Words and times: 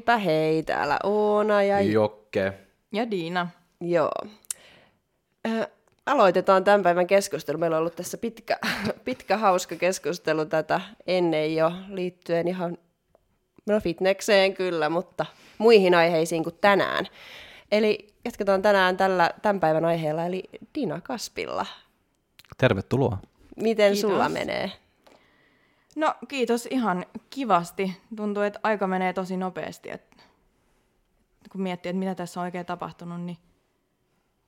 Heipä 0.00 0.16
hei, 0.16 0.62
täällä 0.62 0.98
Oona 1.02 1.62
ja... 1.62 1.80
Jokke. 1.80 2.52
Ja 2.92 3.10
Diina. 3.10 3.48
Joo. 3.80 4.10
Äh, 5.48 5.66
aloitetaan 6.06 6.64
tämän 6.64 6.82
päivän 6.82 7.06
keskustelu. 7.06 7.58
Meillä 7.58 7.76
on 7.76 7.80
ollut 7.80 7.96
tässä 7.96 8.18
pitkä, 8.18 8.58
pitkä 9.04 9.36
hauska 9.36 9.76
keskustelu 9.76 10.44
tätä 10.44 10.80
ennen 11.06 11.56
jo 11.56 11.72
liittyen 11.88 12.48
ihan 12.48 12.78
no 13.66 13.80
fitnekseen 13.80 14.54
kyllä, 14.54 14.88
mutta 14.88 15.26
muihin 15.58 15.94
aiheisiin 15.94 16.44
kuin 16.44 16.58
tänään. 16.60 17.06
Eli 17.72 18.06
jatketaan 18.24 18.62
tänään 18.62 18.96
tällä, 18.96 19.30
tämän 19.42 19.60
päivän 19.60 19.84
aiheella, 19.84 20.26
eli 20.26 20.42
Dina 20.74 21.00
Kaspilla. 21.00 21.66
Tervetuloa. 22.58 23.18
Miten 23.56 23.92
Kiitos. 23.92 24.10
sulla 24.10 24.28
menee? 24.28 24.72
No 25.96 26.14
kiitos 26.28 26.66
ihan 26.66 27.06
kivasti. 27.30 28.00
Tuntuu, 28.16 28.42
että 28.42 28.60
aika 28.62 28.86
menee 28.86 29.12
tosi 29.12 29.36
nopeasti. 29.36 29.90
Et 29.90 30.24
kun 31.52 31.60
miettii, 31.60 31.90
että 31.90 31.98
mitä 31.98 32.14
tässä 32.14 32.40
on 32.40 32.44
oikein 32.44 32.66
tapahtunut, 32.66 33.20
niin 33.20 33.38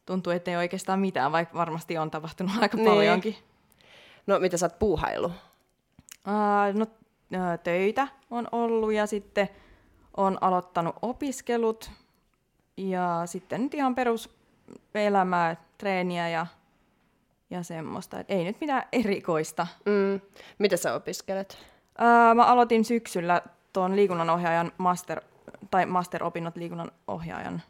tuntuu, 0.07 0.33
että 0.33 0.51
ei 0.51 0.57
oikeastaan 0.57 1.01
mitään, 1.01 1.33
vaikka 1.33 1.59
varmasti 1.59 1.99
on 1.99 2.11
tapahtunut 2.11 2.53
aika 2.61 2.77
Niin. 2.77 2.89
paljonkin. 2.89 3.37
No, 4.27 4.39
mitä 4.39 4.57
sä 4.57 4.67
oot 4.67 4.79
puuhailu? 4.79 5.27
Uh, 5.27 6.79
no, 6.79 6.87
töitä 7.65 8.09
on 8.31 8.49
ollut 8.53 8.93
ja 8.93 9.07
sitten 9.07 9.49
on 10.17 10.39
aloittanut 10.41 10.97
opiskelut 11.03 11.91
ja 12.77 13.23
sitten 13.27 13.63
nyt 13.63 13.75
ihan 13.75 13.95
peruselämää, 13.95 15.57
treeniä 15.79 16.29
ja, 16.29 16.47
ja 17.53 17.63
semmoista. 17.63 18.21
Et 18.21 18.31
ei 18.31 18.45
nyt 18.45 18.61
mitään 18.61 18.83
erikoista. 18.93 19.67
Mm. 19.87 20.21
Mitä 20.59 20.77
sä 20.77 20.95
opiskelet? 20.95 21.59
Uh, 22.01 22.35
mä 22.35 22.45
aloitin 22.45 22.85
syksyllä 22.85 23.43
tuon 23.73 23.97
liikunnanohjaajan 23.97 24.73
master, 24.79 25.21
tai 25.71 25.87
masteropinnot 25.87 26.57
liikunnanohjaajan 26.57 27.63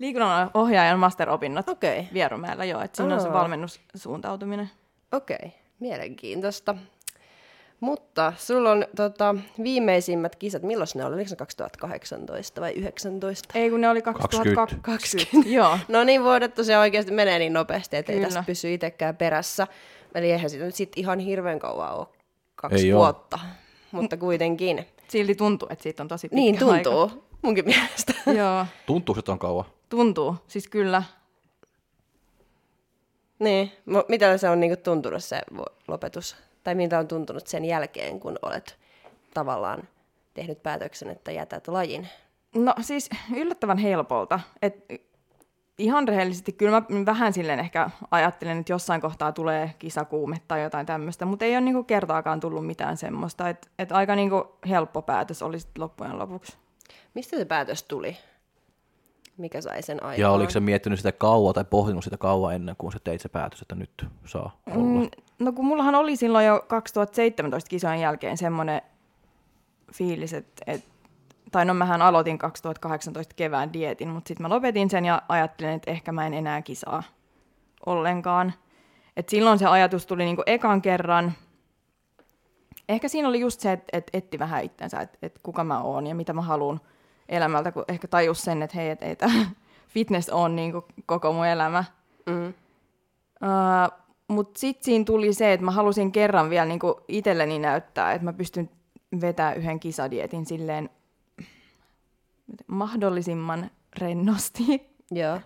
liikunnan 0.00 0.50
ohjaajan 0.54 0.98
masteropinnot 0.98 1.68
Okei, 1.68 2.00
okay. 2.00 2.14
Vierumäellä, 2.14 2.64
joo, 2.64 2.80
että 2.80 2.96
siinä 2.96 3.14
on 3.14 3.20
se 3.20 3.32
valmennussuuntautuminen. 3.32 4.70
okei. 5.12 5.36
Okay. 5.36 5.50
Mielenkiintoista. 5.80 6.74
Mutta 7.80 8.32
sulla 8.38 8.70
on 8.70 8.86
tota, 8.96 9.34
viimeisimmät 9.62 10.36
kisat, 10.36 10.62
milloin 10.62 10.88
ne 10.94 11.04
oli? 11.04 11.14
Oliko 11.14 11.30
ne 11.30 11.36
2018 11.36 12.60
vai 12.60 12.72
19? 12.72 13.58
Ei, 13.58 13.70
kun 13.70 13.80
ne 13.80 13.88
oli 13.88 14.02
2020. 14.02 15.48
joo. 15.58 15.78
No 15.88 16.04
niin, 16.04 16.22
vuodet 16.22 16.54
tosiaan 16.54 16.80
oikeasti 16.80 17.12
menee 17.12 17.38
niin 17.38 17.52
nopeasti, 17.52 17.96
että 17.96 18.12
ei 18.12 18.20
tästä 18.20 18.44
pysy 18.46 18.74
itsekään 18.74 19.16
perässä. 19.16 19.66
Eli 20.14 20.32
eihän 20.32 20.50
siitä 20.50 20.64
nyt 20.64 20.74
sit 20.74 20.92
ihan 20.96 21.18
hirveän 21.18 21.58
kauan 21.58 21.94
ole, 21.98 22.06
kaksi 22.54 22.86
Ei 22.88 22.94
vuotta. 22.94 23.38
Mutta 23.92 24.16
kuitenkin. 24.16 24.86
Silti 25.08 25.34
tuntuu, 25.34 25.68
että 25.70 25.82
siitä 25.82 26.02
on 26.02 26.08
tosi 26.08 26.28
pitkä 26.28 26.36
Niin 26.36 26.58
tuntuu, 26.58 27.02
Aika. 27.02 27.16
munkin 27.42 27.64
mielestä. 27.64 28.14
Joo, 28.38 28.66
Tuntuuko 28.86 29.20
se 29.24 29.32
on 29.32 29.38
kauan? 29.38 29.64
tuntuu. 29.88 30.36
Siis 30.48 30.68
kyllä. 30.68 31.02
niin, 33.38 33.72
mitä 34.08 34.38
se 34.38 34.48
on 34.48 34.60
niinku 34.60 34.82
tuntunut 34.82 35.24
se 35.24 35.40
lopetus? 35.88 36.36
Tai 36.64 36.74
miltä 36.74 36.98
on 36.98 37.08
tuntunut 37.08 37.46
sen 37.46 37.64
jälkeen, 37.64 38.20
kun 38.20 38.38
olet 38.42 38.78
tavallaan 39.34 39.88
tehnyt 40.34 40.62
päätöksen, 40.62 41.10
että 41.10 41.32
jätät 41.32 41.68
lajin? 41.68 42.08
No 42.54 42.74
siis 42.80 43.10
yllättävän 43.36 43.78
helpolta. 43.78 44.40
Et 44.62 44.84
ihan 45.78 46.08
rehellisesti 46.08 46.52
kyllä 46.52 46.72
mä 46.80 47.06
vähän 47.06 47.32
silleen 47.32 47.60
ehkä 47.60 47.90
ajattelen, 48.10 48.58
että 48.58 48.72
jossain 48.72 49.00
kohtaa 49.00 49.32
tulee 49.32 49.74
kisakuume 49.78 50.36
tai 50.48 50.62
jotain 50.62 50.86
tämmöistä, 50.86 51.24
mutta 51.24 51.44
ei 51.44 51.54
ole 51.54 51.60
niinku 51.60 51.84
kertaakaan 51.84 52.40
tullut 52.40 52.66
mitään 52.66 52.96
semmoista. 52.96 53.48
Että 53.48 53.68
et 53.78 53.92
aika 53.92 54.16
niinku 54.16 54.56
helppo 54.68 55.02
päätös 55.02 55.42
oli 55.42 55.58
loppujen 55.78 56.18
lopuksi. 56.18 56.56
Mistä 57.14 57.36
se 57.36 57.44
päätös 57.44 57.82
tuli? 57.82 58.16
Mikä 59.40 59.60
sai 59.60 59.82
sen 59.82 60.02
aikaan? 60.02 60.20
Ja 60.20 60.30
oliko 60.30 60.50
se 60.50 60.60
miettinyt 60.60 60.98
sitä 60.98 61.12
kauan 61.12 61.54
tai 61.54 61.64
pohtinut 61.64 62.04
sitä 62.04 62.16
kauan 62.16 62.54
ennen 62.54 62.76
kuin 62.78 62.92
se 62.92 62.98
teit 62.98 63.20
se 63.20 63.28
päätös, 63.28 63.62
että 63.62 63.74
nyt 63.74 64.06
saa 64.24 64.60
olla? 64.66 65.00
Mm, 65.00 65.08
no 65.38 65.52
kun 65.52 65.64
mullahan 65.64 65.94
oli 65.94 66.16
silloin 66.16 66.46
jo 66.46 66.64
2017 66.68 67.68
kisojen 67.68 68.00
jälkeen 68.00 68.36
semmoinen 68.36 68.82
fiilis, 69.92 70.32
että, 70.32 70.62
et, 70.66 70.84
tai 71.52 71.64
no 71.64 71.74
mähän 71.74 72.02
aloitin 72.02 72.38
2018 72.38 73.34
kevään 73.34 73.72
dietin, 73.72 74.08
mutta 74.08 74.28
sitten 74.28 74.42
mä 74.44 74.54
lopetin 74.54 74.90
sen 74.90 75.04
ja 75.04 75.22
ajattelin, 75.28 75.72
että 75.72 75.90
ehkä 75.90 76.12
mä 76.12 76.26
en 76.26 76.34
enää 76.34 76.62
kisaa 76.62 77.02
ollenkaan. 77.86 78.52
Et 79.16 79.28
silloin 79.28 79.58
se 79.58 79.66
ajatus 79.66 80.06
tuli 80.06 80.24
niinku 80.24 80.42
ekan 80.46 80.82
kerran. 80.82 81.32
Ehkä 82.88 83.08
siinä 83.08 83.28
oli 83.28 83.40
just 83.40 83.60
se, 83.60 83.72
että 83.72 83.98
et 83.98 84.10
etti 84.12 84.38
vähän 84.38 84.64
itsensä, 84.64 85.00
että 85.00 85.18
et 85.22 85.40
kuka 85.42 85.64
mä 85.64 85.82
oon 85.82 86.06
ja 86.06 86.14
mitä 86.14 86.32
mä 86.32 86.42
haluan 86.42 86.80
elämältä, 87.30 87.72
kun 87.72 87.84
ehkä 87.88 88.08
tajus 88.08 88.42
sen, 88.42 88.62
että 88.62 88.76
hei, 88.76 88.90
et 88.90 89.02
ei 89.02 89.16
tämä 89.16 89.46
fitness 89.94 90.28
on 90.28 90.56
niinku 90.56 90.84
koko 91.06 91.32
mun 91.32 91.46
elämä. 91.46 91.84
Mm. 92.26 92.48
Uh, 92.48 93.98
Mutta 94.28 94.60
sitten 94.60 94.84
siinä 94.84 95.04
tuli 95.04 95.32
se, 95.32 95.52
että 95.52 95.64
mä 95.64 95.70
halusin 95.70 96.12
kerran 96.12 96.50
vielä 96.50 96.66
niinku 96.66 97.00
itselleni 97.08 97.58
näyttää, 97.58 98.12
että 98.12 98.24
mä 98.24 98.32
pystyn 98.32 98.70
vetämään 99.20 99.56
yhden 99.56 99.80
kisadietin 99.80 100.46
silleen 100.46 100.90
mahdollisimman 102.66 103.70
rennosti. 103.98 104.62
Joo. 105.10 105.40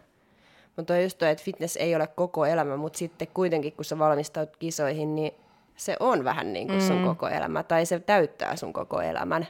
Mutta 0.77 0.95
on 0.95 1.03
just 1.03 1.19
toi, 1.19 1.31
että 1.31 1.45
fitness 1.45 1.77
ei 1.77 1.97
ole 1.97 2.07
koko 2.07 2.47
elämä, 2.47 2.77
mutta 2.77 2.99
sitten 2.99 3.29
kuitenkin 3.35 3.73
kun 3.73 3.85
sä 3.85 3.99
valmistaut 3.99 4.57
kisoihin, 4.57 5.15
niin 5.15 5.33
se 5.77 5.97
on 6.01 6.25
vähän 6.25 6.53
niin 6.53 6.69
kuin 6.69 6.83
sun 6.83 7.05
koko 7.05 7.29
elämä, 7.29 7.63
tai 7.63 7.87
se 7.87 8.01
täyttää 8.01 8.57
sun 8.57 8.73
koko 8.73 9.01
elämän. 9.01 9.47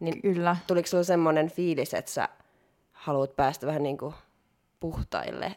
Niin 0.00 0.22
Kyllä. 0.22 0.56
tuliko 0.66 0.86
sulla 0.86 1.04
semmoinen 1.04 1.50
fiilis, 1.50 1.94
että 1.94 2.10
sä 2.10 2.28
haluat 2.92 3.36
päästä 3.36 3.66
vähän 3.66 3.82
niin 3.82 3.98
kuin 3.98 4.14
puhtaille 4.80 5.56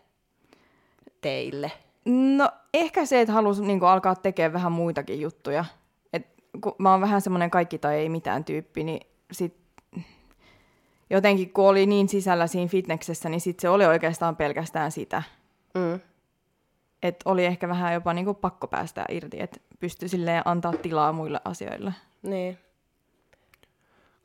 teille? 1.21 1.71
No 2.05 2.49
ehkä 2.73 3.05
se, 3.05 3.21
että 3.21 3.33
halusi 3.33 3.65
niinku 3.65 3.85
alkaa 3.85 4.15
tekemään 4.15 4.53
vähän 4.53 4.71
muitakin 4.71 5.21
juttuja. 5.21 5.65
Et 6.13 6.27
kun 6.61 6.75
mä 6.77 6.91
oon 6.91 7.01
vähän 7.01 7.21
semmoinen 7.21 7.49
kaikki 7.49 7.77
tai 7.77 7.95
ei 7.95 8.09
mitään 8.09 8.43
tyyppi, 8.43 8.83
niin 8.83 9.07
sit 9.31 9.57
jotenkin 11.09 11.53
kun 11.53 11.65
oli 11.65 11.85
niin 11.85 12.09
sisällä 12.09 12.47
siinä 12.47 12.69
fitneksessä, 12.69 13.29
niin 13.29 13.41
sit 13.41 13.59
se 13.59 13.69
oli 13.69 13.85
oikeastaan 13.85 14.35
pelkästään 14.35 14.91
sitä. 14.91 15.23
Mm. 15.73 15.99
Et 17.03 17.15
oli 17.25 17.45
ehkä 17.45 17.69
vähän 17.69 17.93
jopa 17.93 18.13
niinku 18.13 18.33
pakko 18.33 18.67
päästä 18.67 19.05
irti, 19.09 19.41
että 19.41 19.59
pystyi 19.79 20.09
silleen 20.09 20.41
antaa 20.45 20.73
tilaa 20.73 21.11
muille 21.11 21.41
asioille. 21.45 21.93
Niin. 22.21 22.57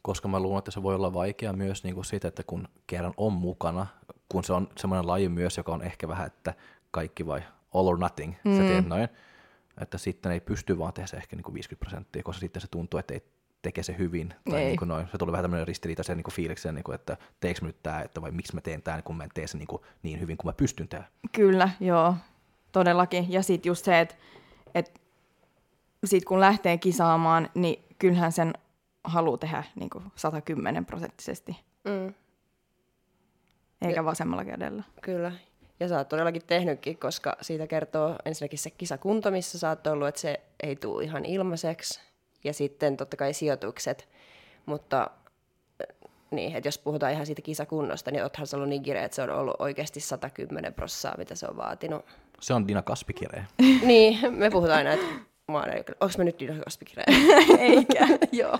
Koska 0.07 0.29
mä 0.29 0.41
luulen, 0.41 0.59
että 0.59 0.71
se 0.71 0.83
voi 0.83 0.95
olla 0.95 1.15
vaikea 1.15 1.53
myös 1.53 1.85
niin 1.85 1.95
kuin 1.95 2.05
siitä, 2.05 2.29
että 2.29 2.43
kun 2.47 2.69
kerran 2.87 3.15
on 3.17 3.33
mukana, 3.33 3.87
kun 4.29 4.45
se 4.45 4.53
on 4.53 4.69
semmoinen 4.77 5.07
laji 5.07 5.29
myös, 5.29 5.57
joka 5.57 5.73
on 5.73 5.83
ehkä 5.83 6.09
vähän, 6.09 6.27
että 6.27 6.55
kaikki 6.91 7.27
vai 7.27 7.43
all 7.75 7.87
or 7.87 7.99
nothing, 7.99 8.35
mm. 8.45 8.57
sä 8.57 8.63
teet 8.63 8.87
noin, 8.87 9.09
että 9.81 9.99
sitten 9.99 10.33
ei 10.33 10.41
pysty 10.41 10.79
vaan 10.79 10.93
tehdä 10.93 11.07
se 11.07 11.17
ehkä 11.17 11.37
niin 11.37 11.45
kuin 11.45 11.55
50 11.55 11.81
prosenttia, 11.81 12.23
koska 12.23 12.41
sitten 12.41 12.63
se 12.63 12.69
tuntuu, 12.71 13.01
että 13.01 13.15
ei 13.15 13.23
tekee 13.63 13.85
se 13.85 13.95
hyvin. 13.99 14.35
Tai 14.51 14.61
Ei. 14.61 14.67
niin 14.67 14.77
kuin 14.77 14.89
noin. 14.89 15.07
Se 15.13 15.19
tuli 15.19 15.33
vähän 15.33 15.45
tämmöinen 15.45 15.67
ristiriitaisen 15.67 16.17
niin 16.17 16.33
fiilikseen, 16.33 16.75
niin 16.75 16.85
kuin, 16.85 16.95
että 16.95 17.17
teekö 17.41 17.61
mä 17.63 17.67
nyt 17.67 17.83
tämä, 17.83 18.01
että 18.01 18.23
vai 18.23 18.31
miksi 18.31 18.55
mä 18.55 18.61
teen 18.61 18.83
tämän, 18.83 19.03
kun 19.03 19.17
mä 19.17 19.25
en 19.25 19.31
tee 19.35 19.47
se 19.47 19.59
niin, 19.59 19.67
kuin 19.67 19.83
niin 20.03 20.21
hyvin 20.21 20.37
kuin 20.37 20.49
mä 20.49 20.53
pystyn 20.53 20.89
tehdä. 20.89 21.05
Kyllä, 21.33 21.69
joo, 21.81 22.15
todellakin. 22.73 23.33
Ja 23.33 23.43
sitten 23.43 23.71
just 23.71 23.85
se, 23.85 24.01
että 24.01 24.15
et 24.75 25.01
sit 26.05 26.25
kun 26.25 26.41
lähtee 26.41 26.79
kisaamaan, 26.79 27.49
niin 27.55 27.85
kyllähän 27.99 28.33
sen 28.33 28.53
haluaa 29.05 29.39
tehdä 29.39 29.65
niin 29.75 29.91
110 30.17 30.87
prosenttisesti, 30.87 31.57
Mm. 31.85 32.15
eikä 33.83 34.05
vasemmalla 34.05 34.45
kädellä. 34.45 34.83
Kyllä. 35.03 35.33
Ja 35.81 35.89
sä 35.89 35.99
oot 35.99 36.09
todellakin 36.09 36.43
tehnytkin, 36.47 36.99
koska 36.99 37.37
siitä 37.41 37.67
kertoo 37.67 38.17
ensinnäkin 38.25 38.59
se 38.59 38.71
kisakunto, 38.71 39.31
missä 39.31 39.59
sä 39.59 39.69
oot 39.69 39.87
ollut, 39.87 40.09
että 40.09 40.21
se 40.21 40.41
ei 40.63 40.77
tule 40.77 41.05
ihan 41.05 41.25
ilmaiseksi. 41.25 42.01
Ja 42.45 42.53
sitten 42.53 42.97
totta 42.97 43.17
kai 43.17 43.33
sijoitukset. 43.35 44.09
Mutta 44.67 45.11
äh, 45.83 46.11
niin, 46.31 46.57
että 46.57 46.69
jos 46.69 46.79
puhutaan 46.79 47.13
ihan 47.13 47.27
siitä 47.27 47.43
kisakunnosta, 47.43 48.11
niin 48.11 48.23
oothan 48.23 48.47
sä 48.47 48.57
ollut 48.57 48.69
niin 48.69 48.83
kireä, 48.83 49.05
että 49.05 49.15
se 49.15 49.23
on 49.23 49.31
ollut 49.31 49.57
oikeasti 49.59 50.01
110 50.01 50.75
prossaa, 50.75 51.15
mitä 51.19 51.35
se 51.35 51.47
on 51.47 51.57
vaatinut. 51.57 52.05
Se 52.41 52.55
on 52.55 52.69
Dina 52.69 52.83
Kaspikireen. 52.83 53.47
niin, 53.87 54.19
me 54.35 54.51
puhutaan 54.51 54.79
aina, 54.79 54.93
että 54.93 55.07
mä 55.53 55.59
oon, 55.59 55.69
onko 56.01 56.15
mä 56.19 56.25
nyt 56.25 56.41
Dina 56.41 56.65
Kaspikireä? 56.65 57.05
Eikä. 57.59 58.07
Joo. 58.33 58.59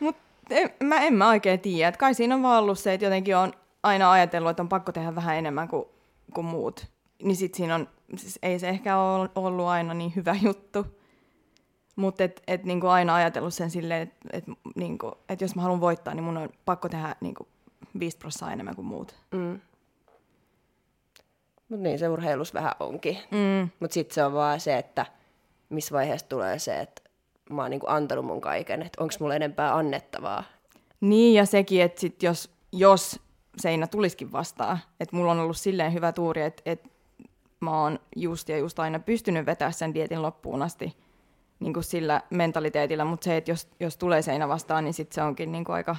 Mut 0.00 0.16
en, 0.50 0.70
mä 0.82 0.96
en 0.96 1.14
mä 1.14 1.28
oikein 1.28 1.60
tiedä. 1.60 1.88
Et 1.88 1.96
kai 1.96 2.14
siinä 2.14 2.34
on 2.34 2.42
vaan 2.42 2.62
ollut 2.62 2.78
se, 2.78 2.94
että 2.94 3.06
jotenkin 3.06 3.36
on 3.36 3.52
aina 3.82 4.12
ajatellut, 4.12 4.50
että 4.50 4.62
on 4.62 4.68
pakko 4.68 4.92
tehdä 4.92 5.14
vähän 5.14 5.36
enemmän 5.36 5.68
kuin, 5.68 5.84
kuin 6.34 6.44
muut. 6.44 6.86
Niin 7.22 7.36
sit 7.36 7.54
siinä 7.54 7.74
on, 7.74 7.88
siis 8.16 8.38
ei 8.42 8.58
se 8.58 8.68
ehkä 8.68 8.98
ole 8.98 9.30
ollut 9.34 9.66
aina 9.66 9.94
niin 9.94 10.12
hyvä 10.16 10.36
juttu. 10.42 10.86
Mutta 11.96 12.24
et, 12.24 12.42
et 12.46 12.64
niinku 12.64 12.86
aina 12.86 13.14
ajatellut 13.14 13.54
sen 13.54 13.70
silleen, 13.70 14.02
että 14.02 14.16
et, 14.32 14.44
niinku, 14.74 15.18
et 15.28 15.40
jos 15.40 15.56
mä 15.56 15.62
haluan 15.62 15.80
voittaa, 15.80 16.14
niin 16.14 16.24
mun 16.24 16.36
on 16.36 16.48
pakko 16.64 16.88
tehdä 16.88 17.16
niinku 17.20 17.48
5 17.98 18.18
prosenttia 18.18 18.52
enemmän 18.52 18.76
kuin 18.76 18.86
muut. 18.86 19.14
Mm. 19.30 19.60
Mutta 21.68 21.82
niin 21.82 21.98
se 21.98 22.08
urheilus 22.08 22.54
vähän 22.54 22.72
onkin. 22.80 23.18
Mm. 23.30 23.70
Mutta 23.80 23.94
sitten 23.94 24.14
se 24.14 24.24
on 24.24 24.32
vaan 24.32 24.60
se, 24.60 24.78
että 24.78 25.06
missä 25.74 25.94
vaiheessa 25.94 26.28
tulee 26.28 26.58
se, 26.58 26.80
että 26.80 27.02
mä 27.50 27.62
oon 27.62 27.70
niinku 27.70 27.86
antanut 27.88 28.24
mun 28.24 28.40
kaiken, 28.40 28.82
että 28.82 29.02
onko 29.02 29.14
mulla 29.20 29.34
enempää 29.34 29.76
annettavaa. 29.76 30.44
Niin, 31.00 31.34
ja 31.34 31.46
sekin, 31.46 31.82
että 31.82 32.00
sit 32.00 32.22
jos, 32.22 32.50
jos 32.72 33.20
seinä 33.56 33.86
tulisikin 33.86 34.32
vastaan, 34.32 34.78
että 35.00 35.16
mulla 35.16 35.32
on 35.32 35.40
ollut 35.40 35.56
silleen 35.56 35.92
hyvä 35.92 36.12
tuuri, 36.12 36.42
että, 36.42 36.62
että 36.66 36.88
mä 37.60 37.82
oon 37.82 37.98
just 38.16 38.48
ja 38.48 38.58
just 38.58 38.78
aina 38.78 38.98
pystynyt 38.98 39.46
vetämään 39.46 39.72
sen 39.72 39.94
dietin 39.94 40.22
loppuun 40.22 40.62
asti 40.62 40.96
niin 41.60 41.74
kuin 41.74 41.84
sillä 41.84 42.22
mentaliteetillä, 42.30 43.04
mutta 43.04 43.24
se, 43.24 43.36
että 43.36 43.50
jos, 43.50 43.68
jos 43.80 43.96
tulee 43.96 44.22
seinä 44.22 44.48
vastaan, 44.48 44.84
niin 44.84 44.94
sit 44.94 45.12
se 45.12 45.22
onkin 45.22 45.52
niin 45.52 45.64
kuin 45.64 45.74
aika 45.74 45.96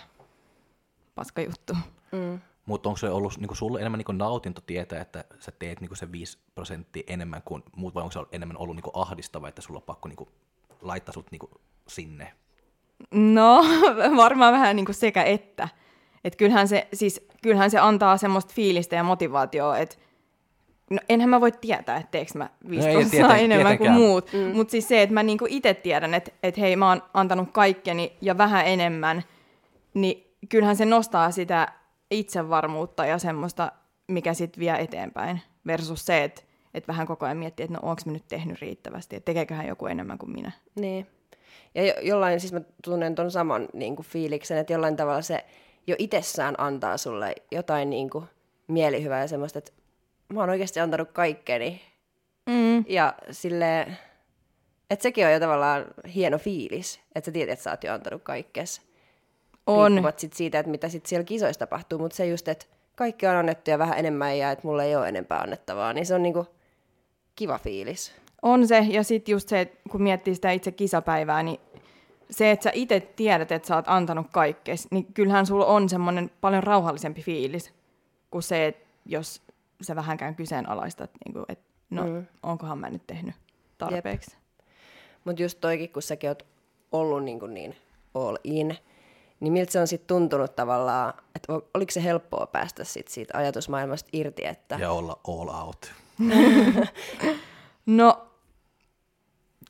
paska 1.15 1.41
juttu. 1.41 1.73
Mm. 2.11 2.39
Mutta 2.65 2.89
onko 2.89 2.97
se 2.97 3.09
ollut 3.09 3.37
niinku 3.37 3.55
sulle 3.55 3.79
enemmän 3.79 3.97
niinku 3.97 4.11
nautinto 4.11 4.61
tietää, 4.61 5.01
että 5.01 5.23
sä 5.39 5.51
teet 5.59 5.81
niinku 5.81 5.95
se 5.95 6.11
5 6.11 6.37
prosenttia 6.55 7.03
enemmän 7.07 7.41
kuin 7.45 7.63
muut, 7.75 7.95
vai 7.95 8.03
onko 8.03 8.11
se 8.11 8.19
enemmän 8.31 8.57
ollut 8.57 8.75
niinku 8.75 8.91
ahdistava, 8.93 9.47
että 9.47 9.61
sulla 9.61 9.77
on 9.77 9.83
pakko 9.83 10.09
niinku 10.09 10.29
laittaa 10.81 11.13
sut 11.13 11.31
niinku 11.31 11.49
sinne? 11.87 12.33
No, 13.11 13.65
varmaan 14.15 14.53
vähän 14.53 14.75
niin 14.75 14.85
kuin 14.85 14.95
sekä 14.95 15.23
että. 15.23 15.69
Et 16.23 16.35
kyllähän, 16.35 16.67
se, 16.67 16.87
siis, 16.93 17.27
kyllähän 17.41 17.71
se 17.71 17.79
antaa 17.79 18.17
semmoista 18.17 18.53
fiilistä 18.53 18.95
ja 18.95 19.03
motivaatioa, 19.03 19.77
että 19.77 19.95
no, 20.89 20.99
enhän 21.09 21.29
mä 21.29 21.41
voi 21.41 21.51
tietää, 21.51 21.97
että 21.97 22.11
teekö 22.11 22.31
mä 22.35 22.49
5 22.69 22.87
No 22.87 22.93
prosenttia 22.93 23.35
enemmän 23.37 23.77
kuin 23.77 23.77
tietenkään. 23.77 23.95
muut. 23.95 24.33
Mm. 24.33 24.55
Mutta 24.55 24.71
siis 24.71 24.87
se, 24.87 25.01
että 25.01 25.13
mä 25.13 25.23
niinku 25.23 25.45
itse 25.49 25.73
tiedän, 25.73 26.13
että, 26.13 26.31
että 26.43 26.61
hei, 26.61 26.75
mä 26.75 26.89
oon 26.89 27.03
antanut 27.13 27.49
kaikkeni 27.51 28.17
ja 28.21 28.37
vähän 28.37 28.67
enemmän, 28.67 29.23
niin 29.93 30.35
kyllähän 30.49 30.75
se 30.75 30.85
nostaa 30.85 31.31
sitä 31.31 31.73
itsevarmuutta 32.13 33.05
ja 33.05 33.17
semmoista, 33.17 33.71
mikä 34.07 34.33
sitten 34.33 34.59
vie 34.59 34.75
eteenpäin. 34.79 35.41
Versus 35.67 36.05
se, 36.05 36.23
että, 36.23 36.41
että 36.73 36.87
vähän 36.87 37.07
koko 37.07 37.25
ajan 37.25 37.37
miettii, 37.37 37.63
että 37.63 37.73
no 37.73 37.89
onko 37.89 38.01
mä 38.05 38.11
nyt 38.11 38.27
tehnyt 38.27 38.61
riittävästi, 38.61 39.15
että 39.15 39.25
tekeeköhän 39.25 39.67
joku 39.67 39.85
enemmän 39.85 40.17
kuin 40.17 40.31
minä. 40.31 40.51
Niin. 40.75 41.07
Ja 41.75 41.85
jo, 41.85 41.93
jollain, 42.01 42.39
siis 42.39 42.53
mä 42.53 42.61
tunnen 42.83 43.15
ton 43.15 43.31
saman 43.31 43.67
niin 43.73 43.95
kuin 43.95 44.05
fiiliksen, 44.05 44.57
että 44.57 44.73
jollain 44.73 44.95
tavalla 44.95 45.21
se 45.21 45.45
jo 45.87 45.95
itsessään 45.99 46.55
antaa 46.57 46.97
sulle 46.97 47.35
jotain 47.51 47.89
niin 47.89 48.09
kuin 48.09 48.25
mielihyvää 48.67 49.21
ja 49.21 49.27
semmoista, 49.27 49.59
että 49.59 49.71
mä 50.33 50.39
oon 50.39 50.49
oikeasti 50.49 50.79
antanut 50.79 51.11
kaikkeni. 51.11 51.81
Mm. 52.49 52.85
Ja 52.87 53.13
sille 53.31 53.87
että 54.93 55.03
sekin 55.03 55.25
on 55.25 55.33
jo 55.33 55.39
tavallaan 55.39 55.85
hieno 56.15 56.37
fiilis, 56.37 56.99
että 57.15 57.25
sä 57.25 57.31
tiedät, 57.31 57.53
että 57.53 57.63
sä 57.63 57.71
oot 57.71 57.83
jo 57.83 57.93
antanut 57.93 58.23
kaikkes. 58.23 58.81
On. 59.67 59.91
Riippumatta 59.91 60.21
sit 60.21 60.33
siitä, 60.33 60.59
että 60.59 60.71
mitä 60.71 60.89
sit 60.89 61.05
siellä 61.05 61.23
kisoissa 61.23 61.59
tapahtuu, 61.59 61.99
mutta 61.99 62.15
se 62.15 62.25
just, 62.25 62.47
että 62.47 62.65
kaikki 62.95 63.27
on 63.27 63.35
annettu 63.35 63.69
ja 63.69 63.79
vähän 63.79 63.99
enemmän 63.99 64.37
ja 64.37 64.51
että 64.51 64.67
mulla 64.67 64.83
ei 64.83 64.95
ole 64.95 65.09
enempää 65.09 65.39
annettavaa, 65.39 65.93
niin 65.93 66.05
se 66.05 66.15
on 66.15 66.23
niinku 66.23 66.47
kiva 67.35 67.57
fiilis. 67.57 68.13
On 68.41 68.67
se, 68.67 68.85
ja 68.89 69.03
sitten 69.03 69.31
just 69.31 69.49
se, 69.49 69.73
kun 69.91 70.01
miettii 70.01 70.35
sitä 70.35 70.51
itse 70.51 70.71
kisapäivää, 70.71 71.43
niin 71.43 71.59
se, 72.29 72.51
että 72.51 72.63
sä 72.63 72.71
itse 72.73 72.99
tiedät, 72.99 73.51
että 73.51 73.67
sä 73.67 73.75
oot 73.75 73.85
antanut 73.87 74.27
kaikkes, 74.31 74.87
niin 74.91 75.13
kyllähän 75.13 75.45
sulla 75.45 75.65
on 75.65 75.89
semmoinen 75.89 76.31
paljon 76.41 76.63
rauhallisempi 76.63 77.21
fiilis 77.21 77.73
kuin 78.31 78.43
se, 78.43 78.67
että 78.67 78.87
jos 79.05 79.41
sä 79.81 79.95
vähänkään 79.95 80.35
kyseenalaistat, 80.35 81.11
niin 81.25 81.33
kuin, 81.33 81.45
että 81.49 81.65
no, 81.89 82.07
mm. 82.07 82.25
onkohan 82.43 82.77
mä 82.77 82.89
nyt 82.89 83.07
tehnyt 83.07 83.35
tarpeeksi. 83.77 84.37
Mutta 85.25 85.41
just 85.41 85.61
toikin, 85.61 85.89
kun 85.89 86.01
säkin 86.01 86.29
oot 86.29 86.45
ollut 86.91 87.23
niin, 87.23 87.39
kuin 87.39 87.53
niin 87.53 87.75
all 88.13 88.37
in, 88.43 88.77
niin 89.43 89.53
miltä 89.53 89.71
se 89.71 89.79
on 89.79 89.87
sitten 89.87 90.07
tuntunut 90.07 90.55
tavallaan, 90.55 91.13
että 91.35 91.53
oliko 91.73 91.91
se 91.91 92.03
helppoa 92.03 92.47
päästä 92.47 92.83
sit 92.83 93.07
siitä 93.07 93.37
ajatusmaailmasta 93.37 94.09
irti, 94.13 94.45
että 94.45 94.75
Ja 94.79 94.91
olla 94.91 95.19
all 95.27 95.49
out. 95.65 95.91
No, 97.85 98.27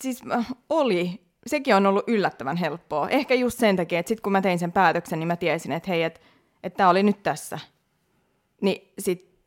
siis 0.02 0.22
äh, 0.32 0.48
oli. 0.70 1.22
Sekin 1.48 1.76
on 1.76 1.86
ollut 1.86 2.04
yllättävän 2.08 2.58
helppoa. 2.58 3.10
Ehkä 3.10 3.36
just 3.36 3.60
sen 3.60 3.76
takia, 3.76 4.00
että 4.00 4.08
sitten 4.08 4.24
kun 4.24 4.32
mä 4.32 4.42
tein 4.42 4.60
sen 4.60 4.72
päätöksen, 4.72 5.20
niin 5.20 5.28
mä 5.28 5.36
tiesin, 5.36 5.72
että 5.72 5.90
hei, 5.90 6.04
että 6.04 6.20
et 6.64 6.74
tämä 6.74 6.90
oli 6.90 7.04
nyt 7.04 7.24
tässä. 7.24 7.60
Niin 8.62 8.94
sit 9.00 9.40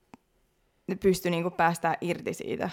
pystyi 1.01 1.31
niinku 1.31 1.51
päästään 1.51 1.97
irti 2.01 2.35
siitä. 2.35 2.71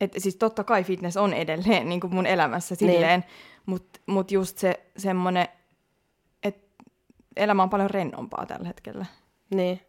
Et 0.00 0.12
siis 0.18 0.36
totta 0.36 0.64
kai 0.64 0.84
fitness 0.84 1.16
on 1.16 1.32
edelleen 1.32 1.88
niinku 1.88 2.08
mun 2.08 2.26
elämässä 2.26 2.74
silleen, 2.74 3.24
mutta 3.66 4.00
mut 4.06 4.30
just 4.30 4.58
se 4.58 4.80
semmoinen, 4.96 5.48
elämä 7.36 7.62
on 7.62 7.70
paljon 7.70 7.90
rennompaa 7.90 8.46
tällä 8.46 8.66
hetkellä. 8.66 9.06
niin. 9.54 9.80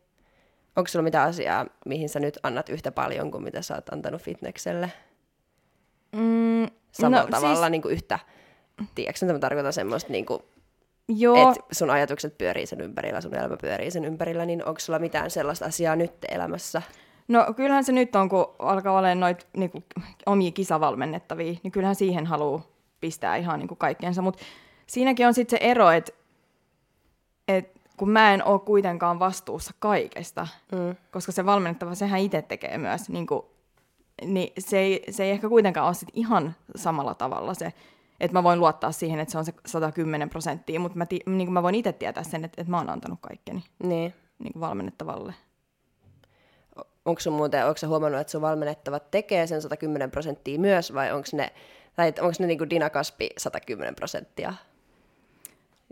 Onko 0.75 0.88
sulla 0.88 1.03
mitään 1.03 1.29
asiaa, 1.29 1.65
mihin 1.85 2.09
sä 2.09 2.19
nyt 2.19 2.39
annat 2.43 2.69
yhtä 2.69 2.91
paljon 2.91 3.31
kuin 3.31 3.43
mitä 3.43 3.61
sä 3.61 3.75
oot 3.75 3.89
antanut 3.89 4.21
fitnekselle? 4.21 4.91
Mm, 6.15 6.67
Samalla 6.91 7.25
no, 7.25 7.31
tavalla 7.31 7.55
siis, 7.55 7.71
niin 7.71 7.81
kuin 7.81 7.93
yhtä, 7.93 8.19
tiedätkö 8.95 9.25
mitä 9.25 9.33
mä 9.33 9.39
tarkoitan 9.39 9.73
semmoista, 9.73 10.11
niin 10.11 10.25
kuin, 10.25 10.39
joo, 11.07 11.51
että 11.51 11.63
sun 11.71 11.89
ajatukset 11.89 12.38
pyörii 12.38 12.65
sen 12.65 12.81
ympärillä, 12.81 13.21
sun 13.21 13.35
elämä 13.35 13.57
pyörii 13.61 13.91
sen 13.91 14.05
ympärillä, 14.05 14.45
niin 14.45 14.65
onko 14.65 14.79
sulla 14.79 14.99
mitään 14.99 15.31
sellaista 15.31 15.65
asiaa 15.65 15.95
nyt 15.95 16.13
elämässä? 16.29 16.81
No 17.27 17.53
kyllähän 17.55 17.83
se 17.83 17.91
nyt 17.91 18.15
on, 18.15 18.29
kun 18.29 18.55
alkaa 18.59 18.97
olemaan 18.97 19.19
noita 19.19 19.45
niinku, 19.57 19.83
omia 20.25 20.51
kisavalmennettavia, 20.51 21.53
niin 21.63 21.71
kyllähän 21.71 21.95
siihen 21.95 22.25
haluaa 22.25 22.67
pistää 22.99 23.35
ihan 23.35 23.59
niinku, 23.59 23.75
kaikkensa. 23.75 24.21
Mutta 24.21 24.43
siinäkin 24.88 25.27
on 25.27 25.33
sitten 25.33 25.59
se 25.59 25.65
ero, 25.65 25.91
että 25.91 26.11
et, 27.57 27.71
kun 27.98 28.09
mä 28.09 28.33
en 28.33 28.44
ole 28.44 28.59
kuitenkaan 28.59 29.19
vastuussa 29.19 29.71
kaikesta, 29.80 30.48
Mm. 30.71 30.95
koska 31.12 31.31
se 31.31 31.45
valmennettava, 31.45 31.95
sehän 31.95 32.19
itse 32.19 32.42
tekee 32.42 32.77
myös, 32.77 33.09
niinku, 33.09 33.51
niin 34.25 34.53
se 34.59 34.80
ei, 34.80 35.03
se 35.09 35.24
ei 35.24 35.31
ehkä 35.31 35.50
kuitenkaan 35.50 35.86
ole 35.88 35.94
sit 35.94 36.09
ihan 36.13 36.56
samalla 36.75 37.13
tavalla 37.15 37.53
se, 37.53 37.74
että 38.19 38.38
mä 38.38 38.44
voin 38.44 38.59
luottaa 38.59 38.92
siihen, 38.92 39.19
että 39.19 39.31
se 39.31 39.38
on 39.38 39.45
se 39.45 39.53
110 39.65 40.30
prosenttia, 40.30 40.80
mutta 40.80 40.98
mä, 40.98 41.06
ti, 41.06 41.19
niin 41.25 41.53
mä 41.53 41.63
voin 41.63 41.75
itse 41.75 41.94
tietää 41.94 42.24
sen, 42.24 42.45
että, 42.45 42.62
että 42.62 42.71
mä 42.71 42.77
oon 42.77 42.89
antanut 42.89 43.19
kaikkeni 43.21 43.63
Niin. 43.83 44.13
niin 44.39 44.59
valmennettavalle. 44.59 45.33
Onko 47.06 47.19
sun 47.21 47.33
muuten, 47.33 47.65
onko 47.65 47.77
sä 47.77 47.88
huomannut, 47.88 48.21
että 48.21 48.31
sun 48.31 48.42
valmennettavat 48.42 49.12
tekee 49.12 49.48
sen 49.48 49.62
110 49.62 50.12
prosenttia 50.12 50.59
myös, 50.59 50.94
vai 50.94 51.12
onko 51.12 51.27
ne, 51.33 51.53
tai 51.95 52.13
onko 52.21 52.33
ne 52.39 52.48
niinku 52.48 52.69
Dina 52.69 52.89
Kaspi 52.89 53.30
110 53.38 53.95
prosenttia? 53.95 54.53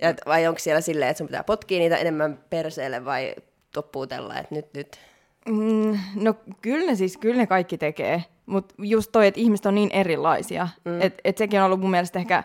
Ja, 0.01 0.13
vai 0.25 0.47
onko 0.47 0.59
siellä 0.59 0.81
silleen, 0.81 1.09
että 1.09 1.18
sun 1.18 1.27
pitää 1.27 1.44
potkia 1.44 1.79
niitä 1.79 1.97
enemmän 1.97 2.39
perseelle 2.49 3.06
vai 3.06 3.35
toppuutella, 3.71 4.37
että 4.37 4.56
nyt, 4.56 4.73
nyt. 4.73 4.99
Mm, 5.49 5.99
no 6.15 6.33
kyllä 6.61 6.85
ne 6.85 6.95
siis, 6.95 7.18
kyllä 7.18 7.37
ne 7.37 7.47
kaikki 7.47 7.77
tekee, 7.77 8.23
mutta 8.45 8.75
just 8.77 9.11
toi, 9.11 9.27
että 9.27 9.39
ihmiset 9.39 9.65
on 9.65 9.75
niin 9.75 9.91
erilaisia, 9.91 10.68
mm. 10.85 11.01
että 11.01 11.21
et 11.23 11.37
sekin 11.37 11.59
on 11.59 11.65
ollut 11.65 11.79
mun 11.79 11.91
mielestä 11.91 12.19
ehkä 12.19 12.44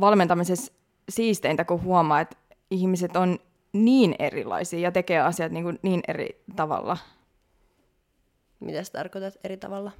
valmentamisessa 0.00 0.72
siisteintä, 1.08 1.64
kun 1.64 1.82
huomaa, 1.82 2.20
että 2.20 2.36
ihmiset 2.70 3.16
on 3.16 3.38
niin 3.72 4.14
erilaisia 4.18 4.80
ja 4.80 4.92
tekee 4.92 5.20
asiat 5.20 5.52
niin, 5.52 5.64
kuin 5.64 5.78
niin 5.82 6.00
eri 6.08 6.42
tavalla. 6.56 6.96
Mitä 8.60 8.84
sä 8.84 8.92
tarkoitat 8.92 9.34
eri 9.44 9.56
tavalla? 9.56 9.92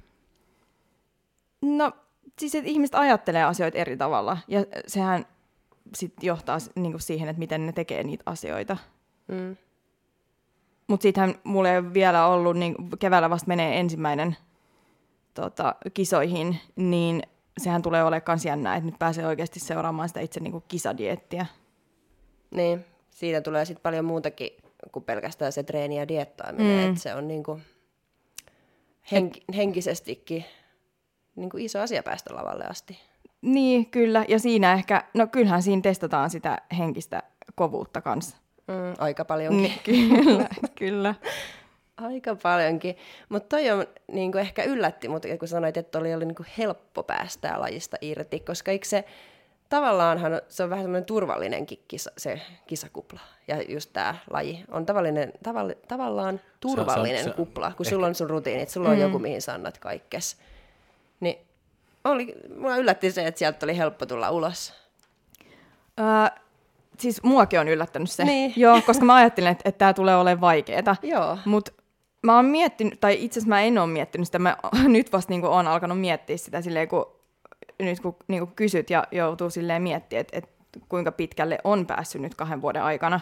No 1.61 1.91
siis, 2.39 2.55
että 2.55 2.69
ihmiset 2.69 2.95
ajattelee 2.95 3.43
asioita 3.43 3.77
eri 3.77 3.97
tavalla 3.97 4.37
ja 4.47 4.65
sehän 4.87 5.25
sitten 5.95 6.27
johtaa 6.27 6.57
niin 6.75 6.91
kuin 6.91 7.01
siihen, 7.01 7.29
että 7.29 7.39
miten 7.39 7.65
ne 7.65 7.71
tekee 7.71 8.03
niitä 8.03 8.23
asioita. 8.25 8.77
Mm. 9.27 9.57
Mutta 10.87 11.03
sittenhän 11.03 11.35
mulla 11.43 11.69
ei 11.69 11.77
ole 11.77 11.93
vielä 11.93 12.27
ollut, 12.27 12.57
niin 12.57 12.75
keväällä 12.99 13.29
vasta 13.29 13.47
menee 13.47 13.79
ensimmäinen 13.79 14.37
tota, 15.33 15.75
kisoihin, 15.93 16.59
niin 16.75 17.23
sehän 17.57 17.81
tulee 17.81 18.03
olemaan 18.03 18.21
kans 18.21 18.45
jännää, 18.45 18.75
että 18.75 18.85
nyt 18.85 18.99
pääsee 18.99 19.27
oikeasti 19.27 19.59
seuraamaan 19.59 20.07
sitä 20.07 20.19
itse 20.19 20.39
niin 20.39 20.51
kuin 20.51 20.63
kisadiettiä. 20.67 21.45
Niin, 22.51 22.85
siitä 23.09 23.41
tulee 23.41 23.65
sitten 23.65 23.83
paljon 23.83 24.05
muutakin 24.05 24.49
kuin 24.91 25.05
pelkästään 25.05 25.51
se 25.51 25.63
treeni 25.63 25.97
ja 25.97 26.07
diettaaminen, 26.07 26.83
Mm. 26.83 26.89
että 26.89 27.01
se 27.01 27.15
on 27.15 27.27
niinku 27.27 27.59
henk- 29.11 29.55
henkisestikin 29.55 30.45
niinku 31.35 31.57
iso 31.57 31.79
asia 31.79 32.03
päästä 32.03 32.35
lavalle 32.35 32.65
asti. 32.65 32.99
Niin, 33.43 33.85
kyllä. 33.85 34.25
Ja 34.27 34.39
siinä 34.39 34.73
ehkä, 34.73 35.03
no 35.13 35.27
kyllähän 35.27 35.63
siinä 35.63 35.81
testataan 35.81 36.29
sitä 36.29 36.57
henkistä 36.77 37.23
kovuutta 37.55 38.01
kanssa. 38.01 38.37
Mm, 38.67 38.75
aika 38.97 39.25
paljonkin. 39.25 39.61
Niin, 39.63 39.79
kyllä, 39.83 40.47
kyllä. 40.79 41.15
Aika 41.97 42.35
paljonkin. 42.35 42.97
Mutta 43.29 43.49
toi 43.57 43.71
on 43.71 43.85
niinku 44.11 44.37
ehkä 44.37 44.63
yllätti 44.63 45.07
mut, 45.07 45.23
kun 45.39 45.47
sanoit, 45.47 45.77
että 45.77 45.99
oli, 45.99 46.13
oli 46.13 46.25
niinku 46.25 46.45
helppo 46.57 47.03
päästää 47.03 47.59
lajista 47.61 47.97
irti, 48.01 48.39
koska 48.39 48.71
eikö 48.71 48.87
se 48.87 49.03
tavallaanhan 49.69 50.41
se 50.49 50.63
on 50.63 50.69
vähän 50.69 50.83
semmoinen 50.83 51.05
turvallinenkin 51.05 51.83
kisa, 51.87 52.11
se 52.17 52.41
kisakupla. 52.67 53.19
Ja 53.47 53.61
just 53.61 53.89
tämä 53.93 54.15
laji 54.29 54.63
on 54.71 54.85
tavallinen, 54.85 55.33
tavalli, 55.43 55.75
tavallaan 55.87 56.39
turvallinen 56.59 57.23
se- 57.23 57.29
se- 57.29 57.35
kupla, 57.35 57.71
kun 57.77 57.85
ehkä- 57.85 57.89
sulla 57.95 58.07
on 58.07 58.15
sun 58.15 58.29
rutiinit, 58.29 58.69
sulla 58.69 58.89
on 58.89 58.99
joku, 58.99 59.19
mihin 59.19 59.41
sä 59.41 59.53
annat 59.53 59.77
kaikkes. 59.77 60.37
Oli, 62.03 62.35
mua 62.57 62.77
yllätti 62.77 63.11
se, 63.11 63.27
että 63.27 63.39
sieltä 63.39 63.65
oli 63.65 63.77
helppo 63.77 64.05
tulla 64.05 64.31
ulos. 64.31 64.73
Öö, 65.99 66.39
siis 66.99 67.23
muakin 67.23 67.59
on 67.59 67.67
yllättänyt 67.67 68.11
se. 68.11 68.23
Niin. 68.23 68.53
Joo, 68.61 68.81
koska 68.81 69.05
mä 69.05 69.15
ajattelin, 69.15 69.51
että, 69.51 69.69
että 69.69 69.79
tämä 69.79 69.93
tulee 69.93 70.15
olemaan 70.15 70.41
vaikeeta. 70.41 70.95
Joo. 71.01 71.37
Mutta 71.45 71.71
mä 72.23 72.35
oon 72.35 72.45
miettinyt, 72.45 72.99
tai 72.99 73.17
itse 73.19 73.39
asiassa 73.39 73.49
mä 73.49 73.61
en 73.61 73.77
ole 73.77 73.87
miettinyt 73.87 74.27
sitä, 74.27 74.39
mä 74.39 74.57
nyt 74.87 75.11
vasta 75.11 75.29
niinku 75.29 75.47
oon 75.47 75.67
alkanut 75.67 75.99
miettiä 75.99 76.37
sitä 76.37 76.61
silleen, 76.61 76.87
kun 76.87 77.05
nyt 77.79 77.99
kun 77.99 78.15
niinku 78.27 78.51
kysyt 78.55 78.89
ja 78.89 79.07
joutuu 79.11 79.49
silleen 79.49 79.81
miettimään, 79.81 80.21
että, 80.21 80.37
että 80.37 80.49
kuinka 80.89 81.11
pitkälle 81.11 81.57
on 81.63 81.85
päässyt 81.85 82.21
nyt 82.21 82.35
kahden 82.35 82.61
vuoden 82.61 82.83
aikana. 82.83 83.19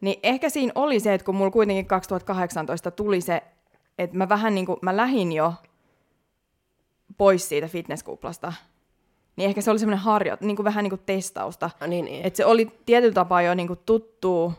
Niin 0.00 0.20
ehkä 0.22 0.48
siinä 0.48 0.72
oli 0.74 1.00
se, 1.00 1.14
että 1.14 1.24
kun 1.24 1.34
mulla 1.34 1.50
kuitenkin 1.50 1.86
2018 1.86 2.90
tuli 2.90 3.20
se, 3.20 3.42
että 3.98 4.16
mä 4.16 4.28
vähän 4.28 4.54
niin 4.54 4.66
kuin, 4.66 4.78
mä 4.82 4.96
lähin 4.96 5.32
jo 5.32 5.54
pois 7.20 7.48
siitä 7.48 7.68
fitnesskuplasta, 7.68 8.52
niin 9.36 9.48
ehkä 9.48 9.60
se 9.60 9.70
oli 9.70 9.78
semmoinen 9.78 10.04
harjo, 10.04 10.36
niin 10.40 10.56
kuin 10.56 10.64
vähän 10.64 10.82
niin 10.84 10.90
kuin 10.90 11.02
testausta. 11.06 11.70
Ah, 11.80 11.88
niin, 11.88 12.04
niin. 12.04 12.24
Että 12.26 12.36
se 12.36 12.44
oli 12.44 12.72
tietyllä 12.86 13.12
tapaa 13.14 13.42
jo 13.42 13.54
niin 13.54 13.66
kuin 13.66 13.80
tuttuu, 13.86 14.52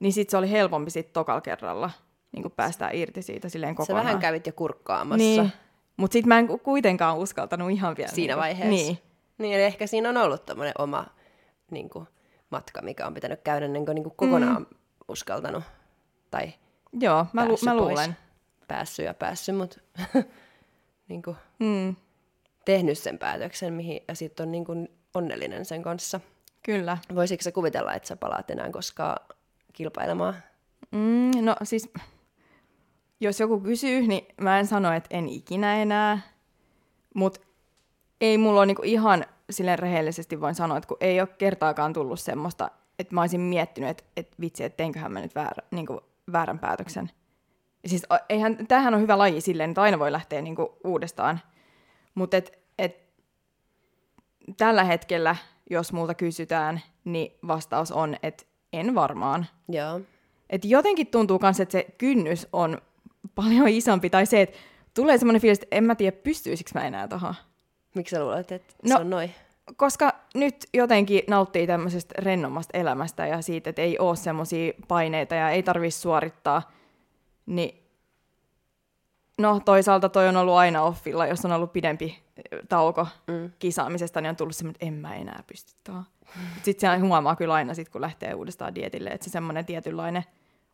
niin 0.00 0.12
sitten 0.12 0.30
se 0.30 0.36
oli 0.36 0.50
helpompi 0.50 0.90
sitten 0.90 1.12
tokalla 1.12 1.40
kerralla 1.40 1.90
niin 2.32 2.42
kuin 2.42 2.52
päästään 2.52 2.94
irti 2.94 3.22
siitä 3.22 3.48
silleen 3.48 3.74
Sä 3.74 3.76
kokonaan. 3.76 4.06
vähän 4.06 4.20
kävit 4.20 4.46
jo 4.46 4.52
kurkkaamassa. 4.52 5.16
Niin, 5.16 5.52
mutta 5.96 6.12
sitten 6.12 6.28
mä 6.28 6.38
en 6.38 6.46
ku- 6.46 6.58
kuitenkaan 6.58 7.16
uskaltanut 7.16 7.70
ihan 7.70 7.96
vielä. 7.96 8.10
Siinä 8.12 8.34
niinku- 8.34 8.40
vaiheessa. 8.40 8.70
Niin, 8.70 8.98
Niin, 9.38 9.54
eli 9.54 9.62
ehkä 9.62 9.86
siinä 9.86 10.08
on 10.08 10.16
ollut 10.16 10.46
tämmöinen 10.46 10.74
oma 10.78 11.06
niin 11.70 11.90
kuin, 11.90 12.06
matka, 12.50 12.82
mikä 12.82 13.06
on 13.06 13.14
pitänyt 13.14 13.40
käydä 13.44 13.68
niin 13.68 13.86
kuin, 13.86 13.94
niin 13.94 14.02
kuin 14.04 14.14
kokonaan 14.16 14.62
mm. 14.70 14.76
uskaltanut. 15.08 15.64
Tai 16.30 16.52
joo, 17.00 17.26
mä, 17.32 17.42
lu- 17.44 17.48
päässyt 17.48 17.64
mä 17.64 17.72
pois. 17.72 17.80
luulen. 17.80 18.16
Päässyt 18.68 19.06
ja 19.06 19.14
päässyt, 19.14 19.56
mutta 19.56 19.80
niin 21.10 21.22
kuin, 21.22 21.36
Mm, 21.58 21.96
tehnyt 22.64 22.98
sen 22.98 23.18
päätöksen, 23.18 23.72
mihin, 23.72 24.00
ja 24.08 24.14
sitten 24.14 24.44
on 24.46 24.52
niin 24.52 24.64
kuin, 24.64 24.88
onnellinen 25.14 25.64
sen 25.64 25.82
kanssa. 25.82 26.20
kyllä. 26.62 26.98
Voisitko 27.14 27.42
sä 27.42 27.52
kuvitella, 27.52 27.94
että 27.94 28.08
sä 28.08 28.16
palaat 28.16 28.50
enää 28.50 28.70
koskaan 28.70 29.26
kilpailemaan? 29.72 30.34
Mm, 30.90 31.30
no 31.40 31.56
siis, 31.62 31.90
jos 33.20 33.40
joku 33.40 33.60
kysyy, 33.60 34.00
niin 34.06 34.26
mä 34.40 34.58
en 34.58 34.66
sano, 34.66 34.92
että 34.92 35.16
en 35.16 35.28
ikinä 35.28 35.82
enää. 35.82 36.20
Mutta 37.14 37.40
ei 38.20 38.38
mulla 38.38 38.60
ole 38.60 38.66
niinku 38.66 38.82
ihan 38.84 39.24
silleen 39.50 39.78
rehellisesti 39.78 40.40
voin 40.40 40.54
sanoa, 40.54 40.76
että 40.76 40.88
kun 40.88 40.96
ei 41.00 41.20
ole 41.20 41.28
kertaakaan 41.38 41.92
tullut 41.92 42.20
semmoista, 42.20 42.70
että 42.98 43.14
mä 43.14 43.20
olisin 43.20 43.40
miettinyt, 43.40 43.90
että, 43.90 44.04
että 44.16 44.36
vitsi, 44.40 44.64
että 44.64 44.76
teinköhän 44.76 45.12
mä 45.12 45.20
nyt 45.20 45.34
väärä, 45.34 45.62
niinku 45.70 46.00
väärän 46.32 46.58
päätöksen. 46.58 47.10
Siis 47.86 48.06
eihän, 48.28 48.66
tämähän 48.66 48.94
on 48.94 49.00
hyvä 49.00 49.18
laji 49.18 49.40
silleen, 49.40 49.70
että 49.70 49.82
aina 49.82 49.98
voi 49.98 50.12
lähteä 50.12 50.42
niinku 50.42 50.78
uudestaan. 50.84 51.40
Mutta 52.14 52.36
et, 52.36 52.58
et, 52.78 52.96
tällä 54.56 54.84
hetkellä, 54.84 55.36
jos 55.70 55.92
multa 55.92 56.14
kysytään, 56.14 56.80
niin 57.04 57.32
vastaus 57.46 57.92
on, 57.92 58.16
että 58.22 58.44
en 58.72 58.94
varmaan. 58.94 59.46
Joo. 59.68 60.00
Et 60.50 60.64
jotenkin 60.64 61.06
tuntuu 61.06 61.38
myös, 61.42 61.60
että 61.60 61.72
se 61.72 61.86
kynnys 61.98 62.48
on 62.52 62.78
paljon 63.34 63.68
isompi, 63.68 64.10
tai 64.10 64.26
se, 64.26 64.40
että 64.40 64.58
tulee 64.94 65.18
semmoinen 65.18 65.42
fiilis, 65.42 65.58
että 65.62 65.76
en 65.76 65.84
mä 65.84 65.94
tiedä, 65.94 66.16
pystyisikö 66.16 66.70
mä 66.74 66.86
enää 66.86 67.08
tuohon. 67.08 67.34
Miksi 67.94 68.16
sä 68.16 68.24
luulet, 68.24 68.52
että 68.52 68.74
No- 68.82 68.96
se 68.96 69.00
on 69.00 69.10
noin? 69.10 69.34
Koska 69.76 70.12
nyt 70.34 70.66
jotenkin 70.74 71.22
nauttii 71.28 71.66
tämmöisestä 71.66 72.14
rennommasta 72.18 72.78
elämästä 72.78 73.26
ja 73.26 73.42
siitä, 73.42 73.70
että 73.70 73.82
ei 73.82 73.98
ole 73.98 74.16
semmoisia 74.16 74.72
paineita 74.88 75.34
ja 75.34 75.50
ei 75.50 75.62
tarvitse 75.62 76.00
suorittaa, 76.00 76.70
niin 77.46 77.82
no 79.38 79.60
toisaalta 79.64 80.08
toi 80.08 80.28
on 80.28 80.36
ollut 80.36 80.54
aina 80.54 80.82
offilla, 80.82 81.26
jos 81.26 81.44
on 81.44 81.52
ollut 81.52 81.72
pidempi 81.72 82.22
eh, 82.36 82.58
tauko 82.68 83.06
Mm. 83.26 83.50
kisaamisesta, 83.58 84.20
niin 84.20 84.30
on 84.30 84.36
tullut 84.36 84.56
semmoinen, 84.56 84.74
että 84.76 84.86
en 84.86 84.94
mä 84.94 85.14
enää 85.14 85.42
pysty 85.46 85.72
tuohon. 85.84 86.04
Sitten 86.62 86.90
se 86.90 86.98
huomaa 87.06 87.36
kyllä 87.36 87.54
aina, 87.54 87.74
sit, 87.74 87.88
kun 87.88 88.00
lähtee 88.00 88.34
uudestaan 88.34 88.74
dietille, 88.74 89.10
että 89.10 89.24
se 89.24 89.30
semmoinen 89.30 89.64
tietynlainen 89.66 90.24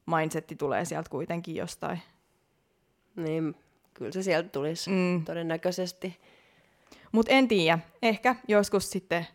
mindsetti 0.06 0.56
tulee 0.56 0.84
sieltä 0.84 1.10
kuitenkin 1.10 1.54
jostain. 1.56 2.02
Niin, 3.16 3.54
kyllä 3.94 4.12
se 4.12 4.22
sieltä 4.22 4.48
tulisi 4.48 4.90
Mm. 4.90 5.24
todennäköisesti. 5.24 6.18
Mutta 7.12 7.32
en 7.32 7.48
tiedä, 7.48 7.78
ehkä 8.02 8.36
joskus 8.48 8.90
sitten 8.90 9.26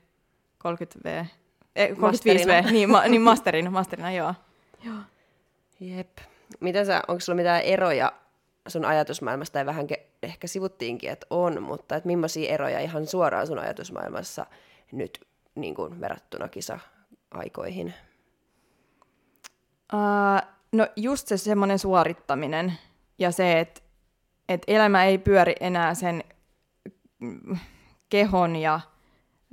30V, 0.57 1.25
eh, 1.75 1.89
35V, 1.89 1.99
Masterina. 2.01 2.71
niin, 2.71 2.89
ma, 2.89 3.07
niin 3.07 3.21
masterina, 3.21 3.71
masterina, 3.71 4.11
joo. 4.11 4.33
Jep. 5.79 6.17
Mitä 6.59 6.85
sä, 6.85 7.01
onko 7.07 7.19
sulla 7.19 7.37
mitään 7.37 7.61
eroja 7.61 8.11
sun 8.67 8.85
ajatusmaailmasta, 8.85 9.53
tai 9.53 9.65
vähän 9.65 9.87
ke- 9.91 10.05
ehkä 10.23 10.47
sivuttiinkin, 10.47 11.09
että 11.09 11.27
on, 11.29 11.63
mutta 11.63 11.95
että 11.95 12.07
millaisia 12.07 12.53
eroja 12.53 12.79
ihan 12.79 13.07
suoraan 13.07 13.47
sun 13.47 13.59
ajatusmaailmassa 13.59 14.45
nyt 14.91 15.27
niin 15.55 15.75
kuin 15.75 16.01
verrattuna 16.01 16.47
kisa-aikoihin? 16.47 17.93
Uh, 19.93 20.47
no 20.71 20.87
just 20.95 21.27
se 21.27 21.37
semmoinen 21.37 21.79
suorittaminen 21.79 22.73
ja 23.19 23.31
se, 23.31 23.59
että 23.59 23.81
et 24.49 24.61
elämä 24.67 25.05
ei 25.05 25.17
pyöri 25.17 25.55
enää 25.59 25.93
sen 25.93 26.23
mm, 27.19 27.57
kehon 28.09 28.55
ja 28.55 28.79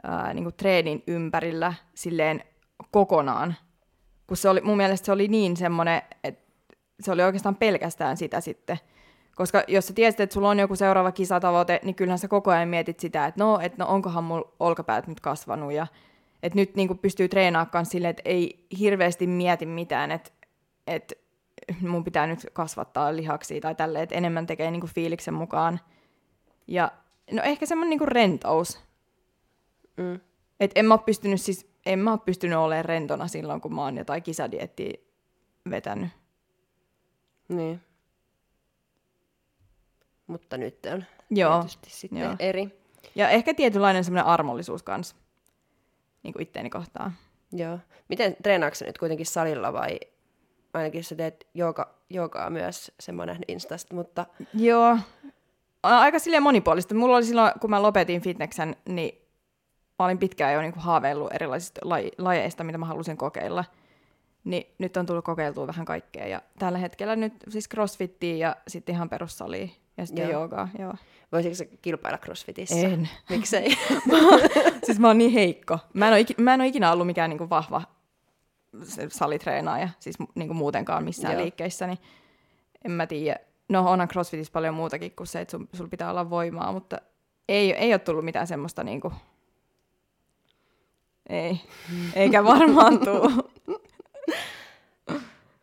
uh, 0.04 0.34
niinku 0.34 0.52
treenin 0.52 1.02
ympärillä 1.06 1.74
silleen 1.94 2.44
kokonaan. 2.90 3.56
Kun 4.26 4.36
se 4.36 4.48
oli, 4.48 4.60
mun 4.60 4.76
mielestä 4.76 5.06
se 5.06 5.12
oli 5.12 5.28
niin 5.28 5.56
semmoinen, 5.56 6.02
että 6.24 6.47
se 7.00 7.12
oli 7.12 7.22
oikeastaan 7.22 7.56
pelkästään 7.56 8.16
sitä 8.16 8.40
sitten. 8.40 8.78
Koska 9.36 9.64
jos 9.68 9.86
sä 9.86 9.92
tiesit, 9.92 10.20
että 10.20 10.34
sulla 10.34 10.48
on 10.48 10.58
joku 10.58 10.76
seuraava 10.76 11.12
kisatavoite, 11.12 11.80
niin 11.84 11.94
kyllähän 11.94 12.18
sä 12.18 12.28
koko 12.28 12.50
ajan 12.50 12.68
mietit 12.68 13.00
sitä, 13.00 13.26
että 13.26 13.44
no, 13.44 13.60
että 13.60 13.84
no 13.84 13.90
onkohan 13.90 14.24
mulla 14.24 14.52
olkapäät 14.60 15.06
nyt 15.06 15.20
kasvanut 15.20 15.72
ja 15.72 15.86
että 16.42 16.56
nyt 16.56 16.74
niin 16.74 16.88
kuin 16.88 16.98
pystyy 16.98 17.28
treenaamaan 17.28 17.86
silleen, 17.86 18.10
että 18.10 18.22
ei 18.24 18.66
hirveästi 18.78 19.26
mieti 19.26 19.66
mitään, 19.66 20.10
että, 20.10 20.30
että 20.86 21.14
mun 21.80 22.04
pitää 22.04 22.26
nyt 22.26 22.46
kasvattaa 22.52 23.16
lihaksia 23.16 23.60
tai 23.60 23.74
tälleen, 23.74 24.02
että 24.02 24.14
enemmän 24.14 24.46
tekee 24.46 24.70
niin 24.70 24.80
kuin 24.80 24.92
fiiliksen 24.94 25.34
mukaan. 25.34 25.80
Ja 26.66 26.92
no 27.32 27.42
ehkä 27.42 27.66
semmoinen 27.66 27.90
niin 27.90 27.98
kuin 27.98 28.08
rentous. 28.08 28.80
Mm. 29.96 30.20
Että 30.60 30.80
en 30.80 30.86
mä 30.86 30.94
ole 30.94 31.00
pystynyt 31.06 31.40
siis, 31.40 31.70
en 31.86 31.98
mä 31.98 32.10
ole 32.10 32.20
pystynyt 32.24 32.58
olemaan 32.58 32.84
rentona 32.84 33.28
silloin, 33.28 33.60
kun 33.60 33.74
mä 33.74 33.84
oon 33.84 33.96
jotain 33.96 34.22
kisadiettiä 34.22 34.92
vetänyt. 35.70 36.08
Niin. 37.48 37.80
Mutta 40.26 40.56
nyt 40.56 40.86
on 40.92 41.04
Joo. 41.30 41.58
tietysti 41.58 41.90
sitten 41.90 42.18
joo. 42.18 42.36
eri. 42.38 42.78
Ja 43.14 43.28
ehkä 43.28 43.54
tietynlainen 43.54 44.04
semmoinen 44.04 44.26
armollisuus 44.26 44.82
kanssa, 44.82 45.16
niin 46.22 46.32
kuin 46.32 46.42
itteeni 46.42 46.70
kohtaan. 46.70 47.12
Joo. 47.52 47.78
Miten 48.08 48.36
treenaatko 48.42 48.84
nyt 48.84 48.98
kuitenkin 48.98 49.26
salilla 49.26 49.72
vai 49.72 50.00
ainakin 50.74 51.04
sä 51.04 51.14
teet 51.14 51.46
jooga, 51.54 51.94
joogaa 52.10 52.50
myös, 52.50 52.92
sen 53.00 53.14
mä 53.14 53.26
nähnyt 53.26 53.50
Instasta, 53.50 53.94
mutta 53.94 54.26
Joo, 54.54 54.98
aika 55.82 56.18
silleen 56.18 56.42
monipuolista. 56.42 56.94
Mulla 56.94 57.16
oli 57.16 57.24
silloin, 57.24 57.52
kun 57.60 57.70
mä 57.70 57.82
lopetin 57.82 58.20
fitneksen, 58.22 58.76
niin 58.88 59.28
mä 59.98 60.04
olin 60.04 60.18
pitkään 60.18 60.54
jo 60.54 60.60
niinku 60.60 60.80
haaveillut 60.80 61.34
erilaisista 61.34 61.80
lajeista, 62.18 62.64
mitä 62.64 62.78
mä 62.78 62.86
halusin 62.86 63.16
kokeilla. 63.16 63.64
Niin 64.48 64.66
nyt 64.78 64.96
on 64.96 65.06
tullut 65.06 65.24
kokeiltua 65.24 65.66
vähän 65.66 65.86
kaikkea. 65.86 66.26
Ja 66.26 66.42
tällä 66.58 66.78
hetkellä 66.78 67.16
nyt 67.16 67.32
siis 67.48 67.68
crossfittiä 67.68 68.36
ja 68.36 68.56
sitten 68.68 68.94
ihan 68.94 69.08
perussalia 69.08 69.68
ja 69.96 70.06
sitten 70.06 70.22
Joo. 70.22 70.32
joogaa. 70.32 70.68
Joo. 70.78 70.94
voisitko 71.32 71.54
sä 71.54 71.64
kilpailla 71.82 72.18
crossfitissä? 72.18 72.76
En. 72.76 73.08
Miksei? 73.30 73.70
siis 74.86 74.98
mä 74.98 75.06
oon 75.06 75.18
niin 75.18 75.30
heikko. 75.30 75.78
Mä 75.94 76.06
en 76.06 76.12
ole, 76.12 76.20
ikinä, 76.20 76.44
mä 76.44 76.54
en 76.54 76.60
ole 76.60 76.68
ikinä 76.68 76.92
ollut 76.92 77.06
mikään 77.06 77.30
niinku 77.30 77.50
vahva 77.50 77.82
salitreenaaja, 79.08 79.88
siis 80.00 80.16
niinku 80.34 80.54
muutenkaan 80.54 81.04
missään 81.04 81.34
Joo. 81.34 81.42
liikkeissä, 81.42 81.86
niin 81.86 81.98
en 82.84 82.90
mä 82.90 83.06
tiedä. 83.06 83.38
No 83.68 83.90
onhan 83.90 84.08
CrossFitissä 84.08 84.52
paljon 84.52 84.74
muutakin 84.74 85.12
kuin 85.16 85.26
se, 85.26 85.40
että 85.40 85.50
sun, 85.50 85.68
sulla 85.72 85.90
pitää 85.90 86.10
olla 86.10 86.30
voimaa, 86.30 86.72
mutta 86.72 86.98
ei, 87.48 87.72
ei 87.72 87.92
ole 87.92 87.98
tullut 87.98 88.24
mitään 88.24 88.46
semmoista 88.46 88.84
niinku... 88.84 89.12
Ei. 91.28 91.60
Eikä 92.14 92.44
varmaan 92.44 93.00
tuu. 93.00 93.30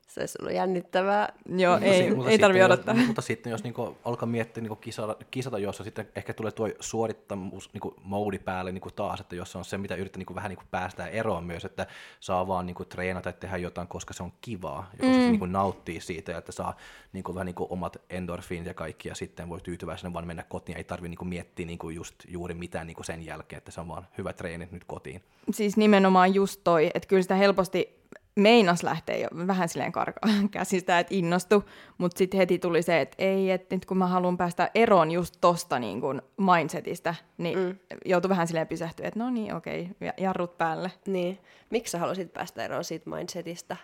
Se 0.08 0.22
olisi 0.22 0.38
ollut 0.42 0.56
jännittävää. 0.56 1.30
Joo, 1.58 1.74
Mutta 1.74 1.86
ei, 1.86 2.10
mutta 2.10 2.30
ei 2.30 2.32
sitten 2.32 2.40
tarvi 2.48 2.60
jos- 2.60 2.66
odottaa. 2.66 2.96
Mutta 2.96 3.22
sitten 3.22 3.52
jos 3.52 3.64
niinku 3.64 3.98
alkaa 4.06 4.28
miettiä 4.28 4.62
niinku 4.62 4.76
kisata, 4.76 5.16
kisata, 5.32 5.60
jossa 5.60 5.84
sitten 5.84 6.08
ehkä 6.16 6.34
tulee 6.34 6.52
tuo 6.52 6.70
suorittamus 6.80 7.70
niinku 7.74 7.96
moodi 8.04 8.40
päälle 8.40 8.72
niinku 8.72 8.92
taas, 8.92 9.20
että 9.20 9.36
jos 9.36 9.56
on 9.56 9.66
se, 9.66 9.78
mitä 9.78 9.96
yrittää 9.96 10.18
niinku 10.18 10.36
vähän 10.36 10.50
niinku 10.50 10.64
päästää 10.72 11.08
eroon 11.08 11.44
myös, 11.44 11.66
että 11.66 11.88
saa 12.20 12.48
vaan 12.48 12.66
niinku 12.66 12.86
treenata 12.86 13.30
ja 13.30 13.34
tehdä 13.34 13.58
jotain, 13.58 13.88
koska 13.88 14.14
se 14.14 14.24
on 14.24 14.32
kivaa, 14.42 14.90
ja 14.92 14.98
koska 14.98 15.14
se 15.14 15.30
niinku 15.30 15.46
nauttii 15.46 16.02
siitä, 16.02 16.32
ja 16.32 16.38
että 16.38 16.52
saa 16.52 16.76
niinku 17.14 17.34
vähän 17.36 17.46
niinku 17.46 17.68
omat 17.70 17.98
endorfiinit 18.10 18.68
ja 18.68 18.74
kaikki, 18.74 19.10
ja 19.10 19.16
sitten 19.16 19.50
voi 19.50 19.62
tyytyväisenä 19.62 20.14
vaan 20.14 20.28
mennä 20.28 20.44
kotiin, 20.44 20.78
ei 20.78 20.84
tarvitse 20.84 21.10
niinku 21.10 21.26
miettiä 21.26 21.66
niinku 21.66 21.90
just 21.90 22.16
juuri 22.28 22.54
mitään 22.54 22.88
niinku 22.88 23.04
sen 23.04 23.26
jälkeen, 23.26 23.58
että 23.58 23.72
se 23.72 23.82
on 23.82 23.88
vaan 23.88 24.08
hyvä 24.18 24.34
treeni 24.34 24.68
nyt 24.72 24.84
kotiin. 24.84 25.22
siis 25.52 25.78
nimenomaan 25.78 26.34
just 26.34 26.62
toi, 26.64 26.92
että 26.94 27.08
kyllä 27.08 27.22
sitä 27.22 27.36
helposti 27.36 28.05
meinas 28.36 28.84
lähtee 28.84 29.20
jo 29.20 29.48
vähän 29.48 29.70
silleen 29.70 29.92
karkaa 29.92 30.30
käsistä, 30.52 31.00
että 31.00 31.16
innostu, 31.16 31.64
mutta 31.98 32.18
sitten 32.18 32.38
heti 32.38 32.60
tuli 32.60 32.82
se, 32.82 33.02
että 33.02 33.16
ei, 33.20 33.52
että 33.52 33.76
nyt 33.76 33.86
kun 33.86 33.98
mä 33.98 34.08
haluan 34.08 34.38
päästä 34.38 34.72
eroon 34.76 35.12
just 35.12 35.36
tosta 35.42 35.80
niin 35.80 36.02
kuin 36.02 36.22
mindsetistä, 36.38 37.16
niin 37.38 37.60
mm. 37.60 37.76
joutui 38.06 38.30
vähän 38.30 38.48
silleen 38.48 38.68
pysähtyä, 38.68 39.08
että 39.08 39.20
no 39.20 39.30
niin, 39.30 39.56
okei, 39.56 39.90
ja- 40.02 40.14
jarrut 40.18 40.58
päälle. 40.58 40.92
Niin. 41.08 41.40
Miksi 41.70 41.92
sä 41.92 42.00
halusit 42.00 42.34
päästä 42.34 42.66
eroon 42.66 42.84
siitä 42.84 43.10
mindsetistä? 43.10 43.78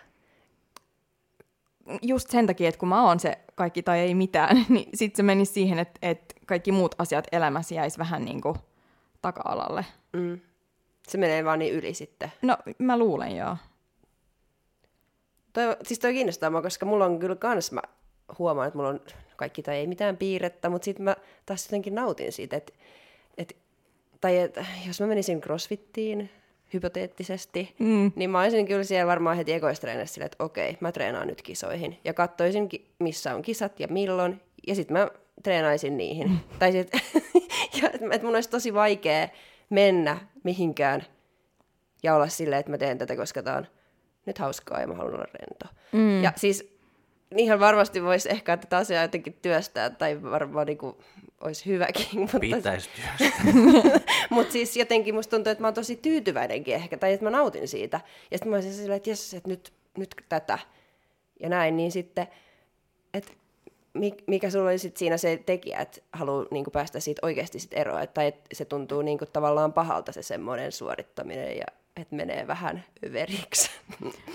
Just 2.02 2.30
sen 2.30 2.46
takia, 2.46 2.68
että 2.68 2.78
kun 2.78 2.88
mä 2.88 3.02
oon 3.02 3.20
se 3.20 3.38
kaikki 3.54 3.82
tai 3.82 3.98
ei 3.98 4.14
mitään, 4.14 4.64
niin 4.68 4.88
sitten 4.94 5.16
se 5.16 5.22
meni 5.22 5.44
siihen, 5.44 5.78
että, 5.78 5.98
että 6.02 6.34
kaikki 6.46 6.72
muut 6.72 6.94
asiat 6.98 7.26
elämässä 7.32 7.74
jäisi 7.74 7.98
vähän 7.98 8.24
niin 8.24 8.40
kuin 8.40 8.54
taka-alalle. 9.22 9.86
Mm. 10.12 10.40
Se 11.08 11.18
menee 11.18 11.44
vaan 11.44 11.58
niin 11.58 11.74
yli 11.74 11.94
sitten. 11.94 12.32
No, 12.42 12.58
mä 12.78 12.98
luulen 12.98 13.36
joo. 13.36 13.56
Toi, 15.52 15.76
siis 15.82 15.98
toi 15.98 16.12
kiinnostaa 16.12 16.50
mua, 16.50 16.62
koska 16.62 16.86
mulla 16.86 17.04
on 17.04 17.18
kyllä 17.18 17.36
kans, 17.36 17.72
mä 17.72 17.82
huomaan, 18.38 18.68
että 18.68 18.78
mulla 18.78 18.90
on 18.90 19.00
kaikki 19.36 19.62
tai 19.62 19.76
ei 19.76 19.86
mitään 19.86 20.16
piirrettä, 20.16 20.68
mutta 20.68 20.84
sitten 20.84 21.04
mä 21.04 21.16
taas 21.46 21.66
jotenkin 21.66 21.94
nautin 21.94 22.32
siitä, 22.32 22.56
että, 22.56 22.72
että 23.38 23.54
tai 24.20 24.38
että 24.38 24.66
jos 24.86 25.00
mä 25.00 25.06
menisin 25.06 25.40
crossfittiin 25.40 26.30
hypoteettisesti, 26.72 27.74
mm. 27.78 28.12
niin 28.16 28.30
mä 28.30 28.40
olisin 28.40 28.66
kyllä 28.66 28.84
siellä 28.84 29.06
varmaan 29.06 29.36
heti 29.36 29.52
ekoistreenessä 29.52 30.14
silleen, 30.14 30.26
että 30.26 30.44
okei, 30.44 30.76
mä 30.80 30.92
treenaan 30.92 31.26
nyt 31.26 31.42
kisoihin. 31.42 31.98
Ja 32.04 32.14
katsoisin, 32.14 32.68
missä 32.98 33.34
on 33.34 33.42
kisat 33.42 33.80
ja 33.80 33.88
milloin, 33.88 34.40
ja 34.66 34.74
sitten 34.74 34.96
mä 34.96 35.08
treenaisin 35.42 35.96
niihin. 35.96 36.28
Mm. 36.28 36.38
Tai 36.58 36.72
sit, 36.72 36.92
ja 37.82 37.90
että 37.90 38.22
mun 38.22 38.34
olisi 38.34 38.50
tosi 38.50 38.74
vaikea 38.74 39.28
mennä 39.70 40.18
mihinkään 40.44 41.04
ja 42.02 42.14
olla 42.14 42.28
silleen, 42.28 42.60
että 42.60 42.70
mä 42.70 42.78
teen 42.78 42.98
tätä, 42.98 43.16
koska 43.16 43.42
tää 43.42 43.56
on 43.56 43.66
nyt 44.26 44.38
hauskaa 44.38 44.80
ja 44.80 44.86
mä 44.86 44.94
haluan 44.94 45.14
olla 45.14 45.26
rento. 45.34 45.66
Mm. 45.92 46.22
Ja 46.22 46.32
siis 46.36 46.72
niinhän 47.34 47.60
varmasti 47.60 48.02
voisi 48.02 48.30
ehkä 48.30 48.56
tätä 48.56 48.76
asiaa 48.76 49.02
jotenkin 49.02 49.38
työstää, 49.42 49.90
tai 49.90 50.22
varmaan 50.22 50.66
niin 50.66 50.78
kuin, 50.78 50.96
olisi 51.40 51.66
hyväkin. 51.66 52.06
Mutta... 52.20 52.38
Pitäisi 52.40 52.90
työstää. 52.96 53.44
mutta 54.30 54.52
siis 54.52 54.76
jotenkin 54.76 55.14
musta 55.14 55.30
tuntuu, 55.30 55.50
että 55.50 55.62
mä 55.62 55.66
oon 55.66 55.74
tosi 55.74 55.96
tyytyväinenkin 55.96 56.74
ehkä, 56.74 56.96
tai 56.96 57.12
että 57.12 57.26
mä 57.26 57.30
nautin 57.30 57.68
siitä. 57.68 58.00
Ja 58.30 58.38
sitten 58.38 58.50
mä 58.50 58.56
olisin 58.56 58.74
silleen, 58.74 58.96
että 58.96 59.10
jes, 59.10 59.34
että 59.34 59.48
nyt, 59.48 59.72
nyt 59.98 60.14
tätä. 60.28 60.58
Ja 61.40 61.48
näin, 61.48 61.76
niin 61.76 61.92
sitten, 61.92 62.26
että 63.14 63.32
mikä 64.26 64.50
sulla 64.50 64.70
oli 64.70 64.78
sit 64.78 64.96
siinä 64.96 65.16
se 65.16 65.42
tekijä, 65.46 65.78
että 65.78 66.00
haluaa 66.12 66.46
niinku 66.50 66.70
päästä 66.70 67.00
siitä 67.00 67.26
oikeasti 67.26 67.58
sit 67.58 67.74
eroon, 67.74 68.08
tai 68.14 68.26
että 68.26 68.42
se 68.52 68.64
tuntuu 68.64 69.02
niinku 69.02 69.26
tavallaan 69.26 69.72
pahalta 69.72 70.12
se 70.12 70.22
semmoinen 70.22 70.72
suorittaminen 70.72 71.56
ja 71.56 71.66
että 71.96 72.16
menee 72.16 72.46
vähän 72.46 72.84
överiksi. 73.06 73.70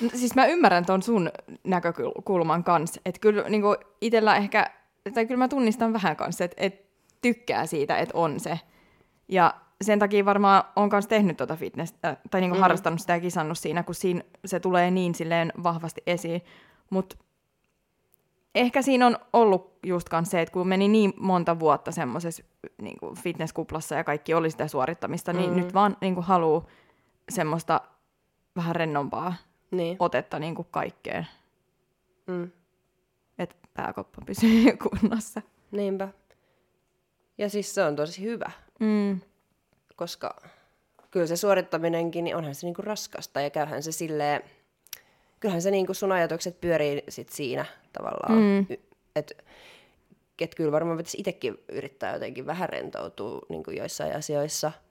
No, 0.02 0.10
siis 0.16 0.36
mä 0.36 0.46
ymmärrän 0.46 0.86
ton 0.86 1.02
sun 1.02 1.32
näkökulman 1.64 2.64
kanssa, 2.64 3.02
että 3.06 3.20
kyllä 3.20 3.50
niinku 3.50 3.76
itsellä 4.02 4.36
ehkä, 4.36 4.72
tai 5.14 5.26
kyllä 5.26 5.38
mä 5.38 5.48
tunnistan 5.48 5.94
vähän 5.94 6.16
kanssa, 6.16 6.44
että 6.44 6.56
et 6.60 6.86
tykkää 7.22 7.66
siitä, 7.66 7.98
että 7.98 8.18
on 8.18 8.40
se. 8.40 8.60
Ja 9.28 9.54
sen 9.82 10.00
takia 10.00 10.26
varmaan 10.26 10.64
on 10.76 10.90
myös 10.92 11.08
tehnyt 11.08 11.38
tuota 11.38 11.56
fitness, 11.56 11.96
äh, 12.06 12.18
tai 12.32 12.42
niinku 12.42 12.56
mm. 12.56 12.62
harrastanut 12.62 13.00
sitä 13.00 13.14
ja 13.14 13.20
kisannut 13.20 13.58
siinä, 13.58 13.84
kun 13.84 13.96
siinä 13.96 14.22
se 14.46 14.60
tulee 14.60 14.92
niin 14.92 15.16
silleen 15.16 15.54
vahvasti 15.64 16.02
esiin. 16.08 16.42
Mutta 16.90 17.18
ehkä 18.56 18.82
siinä 18.82 19.08
on 19.08 19.18
ollut 19.34 19.80
just 19.86 20.08
se, 20.24 20.42
että 20.42 20.54
kun 20.54 20.68
meni 20.68 20.88
niin 20.88 21.14
monta 21.20 21.60
vuotta 21.60 21.92
semmoisessa 21.92 22.44
niin 22.82 22.98
fitnesskuplassa 23.24 23.96
ja 23.96 24.04
kaikki 24.04 24.34
oli 24.34 24.52
sitä 24.52 24.68
suorittamista, 24.68 25.34
niin 25.34 25.50
mm. 25.50 25.56
nyt 25.56 25.74
vaan 25.74 25.98
niin 26.02 26.22
haluaa 26.22 26.66
semmoista 27.30 27.82
vähän 28.56 28.76
rennompaa 28.76 29.36
niin. 29.72 29.98
otetta 30.00 30.40
niin 30.40 30.56
kuin 30.56 30.68
kaikkeen. 30.72 31.28
Mm. 32.28 32.52
Että 33.40 33.56
pääkoppa 33.74 34.22
pysyy 34.26 34.78
kunnossa. 34.84 35.42
Niinpä. 35.72 36.08
Ja 37.38 37.50
siis 37.50 37.76
se 37.76 37.84
on 37.84 37.96
tosi 37.96 38.22
hyvä. 38.22 38.52
Mm. 38.80 39.22
Koska 39.96 40.36
kyllä 41.12 41.28
se 41.28 41.36
suorittaminenkin, 41.36 42.24
niin 42.24 42.36
onhan 42.36 42.56
se 42.56 42.68
niinku 42.68 42.82
raskasta 42.82 43.42
ja 43.42 43.50
käyhän 43.50 43.84
se 43.84 43.92
silleen, 43.92 44.44
kyllähän 45.40 45.62
se 45.62 45.72
niinku 45.72 45.94
sun 45.94 46.12
ajatukset 46.12 46.62
pyörii 46.62 47.04
sit 47.10 47.30
siinä 47.30 47.66
tavallaan. 47.94 48.34
Mm. 48.34 48.78
Että 49.16 49.36
et 50.42 50.56
kyllä 50.56 50.72
varmaan 50.72 50.98
pitäisi 50.98 51.18
itsekin 51.18 51.58
yrittää 51.70 52.14
jotenkin 52.14 52.46
vähän 52.46 52.70
rentoutua 52.70 53.42
niin 53.50 53.64
joissain 53.78 54.16
asioissa– 54.16 54.72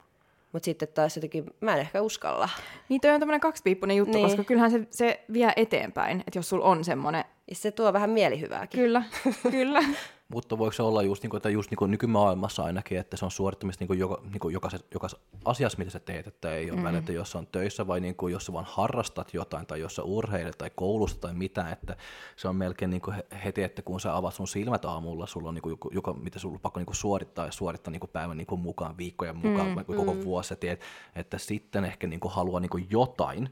mutta 0.57 0.65
sitten 0.65 0.87
taas 0.87 1.15
jotenkin, 1.15 1.45
mä 1.61 1.73
en 1.73 1.79
ehkä 1.79 2.01
uskalla. 2.01 2.49
Niin 2.89 3.01
toi 3.01 3.11
on 3.11 3.19
tämmöinen 3.19 3.39
kaksipiippunen 3.39 3.97
juttu, 3.97 4.17
niin. 4.17 4.27
koska 4.27 4.43
kyllähän 4.43 4.71
se, 4.71 4.87
se 4.89 5.23
vie 5.33 5.53
eteenpäin, 5.55 6.23
että 6.27 6.39
jos 6.39 6.49
sulla 6.49 6.65
on 6.65 6.83
semmoinen... 6.83 7.23
Se 7.51 7.71
tuo 7.71 7.93
vähän 7.93 8.09
mielihyvääkin. 8.09 8.79
Kyllä, 8.79 9.03
kyllä. 9.51 9.83
Mutta 10.33 10.57
voiko 10.57 10.71
se 10.71 10.83
olla 10.83 11.03
just, 11.03 11.23
niin 11.23 11.29
kuin, 11.29 11.37
että 11.37 11.49
just 11.49 11.71
niin 11.71 11.77
kuin 11.77 11.91
nykymaailmassa 11.91 12.63
ainakin, 12.63 12.97
että 12.97 13.17
se 13.17 13.25
on 13.25 13.31
suorittamista 13.31 13.81
niin 13.81 13.87
kuin 13.87 13.99
joka, 13.99 14.21
niin 14.23 14.39
kuin 14.39 14.53
jokaisessa, 14.53 14.87
jokaisessa 14.93 15.23
asiassa, 15.45 15.77
mitä 15.77 15.91
sä 15.91 15.99
teet, 15.99 16.27
että 16.27 16.53
ei 16.53 16.71
ole 16.71 16.79
mm. 16.79 16.83
väliä, 16.83 16.99
että 16.99 17.11
jos 17.11 17.35
on 17.35 17.47
töissä 17.47 17.87
vai 17.87 17.99
niin 17.99 18.15
kuin, 18.15 18.33
jos 18.33 18.45
sä 18.45 18.53
vaan 18.53 18.65
harrastat 18.69 19.33
jotain 19.33 19.65
tai 19.65 19.79
jos 19.79 19.95
sä 19.95 20.03
urheilet 20.03 20.57
tai 20.57 20.71
koulusta 20.75 21.21
tai 21.21 21.33
mitä, 21.33 21.71
että 21.71 21.97
se 22.35 22.47
on 22.47 22.55
melkein 22.55 22.91
niin 22.91 23.01
kuin 23.01 23.15
heti, 23.43 23.63
että 23.63 23.81
kun 23.81 23.99
sä 23.99 24.15
avaat 24.15 24.33
sun 24.33 24.47
silmät 24.47 24.85
aamulla, 24.85 25.27
sulla 25.27 25.49
on 25.49 25.55
niin 25.55 25.61
kuin, 25.61 25.77
joka, 25.91 26.13
mitä 26.13 26.39
sulla 26.39 26.55
on 26.55 26.61
pakko 26.61 26.79
niin 26.79 26.85
kuin 26.85 26.95
suorittaa 26.95 27.45
ja 27.45 27.51
suorittaa 27.51 27.91
niin 27.91 27.99
kuin 27.99 28.11
päivän 28.11 28.37
niin 28.37 28.47
kuin 28.47 28.61
mukaan, 28.61 28.97
viikkojen 28.97 29.37
mukaan, 29.37 29.67
mm. 29.67 29.85
koko 29.85 30.13
mm. 30.13 30.23
vuosi, 30.23 30.53
että, 30.53 30.85
että 31.15 31.37
sitten 31.37 31.85
ehkä 31.85 32.07
niin 32.07 32.19
kuin 32.19 32.33
haluaa 32.33 32.59
niin 32.59 32.69
kuin 32.69 32.87
jotain, 32.89 33.49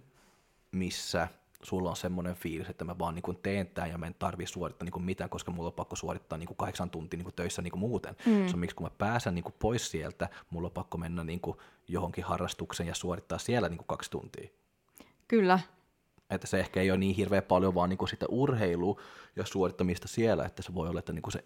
missä 0.71 1.27
sulla 1.65 1.89
on 1.89 1.95
semmoinen 1.95 2.36
fiilis, 2.36 2.69
että 2.69 2.86
mä 2.86 2.99
vaan 2.99 3.15
niin 3.15 3.38
teen 3.43 3.67
tämän 3.67 3.89
ja 3.89 3.97
mä 3.97 4.08
en 4.08 4.15
tarvii 4.19 4.47
suorittaa 4.47 4.89
niin 4.89 5.06
mitään, 5.06 5.30
koska 5.30 5.51
mulla 5.51 5.67
on 5.67 5.73
pakko 5.73 5.95
suorittaa 5.95 6.38
niin 6.38 6.49
kahdeksan 6.58 6.89
tuntia 6.89 7.17
niin 7.17 7.34
töissä 7.36 7.62
niin 7.62 7.80
muuten. 7.80 8.15
Mm. 8.25 8.47
Se 8.47 8.54
on 8.54 8.60
miksi 8.60 8.75
kun 8.75 8.86
mä 8.86 8.91
pääsen 8.97 9.36
niin 9.36 9.45
pois 9.60 9.91
sieltä, 9.91 10.30
mulla 10.49 10.65
on 10.65 10.71
pakko 10.71 10.97
mennä 10.97 11.23
niin 11.23 11.41
johonkin 11.88 12.23
harrastukseen 12.23 12.88
ja 12.88 12.95
suorittaa 12.95 13.38
siellä 13.38 13.69
niin 13.69 13.82
kaksi 13.88 14.12
tuntia. 14.12 14.49
Kyllä. 15.28 15.60
Että 16.30 16.47
se 16.47 16.60
ehkä 16.60 16.82
ei 16.82 16.91
ole 16.91 16.97
niin 16.97 17.15
hirveän 17.15 17.43
paljon 17.43 17.75
vaan 17.75 17.89
niin 17.89 18.08
sitä 18.08 18.25
urheilua 18.30 19.01
ja 19.36 19.45
suorittamista 19.45 20.08
siellä, 20.08 20.45
että 20.45 20.62
se 20.62 20.73
voi 20.73 20.89
olla, 20.89 20.99
että 20.99 21.13
niin 21.13 21.32
se 21.32 21.45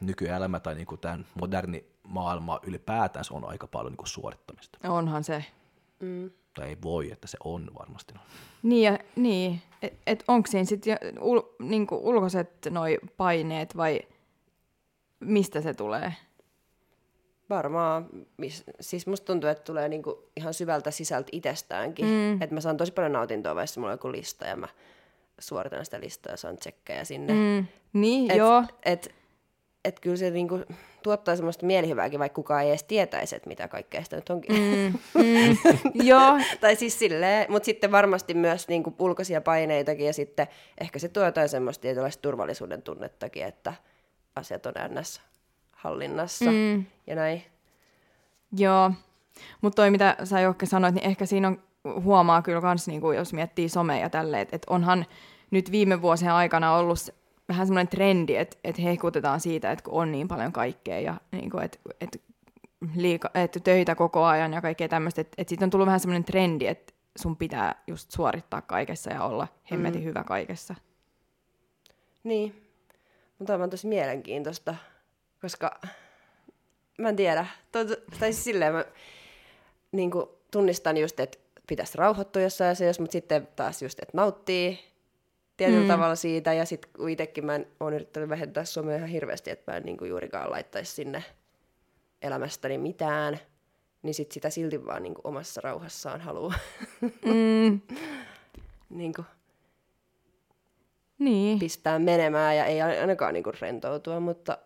nykyelämä 0.00 0.60
tai 0.60 0.74
niin 0.74 0.86
tämän 1.00 1.26
moderni 1.40 1.84
maailma 2.02 2.60
ylipäätään 2.62 3.24
se 3.24 3.34
on 3.34 3.48
aika 3.48 3.66
paljon 3.66 3.92
niin 3.92 4.06
suorittamista. 4.06 4.78
Onhan 4.88 5.24
se. 5.24 5.44
Mm 6.00 6.30
tai 6.54 6.68
ei 6.68 6.76
voi, 6.82 7.10
että 7.12 7.26
se 7.26 7.38
on 7.44 7.70
varmasti. 7.78 8.14
Niin, 8.62 8.82
ja, 8.82 8.98
niin. 9.16 9.62
että 9.82 9.98
et 10.06 10.24
onko 10.28 10.46
siinä 10.50 10.64
sitten 10.64 10.98
ul, 11.20 11.40
niinku 11.58 12.00
ulkoiset 12.02 12.50
noi 12.70 12.98
paineet 13.16 13.76
vai 13.76 14.00
mistä 15.20 15.60
se 15.60 15.74
tulee? 15.74 16.14
Varmaan. 17.50 18.08
Siis 18.80 19.06
musta 19.06 19.24
tuntuu, 19.24 19.50
että 19.50 19.64
tulee 19.64 19.88
niinku 19.88 20.30
ihan 20.36 20.54
syvältä 20.54 20.90
sisältä 20.90 21.28
itsestäänkin. 21.32 22.06
Mm. 22.06 22.42
Että 22.42 22.54
mä 22.54 22.60
saan 22.60 22.76
tosi 22.76 22.92
paljon 22.92 23.12
nautintoa, 23.12 23.54
vaikka 23.54 23.80
mulla 23.80 23.88
on 23.88 23.94
joku 23.94 24.12
lista 24.12 24.46
ja 24.46 24.56
mä 24.56 24.68
suoritan 25.38 25.84
sitä 25.84 26.00
listaa 26.00 26.32
ja 26.32 26.36
saan 26.36 26.56
tsekkejä 26.56 27.04
sinne. 27.04 27.32
Mm. 27.32 27.66
Niin, 27.92 28.30
et, 28.30 28.36
joo. 28.36 28.64
Et, 28.84 29.14
et 29.84 30.00
kyllä 30.00 30.16
se 30.16 30.30
niinku 30.30 30.60
tuottaa 31.02 31.36
semmoista 31.36 31.66
mielihyvääkin, 31.66 32.20
vaikka 32.20 32.34
kukaan 32.34 32.62
ei 32.62 32.68
edes 32.68 32.82
tietäisi, 32.82 33.36
että 33.36 33.48
mitä 33.48 33.68
kaikkea 33.68 34.04
sitä 34.04 34.16
nyt 34.16 34.30
onkin. 34.30 34.56
Mm, 34.56 34.98
mm, 35.22 35.56
joo. 36.08 36.40
tai 36.60 36.76
siis 36.76 36.98
silleen, 36.98 37.46
mutta 37.52 37.66
sitten 37.66 37.92
varmasti 37.92 38.34
myös 38.34 38.68
niinku 38.68 38.94
ulkoisia 38.98 39.40
paineitakin 39.40 40.06
ja 40.06 40.12
sitten 40.12 40.46
ehkä 40.80 40.98
se 40.98 41.08
tuo 41.08 41.24
jotain 41.24 41.48
semmoista 41.48 41.82
tietynlaista 41.82 42.22
turvallisuuden 42.22 42.82
tunnettakin, 42.82 43.44
että 43.44 43.74
asiat 44.36 44.66
on 44.66 44.74
ns. 45.00 45.20
hallinnassa 45.72 46.50
mm. 46.50 46.84
ja 47.06 47.14
näin. 47.14 47.44
Joo, 48.56 48.90
mutta 49.60 49.76
toi 49.76 49.90
mitä 49.90 50.16
sä 50.24 50.40
Jokke 50.40 50.66
sanoit, 50.66 50.94
niin 50.94 51.06
ehkä 51.06 51.26
siinä 51.26 51.48
on, 51.48 51.62
huomaa 52.02 52.42
kyllä 52.42 52.60
kans, 52.60 52.88
niin 52.88 53.00
kuin 53.00 53.16
jos 53.16 53.32
miettii 53.32 53.68
somea 53.68 53.96
ja 53.96 54.10
tälleen, 54.10 54.42
että 54.42 54.56
et 54.56 54.66
onhan 54.70 55.06
nyt 55.50 55.70
viime 55.70 56.02
vuosien 56.02 56.32
aikana 56.32 56.74
ollut 56.74 57.14
vähän 57.48 57.66
semmoinen 57.66 57.88
trendi, 57.88 58.36
että, 58.36 58.56
että 58.64 58.82
hehkutetaan 58.82 59.40
siitä, 59.40 59.72
että 59.72 59.84
kun 59.84 59.94
on 59.94 60.12
niin 60.12 60.28
paljon 60.28 60.52
kaikkea 60.52 61.00
ja 61.00 61.20
niin 61.32 61.50
kuin, 61.50 61.64
että, 61.64 61.78
että, 62.00 62.18
liika, 62.94 63.30
että 63.34 63.60
töitä 63.60 63.94
koko 63.94 64.24
ajan 64.24 64.52
ja 64.52 64.60
kaikkea 64.60 64.88
tämmöistä, 64.88 65.20
että, 65.20 65.34
että 65.38 65.48
siitä 65.48 65.64
on 65.64 65.70
tullut 65.70 65.86
vähän 65.86 66.00
semmoinen 66.00 66.24
trendi, 66.24 66.66
että 66.66 66.92
sun 67.18 67.36
pitää 67.36 67.82
just 67.86 68.10
suorittaa 68.10 68.62
kaikessa 68.62 69.10
ja 69.10 69.24
olla 69.24 69.48
hemmetin 69.70 70.00
mm. 70.00 70.04
hyvä 70.04 70.24
kaikessa. 70.24 70.74
Niin, 72.24 72.68
mutta 73.38 73.54
on 73.54 73.70
tosi 73.70 73.86
mielenkiintoista, 73.86 74.74
koska 75.40 75.80
mä 76.98 77.08
en 77.08 77.16
tiedä, 77.16 77.46
tai 77.72 77.86
siis 78.20 78.44
silleen 78.44 78.74
mä 78.74 78.84
niin 79.92 80.10
kuin, 80.10 80.26
tunnistan 80.50 80.96
just, 80.96 81.20
että 81.20 81.38
pitäisi 81.66 81.98
rauhoittua 81.98 82.42
jossain 82.42 82.70
asiassa, 82.70 83.02
mutta 83.02 83.12
sitten 83.12 83.48
taas 83.56 83.82
just, 83.82 83.98
että 83.98 84.16
nauttii 84.16 84.87
tietyllä 85.58 85.82
mm. 85.82 85.88
tavalla 85.88 86.14
siitä. 86.14 86.52
Ja 86.52 86.64
sitten 86.64 86.90
kun 86.96 87.10
itsekin 87.10 87.46
mä 87.46 87.60
oon 87.80 87.94
yrittänyt 87.94 88.28
vähentää 88.28 88.64
somea 88.64 88.96
ihan 88.96 89.08
hirveästi, 89.08 89.50
että 89.50 89.72
mä 89.72 89.76
en 89.76 89.82
niin 89.82 89.96
kuin 89.96 90.08
juurikaan 90.08 90.50
laittaisi 90.50 90.92
sinne 90.92 91.24
elämästäni 92.22 92.78
mitään, 92.78 93.38
niin 94.02 94.14
sit 94.14 94.32
sitä 94.32 94.50
silti 94.50 94.86
vaan 94.86 95.02
niin 95.02 95.14
kuin 95.14 95.26
omassa 95.26 95.60
rauhassaan 95.60 96.20
haluaa 96.20 96.54
mm. 97.00 97.80
niin 98.98 99.14
kuin 99.14 99.26
niin. 101.18 101.58
pistää 101.58 101.98
menemään 101.98 102.56
ja 102.56 102.64
ei 102.64 102.82
ainakaan 102.82 103.34
niin 103.34 103.44
kuin 103.44 103.56
rentoutua, 103.60 104.20
mutta 104.20 104.58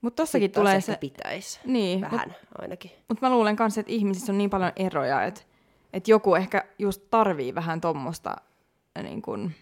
mutta 0.00 0.22
tossakin 0.22 0.50
tulee 0.50 0.80
se... 0.80 0.96
pitäisi. 0.96 1.60
Niin, 1.64 2.00
Vähän 2.00 2.28
mut, 2.28 2.36
ainakin. 2.58 2.90
Mutta 3.08 3.26
mä 3.26 3.34
luulen 3.34 3.56
myös, 3.58 3.78
että 3.78 3.92
ihmisissä 3.92 4.32
on 4.32 4.38
niin 4.38 4.50
paljon 4.50 4.72
eroja, 4.76 5.22
että 5.22 5.40
et 5.92 6.08
joku 6.08 6.34
ehkä 6.34 6.64
just 6.78 7.02
tarvii 7.10 7.54
vähän 7.54 7.80
tuommoista 7.80 8.36
niin 9.02 9.22
kuin, 9.22 9.54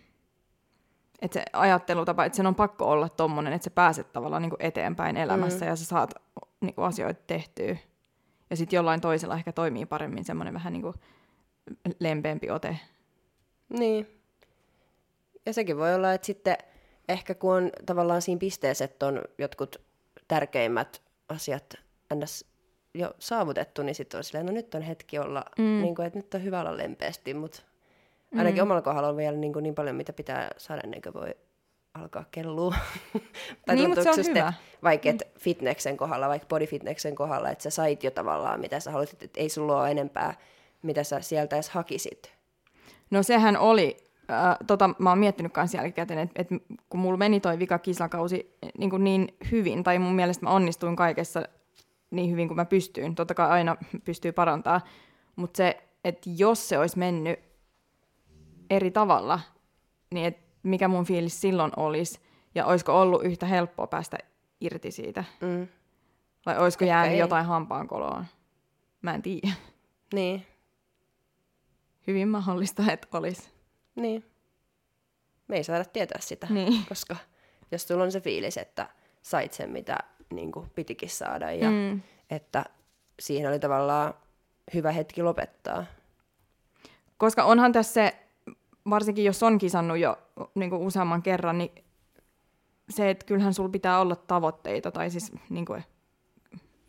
että 1.23 1.39
se 1.41 1.45
ajattelutapa, 1.53 2.25
että 2.25 2.37
sen 2.37 2.47
on 2.47 2.55
pakko 2.55 2.91
olla 2.91 3.09
tommonen, 3.09 3.53
että 3.53 3.65
sä 3.65 3.71
pääset 3.71 4.13
tavallaan 4.13 4.43
niin 4.43 4.51
kuin 4.51 4.63
eteenpäin 4.63 5.17
elämässä 5.17 5.65
mm. 5.65 5.69
ja 5.69 5.77
sä 5.77 5.85
saat 5.85 6.15
niin 6.61 6.75
kuin 6.75 6.85
asioita 6.85 7.23
tehtyä. 7.27 7.77
Ja 8.51 8.57
sitten 8.57 8.77
jollain 8.77 9.01
toisella 9.01 9.35
ehkä 9.35 9.53
toimii 9.53 9.87
paremmin 9.87 10.25
semmoinen 10.25 10.55
vähän 10.55 10.73
niin 10.73 10.83
kuin 10.83 10.95
lempeämpi 12.01 12.51
ote. 12.51 12.79
Niin. 13.69 14.07
Ja 15.47 15.53
sekin 15.53 15.77
voi 15.77 15.95
olla, 15.95 16.13
että 16.13 16.27
sitten 16.27 16.57
ehkä 17.09 17.35
kun 17.35 17.55
on 17.55 17.71
tavallaan 17.87 18.23
siinä 18.23 18.39
pisteessä, 18.39 18.85
että 18.85 19.07
on 19.07 19.23
jotkut 19.39 19.77
tärkeimmät 20.29 21.03
asiat 21.29 21.75
ns. 22.15 22.45
jo 22.95 23.15
saavutettu, 23.19 23.83
niin 23.83 23.95
sitten 23.95 24.19
on 24.19 24.25
silleen, 24.25 24.47
no 24.47 24.53
nyt 24.53 24.75
on 24.75 24.83
hetki 24.83 25.19
olla, 25.19 25.45
mm. 25.59 25.65
niin 25.65 25.95
kuin, 25.95 26.07
että 26.07 26.19
nyt 26.19 26.35
on 26.35 26.45
hyvä 26.45 26.61
olla 26.61 26.77
lempeästi, 26.77 27.35
mutta 27.35 27.63
ainakin 28.39 28.59
mm. 28.59 28.63
omalla 28.63 28.83
kohdalla 28.83 29.09
on 29.09 29.17
vielä 29.17 29.37
niin, 29.37 29.53
kuin 29.53 29.63
niin 29.63 29.75
paljon, 29.75 29.97
mitä 29.97 30.13
pitää 30.13 30.51
saada 30.57 30.81
ennen 30.85 31.03
kuin 31.03 31.15
voi 31.15 31.35
alkaa 31.95 32.25
kellua. 32.31 32.75
tai 33.67 33.77
Niin, 33.77 33.89
mut 33.89 34.03
se 34.03 34.11
on 34.11 34.17
hyvä. 34.29 34.53
Vaikka 34.83 35.09
et 35.09 35.23
fitneksen 35.39 35.97
kohdalla, 35.97 36.29
vaikka 36.29 36.49
bodyfitneksen 36.49 37.15
kohdalla, 37.15 37.51
että 37.51 37.63
sä 37.63 37.71
sait 37.71 38.05
jo 38.05 38.11
tavallaan, 38.11 38.61
mitä 38.61 38.81
sä 38.81 38.91
halusit, 38.91 39.23
että 39.23 39.41
ei 39.41 39.49
sulla 39.49 39.81
ole 39.81 39.91
enempää, 39.91 40.35
mitä 40.83 41.05
sä 41.05 41.21
sieltä 41.21 41.57
edes 41.57 41.71
hakisit. 41.71 42.33
No 43.11 43.23
sehän 43.23 43.57
oli, 43.57 43.97
äh, 44.31 44.57
tota, 44.67 44.91
mä 44.99 45.11
oon 45.11 45.19
miettinyt 45.19 45.53
kanssa 45.53 45.79
jälkikäteen, 45.79 46.19
että 46.19 46.43
et 46.43 46.49
kun 46.91 47.01
mulla 47.01 47.17
meni 47.17 47.41
toi 47.41 47.59
vika 47.59 47.79
kisakausi 47.79 48.57
niin, 48.79 48.91
kuin 48.91 49.05
niin 49.05 49.29
hyvin, 49.51 49.83
tai 49.83 49.99
mun 49.99 50.15
mielestä 50.15 50.47
mä 50.47 50.51
onnistuin 50.51 50.97
kaikessa 50.97 51.43
niin 52.11 52.31
hyvin 52.31 52.49
kuin 52.49 52.57
mä 52.57 52.65
pystyin, 52.65 53.15
totta 53.15 53.35
kai 53.35 53.51
aina 53.51 53.77
pystyy 54.05 54.33
parantaa, 54.33 54.81
mutta 55.37 55.57
se, 55.57 55.83
että 56.05 56.31
jos 56.37 56.69
se 56.69 56.79
olisi 56.79 56.99
mennyt 56.99 57.46
eri 58.71 58.91
tavalla, 58.91 59.41
niin 60.15 60.27
et 60.27 60.39
mikä 60.63 60.89
mun 60.89 61.05
fiilis 61.05 61.41
silloin 61.41 61.73
olisi, 61.77 62.21
ja 62.55 62.67
olisiko 62.67 63.01
ollut 63.03 63.25
yhtä 63.25 63.47
helppoa 63.47 63.87
päästä 63.87 64.19
irti 64.61 64.91
siitä, 64.91 65.25
Mm. 65.41 65.69
vai 66.47 66.59
olisiko 66.59 66.85
Ehkä 66.85 66.95
jäänyt 66.95 67.13
ei. 67.13 67.19
jotain 67.19 67.47
hampaankoloon. 67.47 68.25
Mä 69.03 69.15
en 69.15 69.23
tiedä. 69.23 69.49
Niin, 70.15 70.47
Hyvin 72.07 72.29
mahdollista, 72.29 72.83
että 72.93 73.19
olisi. 73.19 73.51
niin. 73.95 74.25
Me 75.49 75.57
ei 75.57 75.65
saada 75.65 75.85
tietää 75.85 76.21
sitä, 76.21 76.47
Niin. 76.51 76.85
koska 76.89 77.17
jos 77.73 77.89
sulla 77.89 78.05
on 78.05 78.13
se 78.13 78.21
fiilis, 78.21 78.57
että 78.57 78.89
sait 79.23 79.53
sen, 79.53 79.71
mitä 79.71 79.99
niin 80.33 80.53
kuin 80.53 80.71
pitikin 80.71 81.11
saada, 81.11 81.53
ja 81.53 81.71
Mm. 81.71 82.01
että 82.31 82.65
siihen 83.21 83.49
oli 83.51 83.59
tavallaan 83.59 84.15
hyvä 84.75 84.93
hetki 84.93 85.23
lopettaa. 85.23 85.85
Koska 87.19 87.45
onhan 87.45 87.73
tässä 87.73 87.93
se, 87.95 88.26
varsinkin 88.91 89.25
jos 89.25 89.43
on 89.43 89.59
kisannut 89.59 89.99
jo 89.99 90.19
niin 90.55 90.71
kuin 90.71 90.83
useamman 90.83 91.23
kerran, 91.23 91.59
niin 91.59 91.71
se, 92.91 93.11
että 93.11 93.27
kyllähän 93.27 93.55
sulla 93.55 93.69
pitää 93.69 94.01
olla 94.01 94.17
tavoitteita, 94.17 94.91
tai 94.91 95.11
siis 95.11 95.33
niin 95.51 95.67
kuin, 95.67 95.85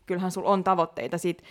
kyllähän 0.06 0.30
sulla 0.30 0.48
on 0.48 0.64
tavoitteita 0.64 1.18
sit, 1.18 1.42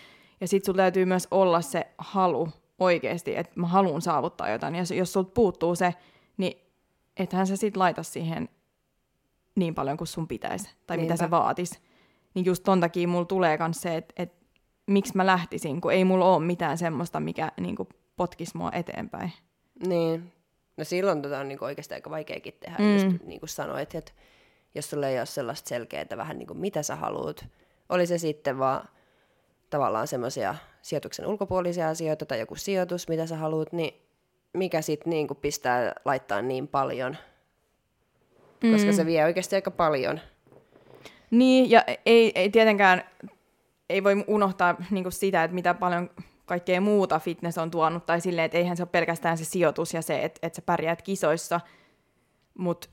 ja 0.41 0.47
sit 0.47 0.65
sulla 0.65 0.77
täytyy 0.77 1.05
myös 1.05 1.27
olla 1.31 1.61
se 1.61 1.87
halu 1.97 2.49
oikeasti, 2.79 3.35
että 3.35 3.59
mä 3.59 3.67
haluan 3.67 4.01
saavuttaa 4.01 4.49
jotain, 4.49 4.75
ja 4.75 4.83
jos 4.95 5.13
sulta 5.13 5.31
puuttuu 5.33 5.75
se, 5.75 5.93
niin 6.37 6.57
ethän 7.17 7.47
sä 7.47 7.55
sit 7.55 7.77
laita 7.77 8.03
siihen 8.03 8.49
niin 9.55 9.75
paljon 9.75 9.97
kuin 9.97 10.07
sun 10.07 10.27
pitäisi, 10.27 10.69
tai 10.87 10.97
mitä 10.97 11.13
Niinpä. 11.13 11.25
se 11.25 11.31
vaatis. 11.31 11.81
Niin 12.33 12.45
just 12.45 12.63
ton 12.63 12.79
takia 12.79 13.07
mulla 13.07 13.25
tulee 13.25 13.57
myös 13.57 13.81
se, 13.81 13.97
että, 13.97 14.13
että 14.17 14.45
miksi 14.87 15.15
mä 15.15 15.25
lähtisin, 15.25 15.81
kun 15.81 15.93
ei 15.93 16.05
mulla 16.05 16.35
ole 16.35 16.45
mitään 16.45 16.77
semmoista, 16.77 17.19
mikä 17.19 17.51
niin 17.59 17.75
kuin 17.75 17.89
potkisi 18.15 18.57
mua 18.57 18.71
eteenpäin. 18.71 19.31
Niin. 19.87 20.31
No 20.77 20.83
silloin 20.83 21.21
tota 21.21 21.39
on 21.39 21.47
niinku 21.47 21.65
oikeasti 21.65 21.93
aika 21.93 22.09
vaikeakin 22.09 22.53
tehdä, 22.59 22.75
Mm. 22.79 22.85
mm. 22.85 22.93
just 22.93 23.23
niin 23.23 23.39
kuin 23.39 23.49
sanoit, 23.49 23.95
että 23.95 24.11
jos 24.75 24.89
sulla 24.89 25.07
ei 25.07 25.17
ole 25.17 25.25
sellaista 25.25 25.69
selkeää 25.69 26.05
vähän 26.17 26.37
niin 26.37 26.47
kuin 26.47 26.57
mitä 26.59 26.83
sä 26.83 26.95
haluat, 26.95 27.45
oli 27.89 28.07
se 28.07 28.17
sitten 28.17 28.59
vaan 28.59 28.89
tavallaan 29.69 30.07
semmoisia 30.07 30.55
sijoituksen 30.81 31.25
ulkopuolisia 31.27 31.89
asioita 31.89 32.25
tai 32.25 32.39
joku 32.39 32.55
sijoitus, 32.55 33.07
mitä 33.07 33.25
sä 33.25 33.37
haluat, 33.37 33.71
niin 33.73 34.01
mikä 34.53 34.81
sitten 34.81 35.09
niin 35.09 35.27
kuin 35.27 35.37
pistää 35.41 35.93
laittaa 36.05 36.41
niin 36.41 36.67
paljon, 36.67 37.17
koska 38.71 38.87
Mm. 38.87 38.93
se 38.95 39.05
vie 39.05 39.23
oikeasti 39.25 39.55
aika 39.55 39.71
paljon. 39.71 40.19
Niin, 41.31 41.71
ja 41.71 41.83
ei, 42.05 42.31
ei 42.35 42.49
tietenkään, 42.49 43.03
ei 43.89 44.03
voi 44.03 44.23
unohtaa 44.27 44.75
niin 44.91 45.11
sitä, 45.11 45.43
että 45.43 45.55
mitä 45.55 45.73
paljon 45.73 46.09
kaikkea 46.47 46.81
muuta 46.81 47.19
fitness 47.19 47.57
on 47.57 47.71
tuonut, 47.71 48.05
tai 48.05 48.21
silleen, 48.21 48.45
että 48.45 48.57
eihän 48.57 48.77
se 48.77 48.83
ole 48.83 48.89
pelkästään 48.91 49.37
se 49.37 49.45
sijoitus 49.45 49.93
ja 49.93 50.01
se, 50.01 50.23
että, 50.23 50.39
että 50.47 50.55
sä 50.55 50.61
pärjäät 50.61 51.01
kisoissa, 51.01 51.59
mutta 52.57 52.89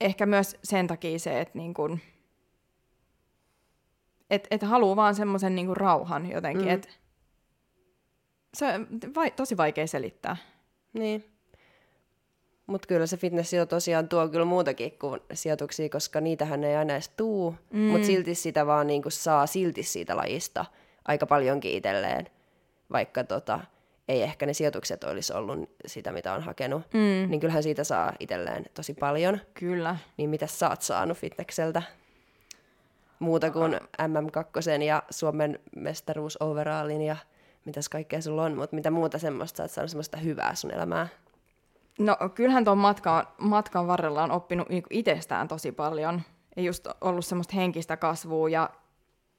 ehkä 0.00 0.26
myös 0.26 0.56
sen 0.64 0.86
takia 0.86 1.18
se, 1.18 1.40
että 1.40 1.58
niin 1.58 1.74
kun, 1.74 2.00
et, 4.30 4.46
et 4.50 4.62
haluaa 4.62 4.96
vaan 4.96 5.14
semmoisen 5.14 5.54
niin 5.54 5.76
rauhan 5.76 6.30
jotenkin, 6.30 6.66
Mm. 6.66 6.74
että 6.74 6.88
se 8.54 8.66
on 8.66 8.86
vai, 9.14 9.30
tosi 9.30 9.56
vaikea 9.56 9.86
selittää. 9.86 10.36
Niin. 10.92 11.24
Mutta 12.66 12.88
kyllä 12.88 13.06
se 13.06 13.16
fitness 13.16 13.52
jo 13.52 13.66
tosiaan 13.66 14.08
tuo 14.08 14.28
kyllä 14.28 14.44
muutakin 14.44 14.92
kuin 14.98 15.20
sijoituksia, 15.34 15.88
koska 15.88 16.20
niitähän 16.20 16.64
ei 16.64 16.76
aina 16.76 16.92
edes 16.92 17.08
tuu, 17.08 17.54
mm. 17.72 17.78
mutta 17.80 18.06
silti 18.06 18.34
sitä 18.34 18.66
vaan 18.66 18.86
niinku 18.86 19.10
saa 19.10 19.46
silti 19.46 19.82
siitä 19.82 20.16
lajista 20.16 20.64
aika 21.08 21.26
paljonkin 21.26 21.72
itselleen, 21.72 22.26
vaikka 22.92 23.24
tota, 23.24 23.60
ei 24.08 24.22
ehkä 24.22 24.46
ne 24.46 24.52
sijoitukset 24.54 25.04
olisi 25.04 25.32
ollut 25.32 25.70
sitä, 25.86 26.12
mitä 26.12 26.32
on 26.32 26.42
hakenut, 26.42 26.82
Mm. 26.94 27.30
niin 27.30 27.40
kyllähän 27.40 27.62
siitä 27.62 27.84
saa 27.84 28.12
itselleen 28.20 28.64
tosi 28.74 28.94
paljon. 28.94 29.40
Kyllä. 29.54 29.96
Niin 30.16 30.30
mitä 30.30 30.46
sä 30.46 30.68
oot 30.68 30.82
saanut 30.82 31.18
fitnekseltä? 31.18 31.82
Muuta 33.18 33.50
kuin 33.50 33.72
MM2 34.02 34.82
ja 34.82 35.02
Suomen 35.10 35.58
mestaruus 35.76 36.36
overallin 36.40 37.02
ja 37.02 37.16
mitäs 37.64 37.88
kaikkea 37.88 38.20
sulla 38.22 38.42
on, 38.42 38.56
mutta 38.56 38.76
mitä 38.76 38.90
muuta 38.90 39.18
semmoista 39.18 39.56
sä 39.56 39.62
oot 39.62 39.70
saanut 39.70 39.90
semmoista 39.90 40.16
hyvää 40.16 40.54
sun 40.54 40.70
elämää? 40.70 41.08
No 41.98 42.16
kyllähän 42.34 42.64
tuon 42.64 42.78
matkan, 42.78 43.26
matkan 43.38 43.86
varrella 43.86 44.22
on 44.22 44.30
oppinut 44.30 44.68
niinku 44.68 44.86
itsestään 44.90 45.48
tosi 45.48 45.72
paljon. 45.72 46.22
Ja 46.56 46.62
just 46.62 46.88
ollut 47.00 47.24
semmoista 47.24 47.56
henkistä 47.56 47.96
kasvua 47.96 48.48
ja 48.48 48.70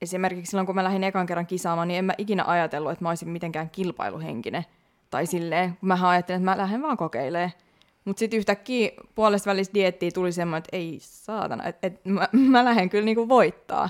esimerkiksi 0.02 0.50
silloin 0.50 0.66
kun 0.66 0.76
mä 0.76 0.84
lähdin 0.84 1.04
ekan 1.04 1.26
kerran 1.26 1.48
kisaamaan, 1.48 1.88
niin 1.88 1.98
en 1.98 2.06
mä 2.06 2.14
ikinä 2.18 2.44
ajatellut, 2.48 2.92
että 2.92 3.06
mä 3.06 3.10
olisin 3.10 3.30
mitenkään 3.30 3.70
kilpailuhenkinen. 3.70 4.66
Tai 5.10 5.26
silleen, 5.26 5.78
kun 5.78 5.88
mähän 5.88 6.10
ajattelin, 6.10 6.42
että 6.42 6.52
mä 6.52 6.58
lähden 6.58 6.82
vaan 6.82 6.98
kokeilemaan. 6.98 7.52
Mutta 8.06 8.20
sitten 8.20 8.38
yhtäkkiä 8.38 8.92
puolesta 9.16 9.50
välissä 9.50 9.74
diettiä 9.74 10.12
tuli 10.14 10.32
semmoinen, 10.32 10.58
että 10.58 10.78
ei 10.78 10.98
saatana, 11.02 11.64
että 11.64 11.88
et 11.88 12.06
mä, 12.06 12.28
mä 12.52 12.66
lähden 12.66 12.90
kyllä 12.90 13.06
niinku 13.06 13.30
voittaa. 13.30 13.90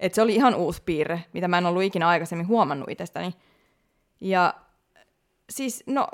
Et 0.00 0.14
se 0.14 0.22
oli 0.22 0.34
ihan 0.34 0.54
uusi 0.54 0.82
piirre, 0.86 1.24
mitä 1.32 1.48
mä 1.48 1.58
en 1.58 1.66
ollut 1.66 1.82
ikinä 1.82 2.08
aikaisemmin 2.08 2.48
huomannut 2.48 2.90
itsestäni. 2.90 3.34
Ja 4.20 4.54
siis, 5.50 5.84
no, 5.86 6.08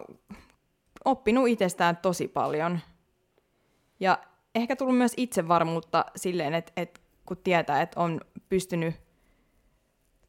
oppinut 1.05 1.49
itsestään 1.49 1.97
tosi 1.97 2.29
paljon. 2.29 2.81
Ja 4.01 4.19
ehkä 4.55 4.77
tullut 4.77 4.99
myös 4.99 5.13
itsevarmuutta 5.17 6.05
silleen, 6.17 6.55
että, 6.55 6.73
että 6.77 7.01
kun 7.27 7.37
tietää, 7.37 7.83
että 7.83 8.01
on 8.01 8.21
pystynyt 8.49 8.95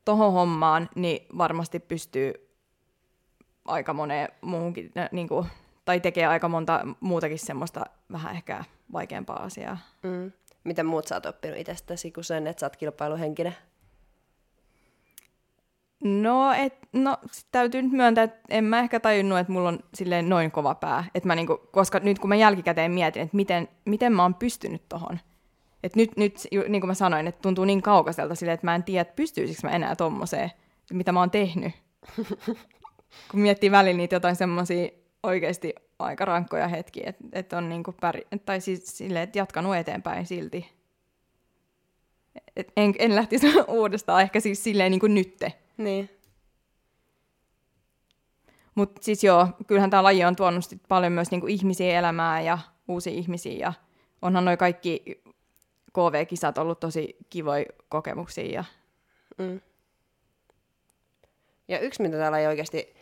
tohon 0.05 0.33
hommaan, 0.33 0.89
niin 0.95 1.25
varmasti 1.37 1.79
pystyy 1.79 2.33
aika 3.65 3.93
moneen 3.93 4.29
muuhunkin, 4.41 4.91
äh, 4.97 5.09
niin 5.11 5.27
kuin, 5.27 5.47
tai 5.85 5.99
tekee 5.99 6.25
aika 6.25 6.49
monta 6.49 6.87
muutakin 6.99 7.39
semmoista 7.39 7.85
vähän 8.11 8.35
ehkä 8.35 8.63
vaikeampaa 8.93 9.43
asiaa. 9.43 9.77
Mm. 10.03 10.31
Mitä 10.63 10.83
muut 10.83 11.07
sä 11.07 11.15
oot 11.15 11.25
oppinut 11.25 11.59
itsestäsi 11.59 12.11
kuin 12.11 12.23
sen, 12.23 12.47
että 12.47 12.59
sä 12.59 12.65
oot 12.65 12.75
kilpailuhenkinen? 12.75 13.55
No, 16.03 16.53
et, 16.53 16.73
no 16.93 17.17
sit 17.31 17.47
täytyy 17.51 17.81
nyt 17.81 17.91
myöntää, 17.91 18.23
että 18.23 18.39
en 18.49 18.63
mä 18.63 18.79
ehkä 18.79 18.99
tajunnut, 18.99 19.39
että 19.39 19.53
mulla 19.53 19.69
on 19.69 19.79
silleen 19.93 20.29
noin 20.29 20.51
kova 20.51 20.75
pää. 20.75 21.03
Et 21.15 21.25
mä 21.25 21.35
niinku, 21.35 21.57
koska 21.71 21.99
nyt 21.99 22.19
kun 22.19 22.29
mä 22.29 22.35
jälkikäteen 22.35 22.91
mietin, 22.91 23.21
että 23.21 23.35
miten, 23.35 23.67
miten 23.85 24.13
mä 24.13 24.21
oon 24.21 24.35
pystynyt 24.35 24.89
tohon. 24.89 25.19
Et 25.85 25.95
nyt, 25.95 26.17
nyt, 26.17 26.47
niin 26.69 26.81
kuin 26.81 26.87
mä 26.87 26.93
sanoin, 26.93 27.27
että 27.27 27.41
tuntuu 27.41 27.65
niin 27.65 27.81
kaukaiselta 27.81 28.35
silleen, 28.35 28.53
että 28.53 28.67
mä 28.67 28.75
en 28.75 28.83
tiedä, 28.83 29.01
että 29.01 29.15
pystyisikö 29.15 29.67
mä 29.67 29.75
enää 29.75 29.95
tommoseen, 29.95 30.51
mitä 30.93 31.11
mä 31.11 31.19
oon 31.19 31.31
tehnyt. 31.31 31.73
kun 33.31 33.39
miettii 33.39 33.71
välillä 33.71 33.97
niitä 33.97 34.15
jotain 34.15 34.35
semmoisia 34.35 34.89
oikeasti 35.23 35.73
aika 35.99 36.25
rankkoja 36.25 36.67
hetkiä, 36.67 37.03
että 37.05 37.23
et 37.33 37.53
on 37.53 37.69
niinku 37.69 37.91
päri, 38.01 38.27
tai 38.45 38.61
siis 38.61 38.97
silleen, 38.97 39.23
että 39.23 39.37
jatkanut 39.37 39.75
eteenpäin 39.75 40.25
silti. 40.25 40.71
Et 42.55 42.71
en, 42.77 42.93
en 42.99 43.15
lähtisi 43.15 43.47
uudestaan, 43.67 44.21
ehkä 44.21 44.39
siis 44.39 44.63
silleen 44.63 44.91
niin 44.91 44.99
kuin 44.99 45.15
nytte. 45.15 45.53
Niin. 45.77 46.09
Mutta 48.75 49.03
siis 49.03 49.23
joo, 49.23 49.47
kyllähän 49.67 49.89
tämä 49.89 50.03
laji 50.03 50.25
on 50.25 50.35
tuonut 50.35 50.65
sit 50.65 50.81
paljon 50.87 51.11
myös 51.11 51.31
niinku 51.31 51.47
ihmisiä 51.47 51.99
elämään 51.99 52.45
ja 52.45 52.59
uusia 52.87 53.13
ihmisiä. 53.13 53.53
Ja 53.53 53.73
onhan 54.21 54.45
noi 54.45 54.57
kaikki 54.57 55.21
KV-kisat 55.95 56.57
ollut 56.57 56.79
tosi 56.79 57.17
kivoja 57.29 57.65
kokemuksia. 57.89 58.53
Ja... 58.53 58.63
Mm. 59.37 59.61
Ja 61.67 61.79
yksi, 61.79 62.01
mitä 62.01 62.17
täällä 62.17 62.39
ei 62.39 62.47
oikeasti 62.47 62.95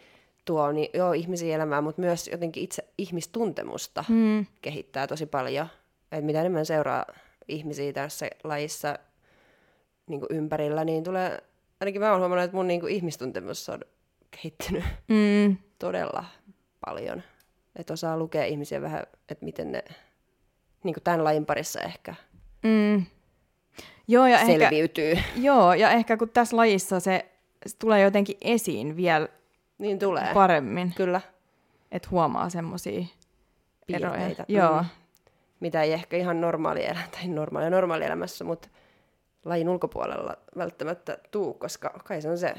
tuo, 0.46 0.72
niin 0.72 0.90
joo, 0.94 1.14
ihmisiä 1.14 1.56
elämään, 1.56 1.84
mutta 1.84 2.02
myös 2.02 2.28
jotenkin 2.28 2.64
itse 2.64 2.84
ihmistuntemusta 2.98 4.06
Mm. 4.10 4.46
kehittää 4.62 5.08
tosi 5.08 5.26
paljon. 5.26 5.68
Et 6.12 6.26
mitä 6.26 6.40
enemmän 6.40 6.66
seuraa 6.66 7.06
ihmisiä 7.48 7.94
tässä 7.94 8.28
lajissa 8.44 9.00
niin 10.08 10.22
ympärillä, 10.30 10.84
niin 10.86 11.04
tulee 11.04 11.44
ainakin 11.80 12.02
mä 12.02 12.12
oon 12.12 12.20
huomannut, 12.20 12.44
että 12.46 12.58
mun 12.58 12.68
niinku 12.68 12.88
ihmistuntemus 12.88 13.70
on 13.70 13.80
kehittynyt 14.32 14.84
Mm, 15.08 15.58
todella 15.80 16.26
paljon. 16.86 17.24
Että 17.76 17.94
osaa 17.94 18.18
lukea 18.18 18.46
ihmisiä 18.46 18.82
vähän, 18.82 19.04
että 19.30 19.46
miten 19.46 19.72
ne 19.72 19.84
niin 20.84 20.94
kuin 20.94 21.04
tämän 21.04 21.24
lajin 21.24 21.46
parissa 21.46 21.82
ehkä 21.82 22.16
mm. 22.64 23.06
Joo, 24.08 24.28
ja 24.28 24.40
ehkä, 24.40 24.46
selviytyy. 24.60 25.18
joo, 25.36 25.74
ja 25.74 25.90
ehkä 25.90 26.18
kun 26.18 26.30
tässä 26.30 26.58
lajissa 26.58 27.00
se, 27.00 27.26
se 27.66 27.78
tulee 27.78 28.02
jotenkin 28.02 28.38
esiin 28.42 28.96
vielä 28.96 29.28
Niin 29.78 30.00
tulee. 30.00 30.34
paremmin, 30.34 30.94
Kyllä. 30.96 31.22
että 31.92 32.08
huomaa 32.12 32.50
semmoisia 32.50 33.06
eroja. 33.94 34.30
Joo. 34.48 34.82
Mm. 34.82 34.86
Mitä 35.60 35.82
ei 35.82 35.94
ehkä 35.94 36.18
ihan 36.18 36.42
normaali 36.42 36.86
elä, 36.86 37.00
tai 37.12 37.28
normaali 37.28 37.70
normaalielämässä, 37.70 38.44
mutta 38.44 38.68
lajin 39.46 39.70
ulkopuolella 39.70 40.38
välttämättä 40.58 41.18
tuu, 41.32 41.54
koska 41.54 41.90
kai 42.04 42.22
se 42.22 42.30
on 42.30 42.38
se 42.38 42.54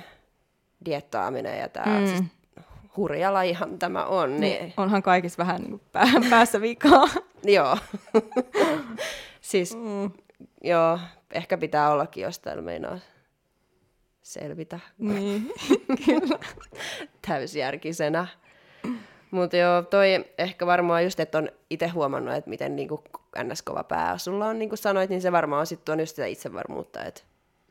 diettaaminen 0.85 1.59
ja 1.59 1.69
tämä 1.69 2.01
mm. 2.01 2.07
siis 2.07 2.23
hurja 2.97 3.35
lajihan 3.35 3.79
tämä 3.79 4.05
on. 4.05 4.41
Niin, 4.41 4.63
Niin, 4.63 4.75
onhan 4.77 5.03
kaikissa 5.03 5.39
vähän 5.39 5.63
niin 5.63 5.81
pää, 5.93 6.07
päässä 6.31 6.61
vikaa. 6.61 7.09
Joo. 7.45 7.79
siis, 9.41 9.77
mm. 9.77 10.11
joo, 10.63 10.99
ehkä 11.31 11.59
pitää 11.59 11.91
ollakin, 11.91 12.23
jos 12.23 12.39
täällä 12.39 12.63
meinaa 12.63 12.99
selvitä 14.23 14.81
niin, 14.99 15.53
kyllä. 16.07 16.39
täysjärkisenä. 17.27 18.27
Mutta 19.31 19.57
joo, 19.57 19.83
toi 19.83 20.25
ehkä 20.39 20.67
varmaan 20.67 21.05
just, 21.05 21.21
että 21.21 21.39
on 21.39 21.49
itse 21.71 21.89
huomannut, 21.89 22.35
että 22.35 22.51
miten 22.51 22.77
niinku 22.77 23.05
ns. 23.43 23.63
kova 23.63 23.85
pää 23.85 24.19
sulla 24.19 24.47
on, 24.47 24.59
niin 24.59 24.69
kuin 24.69 24.79
sanoit, 24.79 25.11
niin 25.11 25.21
se 25.21 25.33
varmaan 25.33 25.61
on 25.61 25.67
sitten 25.67 26.01
just 26.01 26.17
sitä 26.17 26.27
itsevarmuutta, 26.27 27.05
että 27.05 27.21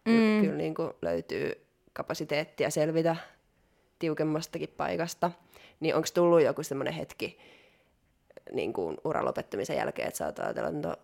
mm. 0.05 0.41
kyllä 0.41 0.57
niinku 0.57 0.93
löytyy 1.01 1.65
kapasiteettia 1.93 2.69
selvitä 2.69 3.15
tiukemmastakin 4.03 4.73
paikasta. 4.77 5.31
Niin 5.79 5.95
onko 5.95 6.07
tullut 6.13 6.41
joku 6.41 6.63
semmoinen 6.63 6.93
hetki 6.93 7.37
niin 8.53 8.73
kuin 8.73 8.97
uran 9.03 9.25
lopettamisen 9.25 9.77
jälkeen, 9.77 10.07
että 10.07 10.17
sä 10.17 10.25
oot 10.25 10.39
ajatellut, 10.39 10.75
että 10.75 10.87
no, 10.87 10.95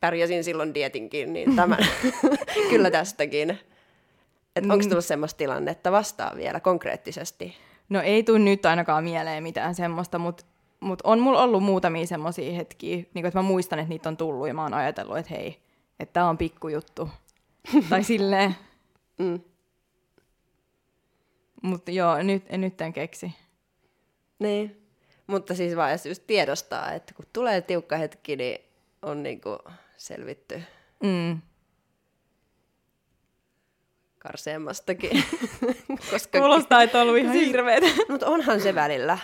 pärjäsin 0.00 0.44
silloin 0.44 0.74
dietinkin, 0.74 1.32
niin 1.32 1.56
tämän, 1.56 1.78
kyllä 2.70 2.90
tästäkin. 2.90 3.58
Että 4.56 4.72
onko 4.72 4.86
tullut 4.88 5.04
semmoista 5.04 5.38
tilannetta 5.38 5.92
vastaan 5.92 6.36
vielä 6.36 6.60
konkreettisesti? 6.60 7.56
No 7.88 8.00
ei 8.00 8.22
tule 8.22 8.38
nyt 8.38 8.66
ainakaan 8.66 9.04
mieleen 9.04 9.42
mitään 9.42 9.74
semmoista, 9.74 10.18
mutta 10.18 10.44
mut 10.80 11.00
on 11.04 11.20
mulla 11.20 11.42
ollut 11.42 11.62
muutamia 11.62 12.06
semmoisia 12.06 12.52
hetkiä, 12.52 12.96
niin 13.14 13.26
että 13.26 13.38
mä 13.38 13.42
muistan, 13.42 13.78
että 13.78 13.88
niitä 13.88 14.08
on 14.08 14.16
tullut 14.16 14.48
ja 14.48 14.54
mä 14.54 14.62
oon 14.62 14.74
ajatellut, 14.74 15.18
että 15.18 15.34
hei, 15.34 15.58
että 16.00 16.12
tää 16.12 16.28
on 16.28 16.38
pikkujuttu. 16.38 17.08
tai 17.90 18.04
silleen. 18.04 18.54
Mm. 19.18 19.40
Mutta 21.62 21.90
joo, 21.90 22.22
nyt, 22.22 22.50
nyt 22.50 22.80
en 22.80 22.92
keksi. 22.92 23.32
Niin. 24.38 24.86
Mutta 25.26 25.54
siis 25.54 25.76
vaan 25.76 25.92
jos 25.92 26.06
just 26.06 26.22
tiedostaa, 26.26 26.92
että 26.92 27.14
kun 27.14 27.26
tulee 27.32 27.60
tiukka 27.60 27.96
hetki, 27.96 28.36
niin 28.36 28.58
on 29.02 29.22
niinku 29.22 29.58
selvitty 29.96 30.62
Mm. 31.02 31.40
karseemmastakin. 34.18 35.24
Koska, 36.10 36.38
Kuulostaa, 36.38 36.82
että 36.82 36.98
on 37.00 37.02
ollut 37.08 37.18
ihan 37.20 37.32
Siis- 37.32 37.46
hirveetä. 37.48 37.86
Mutta 38.08 38.26
onhan 38.26 38.60
se 38.60 38.74
välillä. 38.74 39.18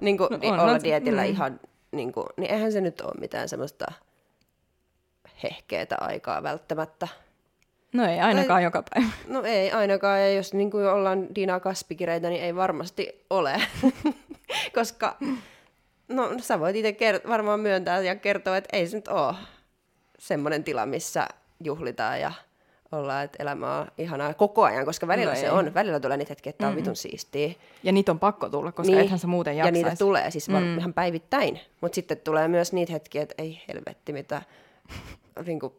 Niin 0.00 0.18
kuin, 0.18 0.28
No 0.30 0.36
no, 0.42 0.48
onhan 0.48 0.68
olla 0.68 0.82
dietillä 0.82 1.22
mm. 1.24 1.28
ihan, 1.30 1.60
niin, 1.92 2.12
kuin, 2.12 2.26
niin 2.36 2.50
eihän 2.50 2.72
se 2.72 2.80
nyt 2.80 3.00
ole 3.00 3.12
mitään 3.20 3.48
semmoista 3.48 3.86
hehkeetä 5.42 5.96
aikaa 6.00 6.42
välttämättä. 6.42 7.08
No 7.92 8.04
ei 8.04 8.20
ainakaan 8.20 8.56
Tai- 8.56 8.62
joka 8.64 8.82
päivä. 8.94 9.08
No 9.34 9.42
ei 9.44 9.70
ainakaan, 9.72 10.20
ja 10.20 10.32
jos 10.32 10.54
niin 10.54 10.70
kuin 10.70 10.86
ollaan 10.86 11.34
Dina 11.34 11.60
Kaspikireitä, 11.60 12.28
niin 12.28 12.42
ei 12.42 12.56
varmasti 12.56 13.24
ole. 13.30 13.62
Koska, 14.74 15.16
no 16.08 16.30
sä 16.40 16.60
voit 16.60 16.76
itse 16.76 16.90
kert- 16.90 17.28
varmaan 17.28 17.60
myöntää 17.60 18.00
ja 18.00 18.16
kertoa, 18.16 18.56
että 18.56 18.76
ei 18.76 18.86
se 18.86 18.96
nyt 18.96 19.08
ole 19.08 19.34
semmoinen 20.18 20.64
tila, 20.64 20.86
missä 20.86 21.26
juhlitaan 21.64 22.20
ja 22.20 22.32
ollaan, 22.92 23.24
että 23.24 23.42
elämä 23.42 23.78
on 23.78 23.86
ihanaa 23.98 24.34
koko 24.34 24.64
ajan, 24.64 24.84
koska 24.84 25.06
välillä 25.06 25.32
No 25.32 25.38
se 25.40 25.46
ei. 25.46 25.50
on. 25.52 25.74
Välillä 25.74 26.00
tulee 26.00 26.16
niitä 26.16 26.30
hetkiä, 26.30 26.50
että 26.50 26.58
tämä 26.58 26.70
on 26.70 26.76
vitun 26.76 26.96
siistiä. 26.96 27.52
Ja 27.82 27.92
niitä 27.92 28.12
on 28.12 28.18
pakko 28.18 28.48
tulla, 28.48 28.72
koska 28.72 28.92
niin. 28.92 29.04
ethän 29.04 29.18
sä 29.18 29.26
muuten 29.26 29.56
Ja 29.56 29.64
jaksaisi. 29.64 29.84
niitä 29.84 29.96
tulee 29.98 30.30
siis 30.30 30.52
var- 30.52 30.62
mm. 30.62 30.78
ihan 30.78 30.94
päivittäin. 30.94 31.60
Mutta 31.80 31.94
sitten 31.94 32.18
tulee 32.18 32.48
myös 32.48 32.72
niitä 32.72 32.92
hetkiä, 32.92 33.22
että 33.22 33.34
ei 33.38 33.62
helvetti, 33.68 34.12
mitä, 34.12 34.42
niin 35.46 35.60
kuin, 35.60 35.72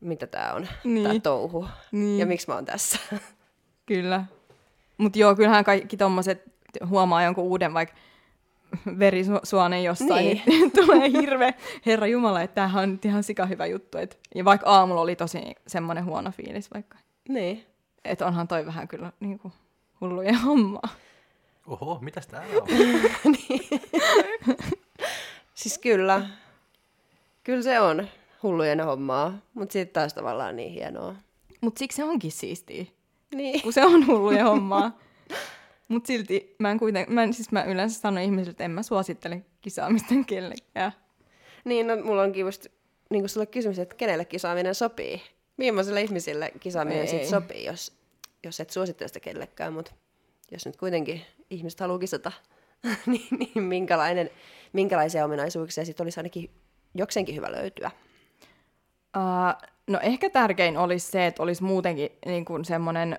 mitä 0.00 0.26
tämä 0.26 0.52
on, 0.52 0.68
niin. 0.84 1.02
tämä 1.02 1.12
Niin. 1.12 1.22
touhu. 1.22 1.66
Niin. 1.92 2.18
Ja 2.18 2.26
miksi 2.26 2.48
mä 2.48 2.54
oon 2.54 2.64
tässä. 2.64 2.98
Kyllä. 3.86 4.24
Mutta 4.98 5.18
joo, 5.18 5.34
kyllähän 5.34 5.64
kaikki 5.64 5.96
tommoset 5.96 6.42
huomaa 6.88 7.22
jonkun 7.22 7.44
uuden 7.44 7.74
vaikka 7.74 7.94
verisuonen 8.98 9.84
jossain, 9.84 10.24
niin. 10.24 10.42
Niin. 10.46 10.60
niin 10.60 10.72
tulee 10.86 11.10
hirve, 11.10 11.54
herra 11.86 12.06
Jumala, 12.06 12.42
että 12.42 12.54
tämähän 12.54 12.82
on 12.82 12.92
nyt 12.92 13.04
ihan 13.04 13.22
sika 13.22 13.46
hyvä 13.46 13.66
juttu. 13.66 13.98
Et, 13.98 14.18
ja 14.34 14.44
vaikka 14.44 14.70
aamulla 14.70 15.00
oli 15.00 15.16
tosi 15.16 15.38
semmoinen 15.66 16.04
huono 16.04 16.30
fiilis 16.30 16.70
vaikka. 16.74 16.98
niin. 17.28 17.66
Että 18.04 18.26
onhan 18.26 18.48
toi 18.48 18.66
vähän 18.66 18.88
kyllä 18.88 19.12
niinku 19.20 19.52
hulluja 20.00 20.38
hommaa. 20.38 20.88
Oho, 21.66 21.98
mitäs 22.02 22.26
täällä 22.26 22.62
on? 22.62 22.68
Siis 25.54 25.78
kyllä. 25.78 26.26
Kyllä 27.44 27.62
se 27.62 27.80
on 27.80 28.08
hullujen 28.42 28.80
hommaa, 28.80 29.38
mutta 29.54 29.72
sitten 29.72 29.92
taas 29.94 30.14
tavallaan 30.14 30.56
niin 30.56 30.72
hienoa. 30.72 31.14
Mutta 31.60 31.78
siksi 31.78 31.96
se 31.96 32.04
onkin 32.04 32.32
siistiä, 32.32 32.84
Niin. 33.34 33.62
kun 33.62 33.72
se 33.72 33.84
on 33.84 34.06
hulluja 34.06 34.44
hommaa. 34.44 34.98
Mutta 35.88 36.06
silti 36.06 36.54
mä 36.58 36.70
en 36.70 36.78
kuiten, 36.78 37.06
mä, 37.08 37.22
en, 37.22 37.34
siis 37.34 37.52
mä 37.52 37.64
yleensä 37.64 38.00
sanon 38.00 38.22
ihmisille, 38.22 38.50
että 38.50 38.64
en 38.64 38.70
mä 38.70 38.82
suosittele 38.82 39.42
kisaamista 39.60 40.14
kellekään. 40.26 40.92
Niin, 41.64 41.86
no, 41.86 41.96
mulla 41.96 42.22
onkin 42.22 42.40
just 42.40 42.66
niin 43.10 43.22
kuin 43.22 43.28
sulle 43.28 43.46
kysymys, 43.46 43.78
että 43.78 43.94
kenelle 43.94 44.24
kisaaminen 44.24 44.74
sopii. 44.74 45.22
Millaisille 45.56 46.02
ihmisille 46.02 46.52
kisaaminen 46.60 47.08
sit 47.08 47.24
sopii, 47.24 47.64
jos, 47.64 47.92
jos 48.44 48.60
et 48.60 48.70
suosittele 48.70 49.08
sitä 49.08 49.20
kellekään, 49.20 49.72
mutta 49.72 49.92
jos 50.50 50.66
nyt 50.66 50.76
kuitenkin 50.76 51.22
ihmiset 51.50 51.80
haluaa 51.80 51.98
kisata, 51.98 52.32
niin, 53.06 53.26
niin 53.38 53.62
minkälainen, 53.62 54.30
minkälaisia 54.72 55.24
ominaisuuksia 55.24 55.84
sitten 55.84 56.04
olisi 56.04 56.20
ainakin 56.20 56.50
jokseenkin 56.94 57.34
hyvä 57.36 57.52
löytyä. 57.52 57.90
Uh, 59.16 59.70
no 59.86 59.98
ehkä 60.02 60.30
tärkein 60.30 60.78
olisi 60.78 61.10
se, 61.10 61.26
että 61.26 61.42
olisi 61.42 61.64
muutenkin 61.64 62.10
niin 62.26 62.44
kuin 62.44 62.64
semmoinen 62.64 63.18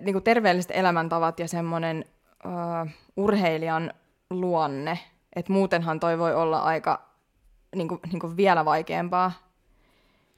niin 0.00 0.14
kuin 0.14 0.24
terveelliset 0.24 0.70
elämäntavat 0.74 1.40
ja 1.40 1.48
semmoinen 1.48 2.04
uh, 2.44 2.90
urheilijan 3.16 3.94
luonne. 4.30 4.98
Että 5.36 5.52
muutenhan 5.52 6.00
toi 6.00 6.18
voi 6.18 6.34
olla 6.34 6.58
aika 6.58 7.08
niin 7.76 7.88
kuin, 7.88 8.00
niin 8.12 8.20
kuin 8.20 8.36
vielä 8.36 8.64
vaikeampaa. 8.64 9.32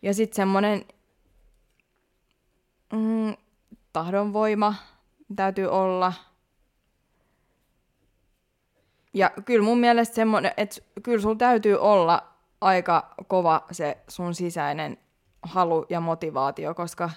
Ja 0.02 0.14
sitten 0.14 0.36
semmoinen 0.36 0.84
mm, 2.92 3.36
tahdonvoima 3.92 4.74
täytyy 5.36 5.66
olla. 5.66 6.12
Ja 9.14 9.30
kyllä 9.44 9.64
mun 9.64 9.78
mielestä 9.78 10.14
semmoinen, 10.14 10.52
että 10.56 10.80
kyllä 11.02 11.22
sulla 11.22 11.36
täytyy 11.36 11.78
olla 11.78 12.36
aika 12.60 13.14
kova 13.26 13.64
se 13.70 13.98
sun 14.08 14.34
sisäinen 14.34 14.98
halu 15.42 15.86
ja 15.90 16.00
motivaatio, 16.00 16.74
koska 16.74 17.10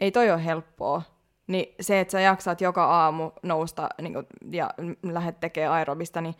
ei 0.00 0.12
toi 0.12 0.30
ole 0.30 0.44
helppoa. 0.44 1.02
Niin 1.46 1.74
se, 1.80 2.00
että 2.00 2.12
sä 2.12 2.20
jaksat 2.20 2.60
joka 2.60 2.84
aamu 2.84 3.30
nousta 3.42 3.88
niin 4.02 4.14
kun, 4.14 4.26
ja 4.50 4.70
lähdet 5.02 5.40
tekemään 5.40 5.72
aerobista, 5.72 6.20
niin 6.20 6.34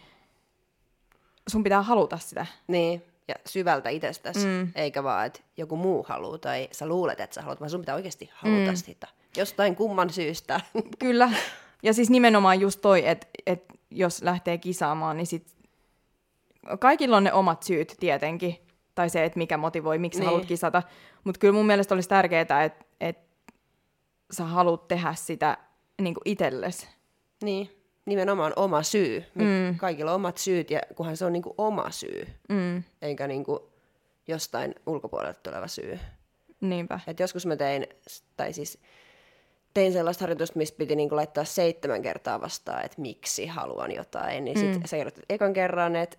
sun 1.49 1.63
pitää 1.63 1.83
haluta 1.83 2.19
sitä. 2.19 2.47
Niin, 2.67 3.03
ja 3.29 3.35
syvältä 3.47 3.89
itsestäsi, 3.89 4.47
mm. 4.47 4.69
eikä 4.75 5.03
vaan, 5.03 5.27
että 5.27 5.41
joku 5.57 5.77
muu 5.77 6.07
haluaa 6.09 6.39
tai 6.39 6.69
sä 6.73 6.87
luulet, 6.87 7.21
että 7.21 7.35
sä 7.35 7.43
haluat, 7.43 7.61
vaan 7.61 7.71
sun 7.71 7.81
pitää 7.81 7.95
oikeasti 7.95 8.31
haluta 8.35 8.71
mm. 8.71 8.77
sitä. 8.77 9.09
Jostain 9.37 9.77
kumman 9.77 10.11
syystä. 10.11 10.61
Kyllä. 10.99 11.31
Ja 11.83 11.95
siis 11.95 12.11
nimenomaan 12.11 12.61
just 12.61 12.81
toi, 12.81 13.09
että 13.09 13.27
et 13.47 13.65
jos 13.91 14.23
lähtee 14.23 14.59
kisaamaan, 14.59 15.17
niin 15.17 15.27
sit 15.27 15.54
kaikilla 16.81 17.17
on 17.17 17.25
ne 17.25 17.33
omat 17.33 17.63
syyt 17.63 17.95
tietenkin. 18.01 18.57
Tai 18.95 19.11
se, 19.11 19.25
että 19.25 19.39
mikä 19.39 19.57
motivoi, 19.57 19.99
miksi 19.99 20.19
niin. 20.19 20.25
Niin. 20.27 20.31
haluat 20.31 20.47
kisata. 20.49 20.83
Mutta 21.25 21.39
kyllä 21.39 21.55
mun 21.55 21.67
mielestä 21.67 21.95
olisi 21.95 22.09
tärkeää, 22.09 22.41
että 22.41 22.85
et 23.01 23.19
sä 24.31 24.45
haluat 24.45 24.89
tehdä 24.89 25.15
sitä 25.15 25.59
niin 26.01 26.15
itsellesi. 26.25 26.89
niin, 27.43 27.71
nimenomaan 28.07 28.53
oma 28.57 28.83
syy. 28.83 29.25
Mm. 29.35 29.77
Kaikilla 29.79 30.11
on 30.11 30.15
omat 30.17 30.39
syyt, 30.39 30.71
ja 30.71 30.81
kunhan 30.97 31.17
se 31.17 31.25
on 31.25 31.33
niinku 31.33 31.55
oma 31.59 31.91
syy, 31.91 32.27
Mm, 32.49 32.83
eikä 33.03 33.27
niinku 33.27 33.71
jostain 34.29 34.75
ulkopuolelta 34.87 35.41
tuleva 35.43 35.69
syy. 35.69 35.99
niinpä. 36.61 37.01
Et 37.07 37.21
joskus 37.21 37.47
mä 37.47 37.57
tein, 37.57 37.87
tai 38.37 38.53
siis 38.53 38.79
tein 39.75 39.93
sellaista 39.93 40.23
harjoitusta, 40.23 40.59
missä 40.59 40.75
piti 40.79 40.97
niinku 40.97 41.17
laittaa 41.17 41.45
seitsemän 41.45 42.03
kertaa 42.03 42.41
vastaan, 42.41 42.85
että 42.85 43.01
miksi 43.01 43.47
haluan 43.47 43.95
jotain. 43.95 44.45
Niin 44.45 44.59
sit 44.59 44.75
mm. 44.75 44.83
sä 44.85 44.97
kirjoitat 44.97 45.25
ekan 45.29 45.53
kerran, 45.53 45.97
että 45.97 46.17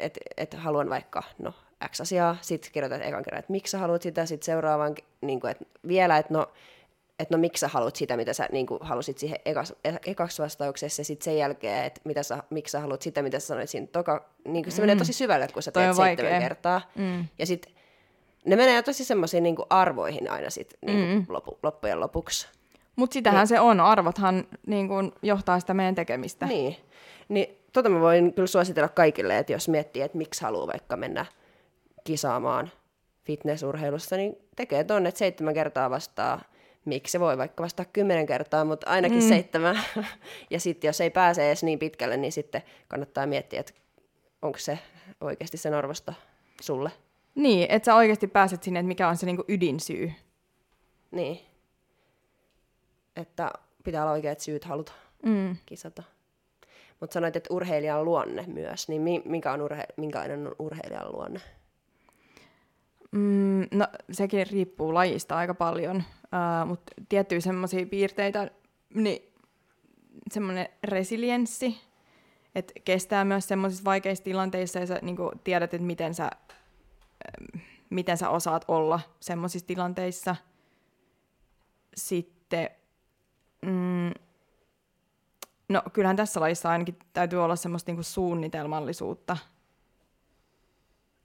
et, 0.00 0.18
et 0.36 0.54
haluan 0.54 0.90
vaikka 0.90 1.22
no, 1.38 1.52
X 1.90 2.00
asiaa, 2.00 2.36
sitten 2.40 2.72
kirjoitat 2.72 3.02
ekan 3.02 3.22
kerran, 3.24 3.38
että 3.38 3.52
miksi 3.52 3.70
sä 3.70 3.78
haluat 3.78 4.02
sitä, 4.02 4.26
sitten 4.26 4.44
seuraavan, 4.46 4.94
niinku, 5.20 5.46
että 5.46 5.64
vielä, 5.88 6.18
että 6.18 6.34
no, 6.34 6.46
että 7.18 7.36
no 7.36 7.40
miksi 7.40 7.60
sä 7.60 7.68
haluat 7.68 7.96
sitä, 7.96 8.16
mitä 8.16 8.32
sä 8.32 8.48
niin 8.52 8.66
kuin, 8.66 8.78
halusit 8.82 9.18
siihen 9.18 9.38
ekas, 9.44 9.74
ekaksi 10.06 10.42
vastauksessa, 10.42 11.00
ja 11.00 11.04
sitten 11.04 11.24
sen 11.24 11.38
jälkeen, 11.38 11.84
että 11.84 12.00
mitä 12.04 12.22
sä, 12.22 12.42
miksi 12.50 12.72
sä 12.72 12.80
haluat 12.80 13.02
sitä, 13.02 13.22
mitä 13.22 13.40
sä 13.40 13.46
sanoit 13.46 13.70
siinä 13.70 13.86
toka, 13.86 14.28
niin 14.44 14.64
kuin 14.64 14.72
se 14.72 14.78
mm. 14.78 14.82
menee 14.82 14.96
tosi 14.96 15.12
syvälle, 15.12 15.48
kun 15.48 15.62
sä 15.62 15.72
Toi 15.72 15.82
teet 15.82 15.96
seitsemän 15.96 16.32
vaikea. 16.32 16.48
kertaa. 16.48 16.80
Mm. 16.94 17.24
Ja 17.38 17.46
sitten 17.46 17.72
ne 18.46 18.56
menee 18.56 18.82
tosi 18.82 19.04
semmoisiin 19.04 19.42
niin 19.42 19.56
arvoihin 19.70 20.30
aina 20.30 20.50
sit, 20.50 20.74
niin 20.86 20.98
kuin 20.98 21.18
Mm. 21.18 21.24
lopu, 21.28 21.58
loppujen 21.62 22.00
lopuksi. 22.00 22.48
Mutta 22.96 23.14
sitähän 23.14 23.46
se 23.46 23.60
on. 23.60 23.80
Arvothan 23.80 24.44
niin 24.66 24.88
kun, 24.88 25.12
johtaa 25.22 25.60
sitä 25.60 25.74
meidän 25.74 25.94
tekemistä. 25.94 26.46
Niin. 26.46 26.76
Niin 27.28 27.57
tota 27.78 27.88
mä 27.88 28.00
voin 28.00 28.34
kyllä 28.34 28.46
suositella 28.46 28.88
kaikille, 28.88 29.38
että 29.38 29.52
jos 29.52 29.68
miettii, 29.68 30.02
että 30.02 30.18
miksi 30.18 30.42
haluaa 30.42 30.66
vaikka 30.66 30.96
mennä 30.96 31.26
kisaamaan 32.04 32.70
fitnessurheilussa, 33.24 34.16
niin 34.16 34.36
tekee 34.56 34.84
tonne, 34.84 35.08
että 35.08 35.18
seitsemän 35.18 35.54
kertaa 35.54 35.90
vastaa. 35.90 36.40
Miksi 36.84 37.12
se 37.12 37.20
voi 37.20 37.38
vaikka 37.38 37.62
vastaa 37.62 37.86
kymmenen 37.92 38.26
kertaa, 38.26 38.64
mutta 38.64 38.90
ainakin 38.90 39.22
mm. 39.22 39.28
seitsemän. 39.28 39.80
ja 40.50 40.60
sitten 40.60 40.88
jos 40.88 41.00
ei 41.00 41.10
pääse 41.10 41.48
edes 41.48 41.62
niin 41.62 41.78
pitkälle, 41.78 42.16
niin 42.16 42.32
sitten 42.32 42.62
kannattaa 42.88 43.26
miettiä, 43.26 43.60
että 43.60 43.72
onko 44.42 44.58
se 44.58 44.78
oikeasti 45.20 45.56
sen 45.56 45.74
arvosta 45.74 46.14
sulle. 46.60 46.90
Niin, 47.34 47.70
että 47.70 47.86
sä 47.86 47.94
oikeasti 47.94 48.26
pääset 48.26 48.62
sinne, 48.62 48.80
että 48.80 48.88
mikä 48.88 49.08
on 49.08 49.16
se 49.16 49.26
niinku 49.26 49.44
ydinsyy. 49.48 50.12
Niin. 51.10 51.40
Että 53.16 53.52
pitää 53.84 54.02
olla 54.02 54.12
oikeat 54.12 54.40
syyt 54.40 54.64
haluta 54.64 54.92
Mm. 55.22 55.56
kisata. 55.66 56.02
Mutta 57.00 57.14
sanoit, 57.14 57.36
että 57.36 57.54
urheilijan 57.54 58.04
luonne 58.04 58.44
myös, 58.46 58.88
niin 58.88 59.02
mi- 59.02 59.22
mikä 59.24 59.52
on 59.52 59.60
urhe- 59.60 59.94
minkälainen 59.96 60.46
on 60.46 60.56
urheilijan 60.58 61.12
luonne? 61.12 61.40
Mm, 63.12 63.66
no, 63.70 63.86
sekin 64.10 64.46
riippuu 64.50 64.94
lajista 64.94 65.36
aika 65.36 65.54
paljon, 65.54 65.96
uh, 65.96 66.68
mutta 66.68 66.92
tiettyjä 67.08 67.40
semmoisia 67.40 67.86
piirteitä, 67.86 68.50
niin 68.94 69.32
semmoinen 70.30 70.68
resilienssi, 70.84 71.80
että 72.54 72.72
kestää 72.84 73.24
myös 73.24 73.48
semmoisissa 73.48 73.84
vaikeissa 73.84 74.24
tilanteissa 74.24 74.78
ja 74.78 74.86
sä 74.86 74.98
niin 75.02 75.16
tiedät, 75.44 75.74
että 75.74 75.86
miten 75.86 76.14
sä, 76.14 76.30
miten 77.90 78.16
sä 78.16 78.30
osaat 78.30 78.64
olla 78.68 79.00
semmoisissa 79.20 79.66
tilanteissa. 79.66 80.36
Sitten, 81.96 82.70
no 85.68 85.82
kyllähän 85.92 86.16
tässä 86.16 86.40
lajissa 86.40 86.70
ainakin 86.70 86.98
täytyy 87.12 87.44
olla 87.44 87.56
semmoista 87.56 87.90
niinku 87.90 88.02
suunnitelmallisuutta, 88.02 89.36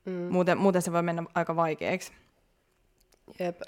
Mm. 0.06 0.12
muuten, 0.32 0.58
muuten 0.58 0.82
se 0.82 0.92
voi 0.92 1.02
mennä 1.04 1.24
aika 1.36 1.56
vaikeaksi. 1.56 2.12
Jep. 3.40 3.62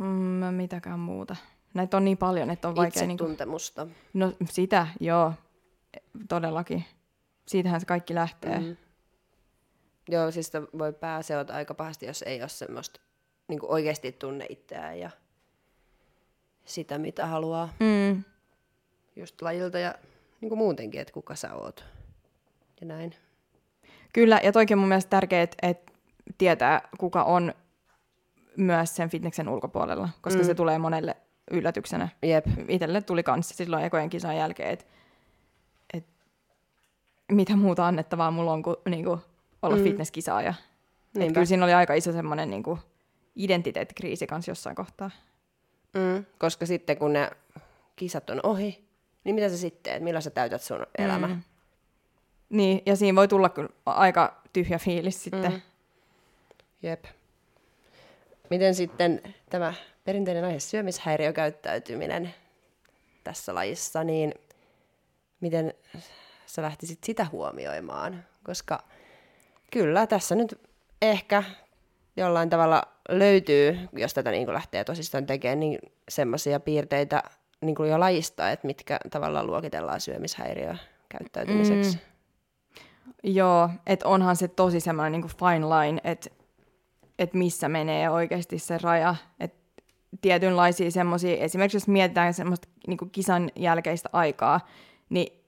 Mm, 0.00 0.54
mitäkään 0.54 0.98
muuta. 1.00 1.36
Näitä 1.74 1.96
on 1.96 2.04
niin 2.04 2.18
paljon, 2.18 2.50
että 2.50 2.68
on 2.68 2.76
vaikea... 2.76 3.06
Niin 3.06 3.18
kuin, 3.18 3.30
Itsetuntemusta. 3.30 3.86
no 4.14 4.32
sitä, 4.50 4.86
joo, 5.00 5.32
todellakin. 6.28 6.84
Siitähän 7.46 7.80
se 7.80 7.86
kaikki 7.86 8.14
lähtee. 8.14 8.58
Mm. 8.58 8.64
Mm. 8.66 8.76
Joo, 10.08 10.30
siis 10.30 10.46
sitä 10.46 10.62
voi 10.78 10.92
pääseota 10.92 11.54
aika 11.54 11.74
pahasti, 11.74 12.06
jos 12.06 12.22
ei 12.22 12.40
ole 12.42 12.48
semmoista 12.48 13.00
niin 13.48 13.60
oikeasti 13.62 14.12
tunne 14.12 14.46
itseään 14.48 14.98
ja 14.98 15.10
sitä, 16.64 16.98
mitä 16.98 17.26
haluaa 17.26 17.68
Mm. 17.80 18.24
Just 19.16 19.42
lajilta 19.42 19.78
ja 19.78 19.94
niin 20.40 20.48
kuin 20.48 20.58
muutenkin, 20.58 21.00
että 21.00 21.12
kuka 21.12 21.34
sä 21.34 21.54
oot. 21.54 21.84
Ja 22.80 22.86
näin. 22.86 23.14
Kyllä, 24.12 24.40
ja 24.44 24.52
toikin 24.52 24.74
on 24.74 24.78
mun 24.78 24.88
mielestä 24.88 25.10
tärkeää, 25.10 25.42
että, 25.42 25.56
että 25.68 25.92
tietää, 26.38 26.88
kuka 26.98 27.22
on 27.22 27.54
myös 28.56 28.96
sen 28.96 29.10
fitneksen 29.10 29.48
ulkopuolella, 29.48 30.08
koska 30.20 30.40
Mm. 30.40 30.46
se 30.46 30.54
tulee 30.54 30.78
monelle 30.78 31.16
yllätyksenä. 31.50 32.08
Jep. 32.22 32.46
Itselle 32.68 33.02
tuli 33.02 33.22
kanssa 33.22 33.54
silloin 33.54 33.84
ekojen 33.84 34.10
kisan 34.10 34.36
jälkeen, 34.36 34.70
että, 34.70 34.84
että 35.94 36.10
mitä 37.32 37.56
muuta 37.56 37.86
annettavaa 37.86 38.30
mulla 38.30 38.52
on 38.52 38.62
kuin, 38.62 38.76
niin 38.88 39.04
kuin 39.04 39.20
olla 39.62 39.76
Mm. 39.76 39.82
fitnesskisaaja. 39.82 40.54
Kyllä 41.32 41.44
siinä 41.44 41.64
oli 41.64 41.72
aika 41.74 41.94
iso 41.94 42.12
semmoinen 42.12 42.50
niin 42.50 42.62
kuin 42.62 42.80
identiteettikriisi 43.36 44.26
kanssa 44.26 44.50
jossain 44.50 44.76
kohtaa. 44.76 45.10
Mm, 45.94 46.24
koska 46.38 46.66
sitten 46.66 46.98
kun 46.98 47.12
ne 47.12 47.30
kisat 47.96 48.30
on 48.30 48.40
ohi, 48.42 48.83
niin 49.24 49.34
mitä 49.34 49.48
sä 49.48 49.58
sitten 49.58 49.82
teet? 49.82 50.02
Millä 50.02 50.20
sä 50.20 50.30
täytät 50.30 50.62
sun 50.62 50.86
elämä? 50.98 51.26
Mm. 51.26 51.42
Niin, 52.48 52.82
ja 52.86 52.96
siinä 52.96 53.16
voi 53.16 53.28
tulla 53.28 53.48
kyllä 53.48 53.68
aika 53.86 54.42
tyhjä 54.52 54.78
fiilis 54.78 55.22
sitten. 55.22 55.52
Mm. 55.52 55.60
Jep. 56.82 57.04
Miten 58.50 58.74
sitten 58.74 59.22
tämä 59.50 59.74
perinteinen 60.04 60.44
aihe 60.44 60.60
syömishäiriökäyttäytyminen 60.60 62.34
tässä 63.24 63.54
lajissa, 63.54 64.04
niin 64.04 64.34
miten 65.40 65.74
sä 66.46 66.62
lähtisit 66.62 67.04
sitä 67.04 67.26
huomioimaan? 67.32 68.24
Koska 68.44 68.84
kyllä 69.70 70.06
tässä 70.06 70.34
nyt 70.34 70.60
ehkä 71.02 71.42
jollain 72.16 72.50
tavalla 72.50 72.82
löytyy, 73.08 73.78
jos 73.92 74.14
tätä 74.14 74.30
niin 74.30 74.52
lähtee 74.52 74.84
tosistaan 74.84 75.26
tekemään, 75.26 75.60
niin 75.60 75.78
semmoisia 76.08 76.60
piirteitä 76.60 77.22
niin 77.64 77.74
kuin 77.74 77.90
jo 77.90 78.00
lajista, 78.00 78.50
että 78.50 78.66
mitkä 78.66 78.98
tavallaan 79.10 79.46
luokitellaan 79.46 80.00
syömishäiriökäyttäytymiseksi. 80.00 81.96
Mm. 81.96 82.00
Joo, 83.24 83.70
että 83.86 84.08
onhan 84.08 84.36
se 84.36 84.48
tosi 84.48 84.80
semmoinen 84.80 85.12
niin 85.12 85.30
fine 85.38 85.66
line, 85.66 86.00
että 86.04 86.30
et 87.18 87.34
missä 87.34 87.68
menee 87.68 88.10
oikeasti 88.10 88.58
se 88.58 88.78
raja. 88.82 89.14
Että 89.40 89.64
tietynlaisia 90.20 90.90
semmoisia, 90.90 91.36
esimerkiksi 91.36 91.76
jos 91.76 91.88
mietitään 91.88 92.34
semmoista 92.34 92.68
niin 92.86 92.98
kisan 93.12 93.50
jälkeistä 93.56 94.08
aikaa, 94.12 94.60
niin 95.08 95.44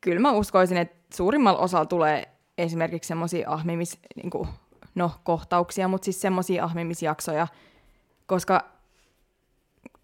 kyllä 0.00 0.20
mä 0.20 0.32
uskoisin, 0.32 0.76
että 0.76 0.96
suurimmalla 1.16 1.58
osalla 1.58 1.86
tulee 1.86 2.28
esimerkiksi 2.58 3.08
semmoisia 3.08 3.50
ahmimis, 3.50 3.98
niin 4.16 4.30
kuin, 4.30 4.48
no 4.94 5.10
kohtauksia, 5.24 5.88
mutta 5.88 6.04
siis 6.04 6.20
semmoisia 6.20 6.64
ahmimisjaksoja, 6.64 7.46
koska 8.26 8.75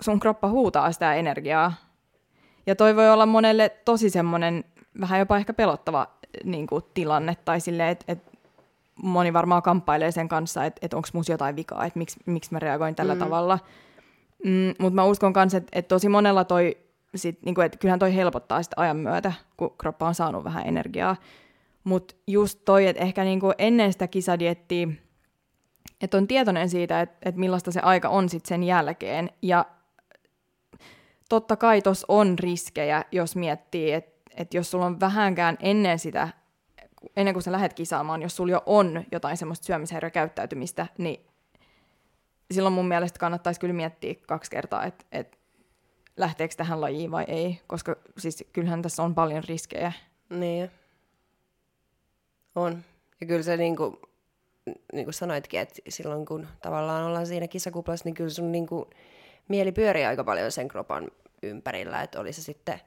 sun 0.01 0.21
kroppa 0.21 0.49
huutaa 0.49 0.93
sitä 0.93 1.15
energiaa. 1.15 1.73
Ja 2.67 2.77
toi 2.77 2.97
voi 2.97 3.11
olla 3.11 3.27
monelle 3.27 3.69
tosi 3.85 4.11
semmoinen 4.11 4.65
vähän 5.01 5.19
jopa 5.19 5.37
ehkä 5.37 5.53
pelottava 5.55 6.07
niin 6.45 6.67
kuin, 6.67 6.85
tilanne, 6.95 7.37
tai 7.45 7.61
silleen, 7.61 7.89
että 7.89 8.05
et 8.09 8.33
moni 9.03 9.33
varmaan 9.33 9.63
kamppailee 9.63 10.11
sen 10.11 10.29
kanssa, 10.29 10.65
että 10.65 10.79
et 10.83 10.95
onko 10.95 11.09
musta 11.13 11.33
jotain 11.33 11.57
vikaa, 11.57 11.85
että 11.85 11.99
miksi, 11.99 12.21
miksi 12.27 12.53
mä 12.53 12.59
reagoin 12.59 12.95
tällä 12.95 13.15
Mm. 13.15 13.19
tavalla. 13.21 13.59
Mm, 14.45 14.75
Mutta 14.79 14.95
mä 14.95 15.05
uskon 15.05 15.33
myös, 15.37 15.55
että 15.55 15.79
et 15.79 15.89
tosi 15.89 16.09
monella 16.09 16.45
toi, 16.45 16.77
sit, 17.15 17.39
niin 17.45 17.55
kuin, 17.55 17.65
että 17.65 17.79
kyllähän 17.79 17.99
toi 17.99 18.15
helpottaa 18.15 18.63
sitä 18.63 18.75
ajan 18.79 18.97
myötä, 18.97 19.33
kun 19.57 19.75
kroppa 19.79 20.07
on 20.09 20.15
saanut 20.15 20.45
vähän 20.45 20.67
energiaa. 20.67 21.17
Mutta 21.85 22.15
just 22.27 22.59
toi, 22.65 22.87
että 22.87 23.03
ehkä 23.03 23.25
niin 23.25 23.41
kuin 23.41 23.55
ennen 23.59 23.93
sitä 23.93 24.07
kisadiettiä, 24.09 24.89
että 26.01 26.17
on 26.17 26.27
tietoinen 26.27 26.69
siitä, 26.69 27.01
että, 27.01 27.17
että 27.29 27.41
millaista 27.41 27.71
se 27.73 27.81
aika 27.81 28.09
on 28.09 28.29
sitten 28.29 28.49
sen 28.49 28.63
jälkeen. 28.63 29.31
Ja 29.43 29.65
totta 31.33 31.57
kai 31.57 31.83
tuossa 31.83 32.07
on 32.09 32.39
riskejä, 32.39 33.05
jos 33.13 33.37
miettii, 33.37 33.93
että, 33.93 34.21
että 34.37 34.57
jos 34.57 34.71
sulla 34.71 34.87
on 34.87 35.01
vähänkään 35.01 35.57
ennen 35.61 35.99
sitä, 35.99 36.29
ennen 37.17 37.35
kuin 37.35 37.43
sä 37.43 37.53
lähdet 37.53 37.75
kisaamaan, 37.75 38.23
jos 38.23 38.37
sulla 38.37 38.53
jo 38.53 38.63
on 38.67 39.05
jotain 39.13 39.37
semmoista 39.37 39.67
syömishäiriökäyttäytymistä, 39.67 40.87
niin 40.99 41.27
silloin 42.51 42.73
mun 42.73 42.89
mielestä 42.89 43.19
kannattaisi 43.19 43.61
kyllä 43.61 43.75
miettiä 43.75 44.15
kaksi 44.27 44.51
kertaa, 44.51 44.85
että, 44.85 45.05
että 45.13 45.39
lähteekö 46.17 46.55
tähän 46.57 46.81
lajiin 46.81 47.11
vai 47.11 47.25
ei, 47.29 47.61
koska 47.67 47.97
siis 48.19 48.45
kyllähän 48.53 48.83
tässä 48.83 49.03
on 49.03 49.15
paljon 49.15 49.45
riskejä. 49.45 49.93
Niin. 50.31 50.71
On. 52.55 52.85
Ja 53.21 53.27
kyllä 53.27 53.43
se 53.43 53.57
niin 53.57 53.77
kuin, 53.77 53.97
niin 54.93 55.05
kuin 55.05 55.15
sanoitkin, 55.15 55.61
että 55.61 55.81
silloin 55.89 56.27
kun 56.27 56.47
tavallaan 56.63 57.05
ollaan 57.05 57.27
siinä 57.27 57.49
kisakuplassa, 57.49 58.05
niin 58.05 58.15
kyllä 58.15 58.31
sun 58.31 58.53
niin 58.53 58.67
kuin, 58.67 58.85
mieli 59.49 59.73
pyörii 59.73 60.05
aika 60.05 60.25
paljon 60.25 60.53
sen 60.53 60.69
kropan 60.69 61.11
ympärillä, 61.43 62.03
että 62.03 62.21
oli 62.21 62.33
se 62.33 62.43
sitten 62.43 62.81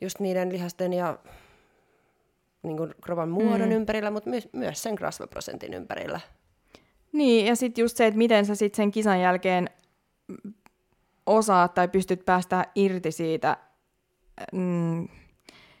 just 0.00 0.20
niiden 0.20 0.52
lihasten 0.52 0.92
ja 0.92 1.18
niin 2.62 2.76
kuin 2.76 2.94
kropan 3.02 3.28
muodon 3.28 3.68
mm. 3.68 3.74
ympärillä, 3.74 4.10
mutta 4.10 4.30
my- 4.30 4.50
myös 4.52 4.82
sen 4.82 4.98
rasvaprosentin 4.98 5.74
ympärillä. 5.74 6.20
Niin, 7.12 7.46
ja 7.46 7.56
sitten 7.56 7.82
just 7.82 7.96
se, 7.96 8.06
että 8.06 8.18
miten 8.18 8.46
sä 8.46 8.54
sitten 8.54 8.76
sen 8.76 8.90
kisan 8.90 9.20
jälkeen 9.20 9.70
osaat 11.26 11.74
tai 11.74 11.88
pystyt 11.88 12.24
päästä 12.24 12.66
irti 12.74 13.12
siitä, 13.12 13.56
mm, 14.52 15.08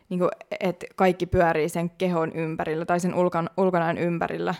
niin 0.08 0.20
että 0.60 0.86
kaikki 0.96 1.26
pyörii 1.26 1.68
sen 1.68 1.90
kehon 1.90 2.32
ympärillä 2.32 2.84
tai 2.84 3.00
sen 3.00 3.14
ulkon, 3.14 3.50
ulkonäön 3.56 3.98
ympärillä. 3.98 4.54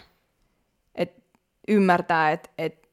Et 0.95 1.25
ymmärtää, 1.69 2.33
että 2.33 2.51
et 2.59 2.89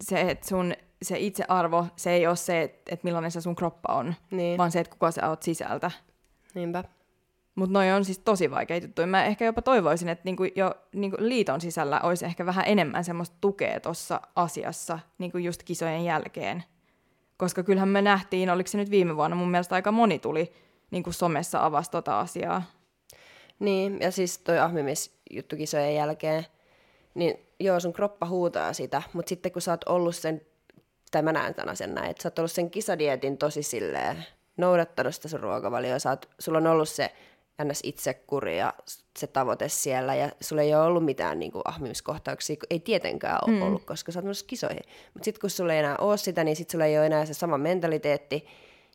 se, 0.00 0.20
et 0.20 0.44
sun 0.44 0.74
se 1.02 1.18
itsearvo, 1.18 1.86
se 1.96 2.10
ei 2.10 2.26
ole 2.26 2.36
se, 2.36 2.62
että 2.62 2.94
et 2.94 3.04
millainen 3.04 3.30
se 3.30 3.40
sun 3.40 3.56
kroppa 3.56 3.92
on, 3.94 4.14
Niin, 4.30 4.58
vaan 4.58 4.72
se, 4.72 4.80
että 4.80 4.90
kuka 4.92 5.10
sä 5.10 5.28
oot 5.28 5.42
sisältä. 5.42 5.90
niinpä. 6.54 6.84
Mutta 7.54 7.72
noi 7.72 7.92
on 7.92 8.04
siis 8.04 8.18
tosi 8.18 8.50
vaikeita 8.50 8.86
juttuja. 8.86 9.06
Mä 9.06 9.24
ehkä 9.24 9.44
jopa 9.44 9.62
toivoisin, 9.62 10.08
että 10.08 10.22
niinku 10.24 10.44
jo 10.56 10.74
niinku 10.92 11.16
liiton 11.20 11.60
sisällä 11.60 12.00
olisi 12.00 12.24
ehkä 12.24 12.46
vähän 12.46 12.64
enemmän 12.68 13.04
semmoista 13.04 13.36
tukea 13.40 13.80
tuossa 13.80 14.20
asiassa 14.36 14.98
niinku 15.18 15.38
just 15.38 15.62
kisojen 15.62 16.04
jälkeen. 16.04 16.64
Koska 17.36 17.62
kyllähän 17.62 17.88
me 17.88 18.02
nähtiin, 18.02 18.50
oliko 18.50 18.66
se 18.66 18.78
nyt 18.78 18.90
viime 18.90 19.16
vuonna, 19.16 19.36
mun 19.36 19.50
mielestä 19.50 19.74
aika 19.74 19.92
moni 19.92 20.18
tuli 20.18 20.52
niinku 20.90 21.12
somessa 21.12 21.64
avasi 21.64 21.90
tota 21.90 22.20
asiaa. 22.20 22.62
Niin, 23.58 23.98
ja 24.00 24.10
siis 24.10 24.38
toi 24.38 24.58
ahmimisjuttu 24.58 25.56
kisojen 25.56 25.94
jälkeen, 25.94 26.46
niin 27.14 27.34
joo, 27.60 27.80
sun 27.80 27.92
kroppa 27.92 28.26
huutaa 28.26 28.72
sitä, 28.72 29.02
mutta 29.12 29.28
sitten 29.28 29.52
kun 29.52 29.62
sä 29.62 29.70
oot 29.70 29.84
ollut 29.88 30.16
sen, 30.16 30.40
tai 31.12 31.22
mä 31.22 31.32
näen 31.32 31.54
tämän 31.54 31.72
asian 31.72 31.94
näin, 31.94 32.10
että 32.10 32.22
sä 32.22 32.26
oot 32.26 32.38
ollut 32.38 32.52
sen 32.52 32.70
kisadietin 32.70 33.38
tosi 33.38 33.62
silleen, 33.62 34.24
noudattanut 34.56 35.14
sitä 35.14 35.28
sun 35.28 35.40
ruokavalioa, 35.40 35.98
sä 35.98 36.10
oot, 36.10 36.30
sulla 36.38 36.58
on 36.58 36.66
ollut 36.66 36.88
se 36.88 37.12
ns. 37.64 37.80
itsekuri 37.82 38.58
ja 38.58 38.74
se 39.18 39.26
tavoite 39.26 39.68
siellä, 39.68 40.14
ja 40.14 40.30
sulla 40.40 40.62
ei 40.62 40.74
ole 40.74 40.84
ollut 40.84 41.04
mitään 41.04 41.38
niin 41.38 41.52
kuin, 41.52 41.62
ahmimiskohtauksia, 41.64 42.56
ei 42.70 42.80
tietenkään 42.80 43.38
ole 43.46 43.56
mm. 43.56 43.62
ollut, 43.62 43.84
koska 43.84 44.12
sä 44.12 44.18
oot 44.18 44.24
myös 44.24 44.42
kisoihin. 44.42 44.82
Mutta 45.14 45.24
sitten 45.24 45.40
kun 45.40 45.50
sulla 45.50 45.72
ei 45.72 45.78
enää 45.78 45.96
ole 45.96 46.16
sitä, 46.16 46.44
niin 46.44 46.56
sitten 46.56 46.72
sulla 46.72 46.84
ei 46.84 46.98
ole 46.98 47.06
enää 47.06 47.26
se 47.26 47.34
sama 47.34 47.58
mentaliteetti, 47.58 48.46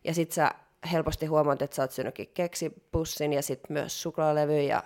ja 0.04 0.14
sitten 0.14 0.36
sä 0.36 0.52
helposti 0.92 1.26
huomaat, 1.26 1.62
että 1.62 1.76
sä 1.76 1.82
oot 1.82 1.92
syönytkin 1.92 2.32
keksipussin 2.34 3.34
ja 3.34 3.42
sitten 3.42 3.74
myös 3.74 4.02
suklaalevy 4.02 4.62
ja 4.62 4.84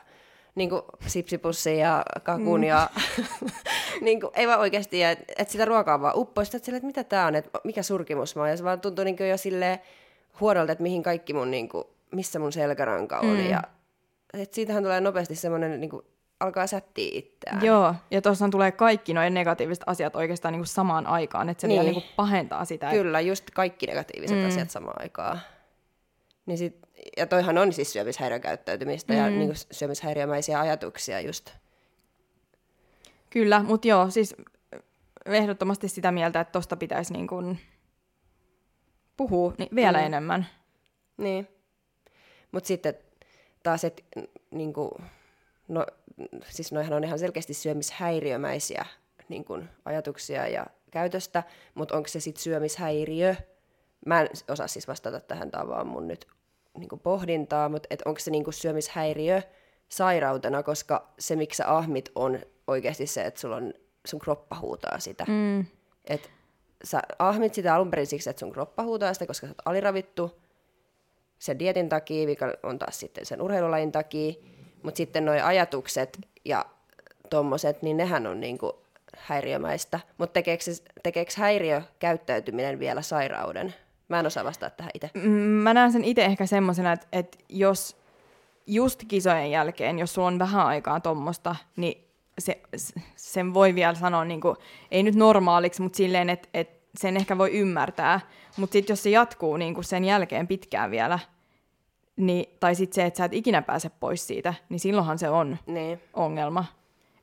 niin 0.56 0.70
kuin 0.70 0.82
sipsipussin 1.08 1.78
ja 1.78 2.04
kakun 2.24 2.60
mm. 2.60 2.64
ja 2.64 2.90
niin 4.02 4.22
kuin, 4.22 4.32
ei 4.36 4.48
vaan 4.48 4.60
oikeasti, 4.60 5.04
että 5.04 5.34
et 5.38 5.50
sitä 5.50 5.66
ruokaa 5.66 6.02
vaan 6.02 6.18
uppoista, 6.18 6.58
että, 6.58 6.76
että 6.76 6.88
mitä 6.88 7.04
tämä 7.04 7.26
on, 7.26 7.36
että 7.36 7.60
mikä 7.64 7.84
surkimus 7.84 8.36
mä 8.36 8.42
oon. 8.42 8.50
Ja 8.50 8.58
se 8.58 8.64
vaan 8.64 8.82
tuntuu 8.82 9.06
niin 9.06 9.30
jo 9.30 9.38
silleen 9.38 9.80
huonolta, 10.40 10.72
että 10.72 10.84
mihin 10.84 11.04
kaikki 11.04 11.34
mun, 11.34 11.52
niin 11.52 11.70
kuin, 11.70 11.84
missä 12.12 12.40
mun 12.40 12.52
selkäranka 12.52 13.20
on. 13.20 13.38
Mm. 13.38 13.50
Ja, 13.50 13.64
että 14.34 14.56
siitähän 14.56 14.84
tulee 14.84 15.02
nopeasti 15.02 15.36
semmoinen, 15.36 15.82
niin 15.82 15.90
kuin, 15.90 16.06
alkaa 16.40 16.68
sättiä 16.68 17.10
itseään. 17.14 17.66
Joo, 17.66 17.96
ja 18.12 18.22
tuossa 18.22 18.50
tulee 18.50 18.72
kaikki 18.72 19.14
noin 19.14 19.34
negatiiviset 19.34 19.84
asiat 19.88 20.16
oikeastaan 20.16 20.52
niin 20.52 20.60
kuin 20.60 20.68
samaan 20.68 21.08
aikaan, 21.08 21.50
että 21.50 21.62
se 21.62 21.68
niin. 21.68 21.80
vielä 21.80 21.92
niin 21.92 22.02
kuin 22.02 22.14
pahentaa 22.16 22.66
sitä. 22.66 22.90
Kyllä, 22.90 23.20
just 23.20 23.52
kaikki 23.54 23.86
negatiiviset 23.86 24.38
mm. 24.38 24.48
asiat 24.48 24.70
samaan 24.70 25.02
aikaan. 25.02 25.40
Niin 26.46 26.58
sit, 26.58 26.80
ja 27.18 27.28
toihan 27.28 27.58
on 27.58 27.74
siis 27.74 27.94
syömishäiriökäyttäytymistä 27.94 29.14
mm. 29.14 29.20
ja 29.20 29.30
niin 29.30 29.54
syömishäiriömäisiä 29.72 30.60
ajatuksia 30.60 31.20
just. 31.20 31.50
Kyllä, 33.30 33.64
mutta 33.64 33.88
joo, 33.88 34.10
siis 34.10 34.36
ehdottomasti 35.26 35.88
sitä 35.88 36.12
mieltä, 36.12 36.40
että 36.40 36.52
tosta 36.52 36.76
pitäisi 36.76 37.14
niin 37.14 37.28
kun 37.28 37.58
puhua 39.18 39.54
niin 39.58 39.76
vielä 39.76 39.98
mm. 39.98 40.06
enemmän. 40.06 40.48
Niin. 41.18 41.48
Mutta 42.52 42.68
sitten 42.68 42.94
taas, 43.64 43.84
että 43.84 44.04
niin 44.52 44.74
no, 45.68 45.86
siis 46.50 46.72
noihan 46.72 46.94
on 46.94 47.04
ihan 47.04 47.20
selkeästi 47.20 47.54
syömishäiriömäisiä 47.54 48.86
niin 49.30 49.46
kuin, 49.46 49.70
ajatuksia 49.86 50.48
ja 50.48 50.66
käytöstä, 50.92 51.44
mutta 51.74 51.98
onko 51.98 52.08
se 52.08 52.20
sitten 52.20 52.44
syömishäiriö? 52.44 53.36
Mä 54.06 54.22
en 54.22 54.30
osaa 54.50 54.68
siis 54.68 54.88
vastata 54.88 55.20
tähän, 55.20 55.52
tämä 55.52 55.68
vaan 55.68 55.88
mun 55.88 56.08
nyt 56.08 56.28
niin 56.78 57.00
pohdintaa, 57.04 57.70
mutta 57.70 57.88
et 57.90 58.02
onko 58.06 58.20
se 58.20 58.32
niin 58.32 58.54
syömishäiriö 58.54 59.42
sairautena, 59.90 60.64
koska 60.64 61.14
se, 61.20 61.36
miksi 61.36 61.58
sä 61.58 61.78
ahmit, 61.78 62.12
on 62.16 62.40
oikeasti 62.68 63.08
se, 63.08 63.22
että 63.22 63.40
sulla 63.40 63.56
on, 63.56 63.74
sun 64.06 64.20
kroppa 64.20 64.60
huutaa 64.60 65.00
sitä. 65.00 65.26
Mm. 65.28 65.66
Et 66.10 66.32
sä 66.84 67.02
ahmit 67.20 67.54
sitä 67.54 67.76
alun 67.76 67.90
perin 67.90 68.08
siksi, 68.08 68.30
että 68.30 68.40
sun 68.40 68.52
kroppa 68.52 68.84
huutaa 68.84 69.14
sitä, 69.14 69.28
koska 69.28 69.48
sä 69.48 69.52
oot 69.52 69.62
aliravittu 69.66 70.42
sen 71.40 71.60
dietin 71.60 71.90
takia, 71.90 72.28
mikä 72.28 72.54
on 72.64 72.80
taas 72.80 73.00
sitten 73.00 73.26
sen 73.26 73.42
urheilulajin 73.42 73.92
takia, 73.92 74.34
mutta 74.84 74.98
sitten 74.98 75.26
nuo 75.26 75.36
ajatukset 75.44 76.20
ja 76.46 76.66
tommoset, 77.30 77.82
niin 77.82 77.98
nehän 77.98 78.28
on 78.28 78.40
niinku 78.40 78.82
häiriömäistä. 79.18 80.00
Mutta 80.18 80.34
tekeekö, 80.34 80.64
tekeekö 81.04 81.32
häiriökäyttäytyminen 81.38 82.80
vielä 82.80 83.02
sairauden? 83.02 83.74
Mä 84.12 84.20
en 84.20 84.26
osaa 84.26 84.44
vastata 84.44 84.76
tähän 84.76 84.92
itse. 84.94 85.10
Mm, 85.14 85.32
mä 85.40 85.74
näen 85.74 85.92
sen 85.92 86.04
itse 86.04 86.26
ehkä 86.26 86.46
semmoisena, 86.46 86.92
että, 86.92 87.08
että 87.12 87.38
jos 87.50 87.98
just 88.68 89.04
kisojen 89.08 89.52
jälkeen, 89.52 90.00
jos 90.00 90.14
sulla 90.14 90.28
on 90.28 90.40
vähän 90.40 90.66
aikaa 90.66 91.00
tuommoista, 91.00 91.56
niin 91.76 92.08
se, 92.40 92.62
sen 93.16 93.54
voi 93.54 93.76
vielä 93.76 93.96
sanoa, 93.96 94.26
niin 94.26 94.42
kuin, 94.42 94.56
ei 94.92 95.04
nyt 95.04 95.16
normaaliksi, 95.16 95.82
mutta 95.82 95.98
silleen, 95.98 96.30
että, 96.30 96.50
että 96.54 96.80
sen 96.98 97.18
ehkä 97.18 97.38
voi 97.38 97.52
ymmärtää. 97.52 98.20
Mutta 98.58 98.74
sitten 98.74 98.94
jos 98.94 99.04
se 99.04 99.10
jatkuu 99.10 99.58
niin 99.58 99.74
kuin 99.74 99.86
sen 99.86 100.06
jälkeen 100.06 100.48
pitkään 100.48 100.92
vielä, 100.92 101.20
niin, 102.16 102.46
tai 102.60 102.76
sitten 102.76 102.96
se, 102.96 103.06
että 103.06 103.18
sä 103.18 103.26
et 103.26 103.34
ikinä 103.34 103.62
pääse 103.62 103.90
pois 103.90 104.28
siitä, 104.28 104.54
niin 104.70 104.80
silloinhan 104.80 105.20
se 105.20 105.30
on 105.30 105.58
niin. 105.66 106.02
ongelma. 106.14 106.66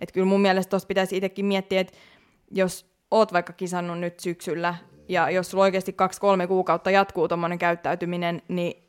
Että 0.01 0.12
kyllä 0.12 0.26
mun 0.26 0.41
mielestä 0.41 0.70
tuossa 0.70 0.89
pitäisi 0.89 1.16
itsekin 1.16 1.47
miettiä, 1.47 1.80
että 1.80 1.93
jos 2.51 2.86
oot 3.11 3.32
vaikka 3.32 3.53
kisannut 3.53 3.99
nyt 3.99 4.20
syksyllä 4.20 4.74
ja 5.09 5.31
jos 5.31 5.51
sulla 5.51 5.65
oikeasti 5.65 5.93
kaksi-kolme 5.93 6.47
kuukautta 6.47 6.91
jatkuu 6.91 7.29
tuommoinen 7.29 7.59
käyttäytyminen, 7.59 8.43
niin 8.49 8.85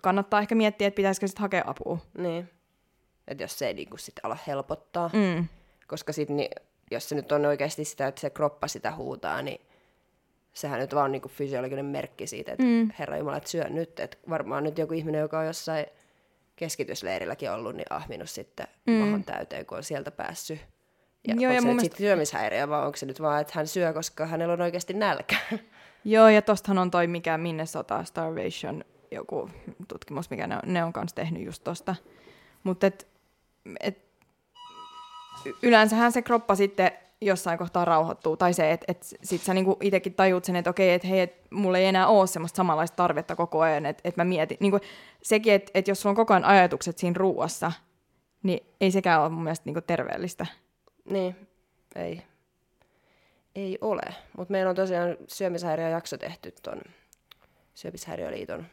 kannattaa 0.00 0.40
ehkä 0.40 0.54
miettiä, 0.54 0.88
että 0.88 0.96
pitäisikö 0.96 1.26
sitten 1.26 1.42
hakea 1.42 1.64
apua. 1.66 1.98
Niin. 2.18 2.50
Että 3.28 3.44
jos 3.44 3.58
se 3.58 3.66
ei 3.66 3.74
niinku 3.74 3.96
sit 3.96 4.14
ala 4.22 4.38
helpottaa. 4.46 5.10
Mm. 5.12 5.48
Koska 5.86 6.12
sit, 6.12 6.28
niin, 6.28 6.50
jos 6.90 7.08
se 7.08 7.14
nyt 7.14 7.32
on 7.32 7.46
oikeasti 7.46 7.84
sitä, 7.84 8.06
että 8.06 8.20
se 8.20 8.30
kroppa 8.30 8.68
sitä 8.68 8.94
huutaa, 8.94 9.42
niin 9.42 9.60
sehän 10.52 10.80
nyt 10.80 10.94
vaan 10.94 11.04
on 11.04 11.12
niinku 11.12 11.28
fysiologinen 11.28 11.84
merkki 11.84 12.26
siitä, 12.26 12.52
että 12.52 12.64
mm. 12.64 12.90
herra 12.98 13.16
Jumala, 13.16 13.36
että 13.36 13.50
syö 13.50 13.68
nyt. 13.68 14.00
Että 14.00 14.16
varmaan 14.30 14.64
nyt 14.64 14.78
joku 14.78 14.94
ihminen, 14.94 15.20
joka 15.20 15.38
on 15.38 15.46
jossain 15.46 15.86
keskitysleirilläkin 16.56 17.50
ollut, 17.50 17.76
niin 17.76 17.86
ahminut 17.90 18.30
sitten 18.30 18.66
mm. 18.86 18.92
mahon 18.92 19.24
täyteen, 19.24 19.66
kun 19.66 19.78
on 19.78 19.84
sieltä 19.84 20.10
päässyt 20.10 20.60
ja 21.28 21.34
Joo, 21.34 21.50
onko 21.50 21.54
ja 21.54 21.60
se 21.60 21.68
nyt 21.68 21.76
mielestä... 21.76 21.96
syömishäiriö, 21.96 22.68
vai 22.68 22.86
onko 22.86 22.96
se 22.96 23.06
nyt 23.06 23.22
vaan, 23.22 23.40
että 23.40 23.52
hän 23.56 23.66
syö, 23.66 23.92
koska 23.92 24.26
hänellä 24.26 24.52
on 24.52 24.60
oikeasti 24.60 24.94
nälkä? 24.94 25.36
Joo, 26.04 26.28
ja 26.28 26.42
tostahan 26.42 26.78
on 26.78 26.90
toi 26.90 27.06
mikä 27.06 27.38
Minnesota 27.38 28.04
Starvation, 28.04 28.84
joku 29.10 29.50
tutkimus, 29.88 30.30
mikä 30.30 30.46
ne 30.46 30.54
on, 30.54 30.72
ne 30.72 30.84
on 30.84 30.92
kanssa 30.92 31.14
tehnyt 31.14 31.42
just 31.44 31.64
tosta. 31.64 31.94
Mutta 32.64 32.86
et, 32.86 33.08
et, 33.80 33.98
yleensähän 35.62 36.12
se 36.12 36.22
kroppa 36.22 36.54
sitten 36.54 36.92
jossain 37.20 37.58
kohtaa 37.58 37.84
rauhoittuu, 37.84 38.36
tai 38.36 38.54
se, 38.54 38.72
että 38.72 38.84
et 38.88 39.06
sit 39.22 39.40
sä 39.40 39.54
niinku 39.54 39.76
itsekin 39.80 40.14
tajuut 40.14 40.44
sen, 40.44 40.56
että 40.56 40.70
okei, 40.70 40.90
että 40.90 41.08
hei, 41.08 41.20
et 41.20 41.34
mulla 41.50 41.78
ei 41.78 41.86
enää 41.86 42.06
ole 42.06 42.26
semmoista 42.26 42.56
samanlaista 42.56 42.96
tarvetta 42.96 43.36
koko 43.36 43.60
ajan, 43.60 43.86
että 43.86 44.00
et 44.04 44.16
mä 44.16 44.24
mietin, 44.24 44.56
niinku, 44.60 44.78
sekin, 45.22 45.52
että 45.52 45.70
et 45.74 45.88
jos 45.88 46.00
sulla 46.00 46.10
on 46.10 46.16
koko 46.16 46.34
ajan 46.34 46.44
ajatukset 46.44 46.98
siinä 46.98 47.14
ruuassa, 47.18 47.72
niin 48.42 48.66
ei 48.80 48.90
sekään 48.90 49.20
ole 49.20 49.28
mun 49.28 49.42
mielestä 49.42 49.62
niinku 49.66 49.80
terveellistä. 49.80 50.46
Niin, 51.04 51.48
ei. 51.94 52.22
Ei 53.54 53.78
ole. 53.80 54.14
Mutta 54.36 54.52
meillä 54.52 54.70
on 54.70 54.76
tosiaan 54.76 55.16
syömishäiriöjakso 55.28 56.18
tehty 56.18 56.54
tuon 56.62 56.80
Syömishäiriöliiton 57.74 58.66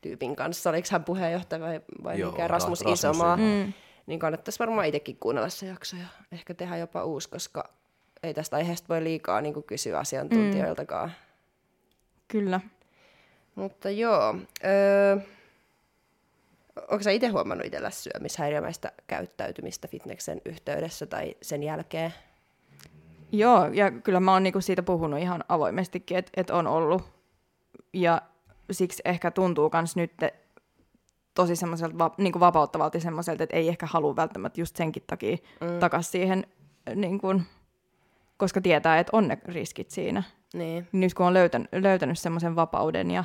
tyypin 0.00 0.36
kanssa. 0.36 0.70
Oliko 0.70 0.88
hän 0.90 1.04
puheenjohtaja 1.04 1.60
vai, 1.60 1.80
vai 2.02 2.18
Joo, 2.18 2.30
mikä 2.30 2.48
Rasmus, 2.48 2.80
Rasmus 2.80 2.98
Isomaa? 2.98 3.36
Mm. 3.36 3.72
Niin 4.06 4.20
kannattaisi 4.20 4.58
varmaan 4.58 4.86
itsekin 4.86 5.16
kuunnella 5.16 5.48
se 5.48 5.66
jakso 5.66 5.96
ja 5.96 6.06
ehkä 6.32 6.54
tehdä 6.54 6.76
jopa 6.76 7.04
uusi, 7.04 7.28
koska 7.28 7.64
ei 8.22 8.34
tästä 8.34 8.56
aiheesta 8.56 8.88
voi 8.88 9.04
liikaa 9.04 9.40
niin 9.40 9.62
kysyä 9.62 9.98
asiantuntijoiltakaan. 9.98 11.08
Mm. 11.08 11.14
Kyllä. 12.28 12.60
Mutta 13.54 13.90
joo. 13.90 14.34
Öö, 14.64 15.16
onko 16.90 17.02
sä 17.02 17.10
itse 17.10 17.28
huomannut 17.28 17.66
itsellä 17.66 17.90
syömishäiriömäistä 17.90 18.92
käyttäytymistä 19.06 19.88
fitneksen 19.88 20.40
yhteydessä 20.44 21.06
tai 21.06 21.34
sen 21.42 21.62
jälkeen? 21.62 22.14
Joo, 23.32 23.66
ja 23.66 23.90
kyllä 23.90 24.20
mä 24.20 24.32
oon 24.32 24.42
niinku 24.42 24.60
siitä 24.60 24.82
puhunut 24.82 25.20
ihan 25.20 25.44
avoimestikin, 25.48 26.16
että 26.16 26.32
et 26.36 26.50
on 26.50 26.66
ollut. 26.66 27.02
Ja 27.92 28.22
siksi 28.70 29.02
ehkä 29.04 29.30
tuntuu 29.30 29.70
myös 29.72 29.96
nyt 29.96 30.12
tosi 31.34 31.56
semmoiselta 31.56 31.98
va, 31.98 32.14
niinku 32.18 32.40
vapauttavalta 32.40 33.00
semmoiselta, 33.00 33.42
että 33.42 33.56
ei 33.56 33.68
ehkä 33.68 33.86
halua 33.86 34.16
välttämättä 34.16 34.60
just 34.60 34.76
senkin 34.76 35.02
takia 35.06 35.36
mm. 35.60 35.78
takaisin 35.80 36.10
siihen, 36.10 36.46
niinku, 36.94 37.40
koska 38.36 38.60
tietää, 38.60 38.98
että 38.98 39.16
on 39.16 39.28
ne 39.28 39.38
riskit 39.44 39.90
siinä. 39.90 40.22
Niin. 40.54 40.88
Nyt 40.92 41.14
kun 41.14 41.26
on 41.26 41.34
löytänyt, 41.34 41.68
löytänyt 41.72 42.18
semmoisen 42.18 42.56
vapauden 42.56 43.10
ja 43.10 43.24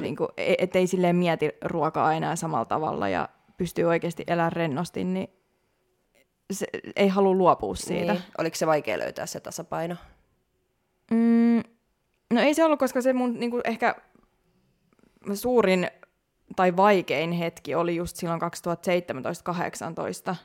niin 0.00 0.16
kuin, 0.16 0.28
e- 0.36 0.54
ettei 0.58 0.86
silleen 0.86 1.16
mieti 1.16 1.50
ruokaa 1.64 2.14
enää 2.14 2.36
samalla 2.36 2.64
tavalla 2.64 3.08
ja 3.08 3.28
pystyy 3.56 3.84
oikeasti 3.84 4.24
elämään 4.26 4.52
rennosti, 4.52 5.04
niin 5.04 5.28
se, 6.52 6.66
ei 6.96 7.08
halua 7.08 7.34
luopua 7.34 7.74
siitä. 7.74 8.12
Niin. 8.12 8.22
Oliko 8.38 8.56
se 8.56 8.66
vaikea 8.66 8.98
löytää 8.98 9.26
se 9.26 9.40
tasapaino? 9.40 9.96
Mm, 11.10 11.62
no 12.34 12.40
ei 12.40 12.54
se 12.54 12.64
ollut, 12.64 12.78
koska 12.78 13.00
se 13.00 13.12
mun 13.12 13.40
niin 13.40 13.50
kuin 13.50 13.62
ehkä 13.64 13.94
suurin 15.34 15.90
tai 16.56 16.76
vaikein 16.76 17.32
hetki 17.32 17.74
oli 17.74 17.96
just 17.96 18.16
silloin 18.16 18.40
2017-2018. 18.42 20.36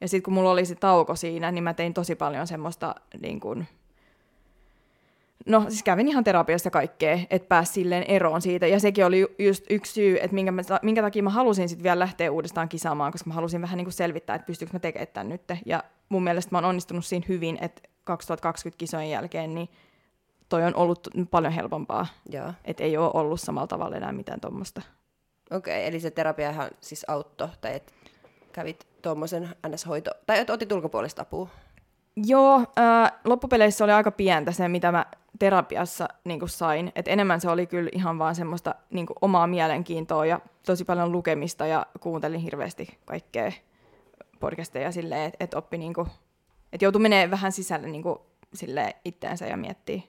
Ja 0.00 0.08
sitten 0.08 0.22
kun 0.22 0.34
mulla 0.34 0.50
oli 0.50 0.64
se 0.64 0.74
tauko 0.74 1.16
siinä, 1.16 1.52
niin 1.52 1.64
mä 1.64 1.74
tein 1.74 1.94
tosi 1.94 2.14
paljon 2.14 2.46
semmoista 2.46 2.94
niin 3.22 3.40
kuin, 3.40 3.68
No 5.46 5.64
siis 5.68 5.82
kävin 5.82 6.08
ihan 6.08 6.24
terapiassa 6.24 6.70
kaikkea, 6.70 7.18
että 7.30 7.48
pääsi 7.48 7.72
silleen 7.72 8.02
eroon 8.02 8.42
siitä. 8.42 8.66
Ja 8.66 8.80
sekin 8.80 9.06
oli 9.06 9.26
just 9.38 9.64
yksi 9.70 9.92
syy, 9.92 10.16
että 10.16 10.34
minkä, 10.34 10.52
mä, 10.52 10.62
minkä 10.82 11.02
takia 11.02 11.22
mä 11.22 11.30
halusin 11.30 11.68
sitten 11.68 11.82
vielä 11.82 11.98
lähteä 11.98 12.32
uudestaan 12.32 12.68
kisaamaan, 12.68 13.12
koska 13.12 13.30
mä 13.30 13.34
halusin 13.34 13.62
vähän 13.62 13.76
niin 13.76 13.84
kuin 13.84 13.92
selvittää, 13.92 14.36
että 14.36 14.46
pystyykö 14.46 14.72
mä 14.72 14.78
tekemään 14.78 15.08
tämän 15.12 15.28
nyt. 15.28 15.42
Ja 15.66 15.84
mun 16.08 16.24
mielestä 16.24 16.48
mä 16.52 16.58
oon 16.58 16.64
onnistunut 16.64 17.04
siinä 17.04 17.26
hyvin, 17.28 17.58
että 17.60 17.82
2020 18.04 18.78
kisojen 18.78 19.10
jälkeen 19.10 19.54
niin 19.54 19.68
toi 20.48 20.64
on 20.64 20.76
ollut 20.76 21.08
paljon 21.30 21.52
helpompaa. 21.52 22.06
Joo. 22.30 22.52
Että 22.64 22.84
ei 22.84 22.96
ole 22.96 23.10
ollut 23.14 23.40
samalla 23.40 23.66
tavalla 23.66 23.96
enää 23.96 24.12
mitään 24.12 24.40
tuommoista. 24.40 24.82
Okei, 25.50 25.78
okay, 25.78 25.88
eli 25.88 26.00
se 26.00 26.10
terapiahan 26.10 26.70
siis 26.80 27.04
auttoi, 27.08 27.48
tai 27.60 27.74
että 27.74 27.92
kävit 28.52 28.86
tuommoisen 29.02 29.48
NS-hoito, 29.68 30.10
tai 30.26 30.38
että 30.38 30.52
otit 30.52 30.72
ulkopuolista 30.72 31.22
apua. 31.22 31.48
Joo, 32.16 32.64
ää, 32.76 33.20
loppupeleissä 33.24 33.84
oli 33.84 33.92
aika 33.92 34.10
pientä 34.10 34.52
se, 34.52 34.68
mitä 34.68 34.92
mä 34.92 35.06
terapiassa 35.40 36.08
niin 36.24 36.48
sain. 36.48 36.92
Et 36.94 37.08
enemmän 37.08 37.40
se 37.40 37.50
oli 37.50 37.66
kyllä 37.66 37.90
ihan 37.92 38.18
vaan 38.18 38.34
semmoista 38.34 38.74
niin 38.90 39.06
omaa 39.20 39.46
mielenkiintoa 39.46 40.26
ja 40.26 40.40
tosi 40.66 40.84
paljon 40.84 41.12
lukemista 41.12 41.66
ja 41.66 41.86
kuuntelin 42.00 42.40
hirveästi 42.40 42.98
kaikkea 43.04 43.52
podcasteja 44.40 44.92
silleen, 44.92 45.22
että 45.22 45.44
et 45.44 45.54
oppi 45.54 45.78
niin 45.78 45.94
kuin, 45.94 46.06
että 46.72 46.84
joutui 46.84 47.02
menee 47.02 47.30
vähän 47.30 47.52
sisälle 47.52 47.88
niin 47.88 48.02
kuin, 48.02 48.18
silleen 48.54 48.94
itteensä 49.04 49.46
ja 49.46 49.56
miettii 49.56 50.08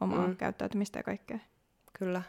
omaa 0.00 0.26
mm. 0.26 0.36
käyttäytymistä 0.36 0.98
ja 0.98 1.02
kaikkea. 1.02 1.38
Kyllä. 1.98 2.22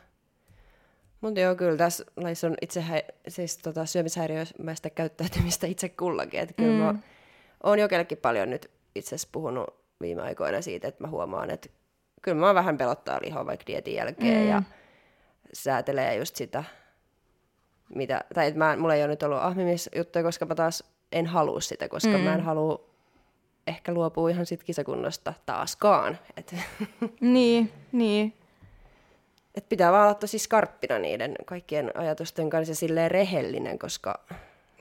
Mutta 1.22 1.40
joo, 1.40 1.56
kyllä 1.56 1.78
tässä 1.78 2.06
laissa 2.18 2.48
on 2.48 2.56
itse 2.62 2.82
hä- 2.82 3.04
siis 3.28 3.58
tota, 3.58 3.86
syömishäiriömäistä 3.86 4.90
käyttäytymistä 4.90 5.68
itse 5.68 5.90
kullakin. 5.90 6.40
Että 6.40 6.54
kyllä 6.54 6.92
mm. 6.92 6.98
mä 6.98 7.04
oon 7.64 7.80
jokellekin 7.80 8.18
paljon 8.18 8.50
nyt 8.50 8.72
itse 8.96 9.16
asiassa 9.16 9.30
puhunut 9.32 9.68
viime 10.02 10.22
aikoina 10.22 10.62
siitä, 10.62 10.88
että 10.88 11.04
mä 11.04 11.08
huomaan, 11.10 11.50
että 11.50 11.70
kyllä 12.24 12.38
mä 12.38 12.54
vähän 12.54 12.78
pelottaa 12.78 13.20
lihoa 13.22 13.46
vaikka 13.46 13.68
dietin 13.68 13.96
jälkeen 13.96 14.44
mm. 14.44 14.50
ja 14.50 14.64
säätelee 15.54 16.16
just 16.16 16.36
sitä, 16.36 16.64
mitä, 17.96 18.24
tai 18.34 18.48
että 18.48 18.58
mä, 18.58 18.78
mulla 18.78 18.96
ei 18.96 19.02
ole 19.02 19.08
nyt 19.08 19.24
ollut 19.24 19.40
ahmimisjuttuja, 19.42 20.24
koska 20.24 20.46
mä 20.46 20.56
taas 20.56 20.84
en 21.12 21.28
halua 21.28 21.62
sitä, 21.62 21.88
koska 21.90 22.18
mm. 22.18 22.20
mä 22.20 22.34
en 22.34 22.42
halua 22.42 22.94
ehkä 23.68 23.94
luopua 23.94 24.30
ihan 24.30 24.46
sit 24.46 24.64
kisakunnosta 24.64 25.34
taaskaan. 25.46 26.20
Et. 26.38 26.56
niin, 27.22 27.72
niin. 27.92 28.34
Et 29.56 29.70
pitää 29.70 29.92
vaan 29.92 30.04
olla 30.04 30.14
tosi 30.14 30.40
skarppina 30.40 31.00
niiden 31.00 31.36
kaikkien 31.46 31.92
ajatusten 31.98 32.50
kanssa 32.50 32.72
ja 32.72 32.76
silleen 32.76 33.12
rehellinen, 33.12 33.80
koska... 33.80 34.20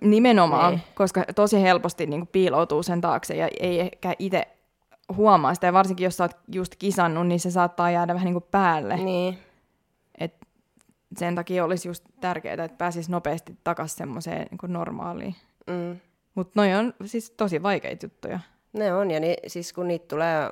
Nimenomaan, 0.01 0.75
niin. 0.75 0.83
koska 0.95 1.25
tosi 1.35 1.63
helposti 1.63 2.07
niin 2.07 2.27
piiloutuu 2.27 2.83
sen 2.83 3.01
taakse 3.01 3.35
ja 3.35 3.49
ei 3.61 3.81
ehkä 3.81 4.15
itse 4.19 4.47
huomaa 5.17 5.55
sitä. 5.55 5.67
Ja 5.67 5.73
varsinkin 5.73 6.05
jos 6.05 6.17
sä 6.17 6.25
oot 6.25 6.37
just 6.53 6.77
kisannut, 6.79 7.27
niin 7.27 7.41
se 7.41 7.51
saattaa 7.51 7.91
jäädä 7.91 8.15
vähän 8.15 8.25
niin 8.25 8.35
kuin 8.35 8.51
päälle. 8.51 8.97
Niin. 8.97 9.39
Et 10.19 10.35
sen 11.17 11.35
takia 11.35 11.65
olisi 11.65 11.89
just 11.89 12.05
tärkeää, 12.21 12.65
että 12.65 12.79
pääsisi 12.79 13.11
nopeasti 13.11 13.57
takaisin 13.65 13.99
semmoiseen 13.99 14.47
niin 14.51 14.73
normaaliin. 14.73 15.37
Mm. 15.67 16.01
Mutta 16.35 16.53
noi 16.55 16.75
on 16.75 16.95
siis 17.05 17.31
tosi 17.31 17.63
vaikeita 17.63 18.07
juttuja. 18.07 18.41
Ne 18.73 18.95
on, 18.95 19.11
ja 19.11 19.21
ni, 19.21 19.37
siis 19.47 19.73
kun 19.73 19.89
niitä 19.89 20.09
tulee 20.09 20.51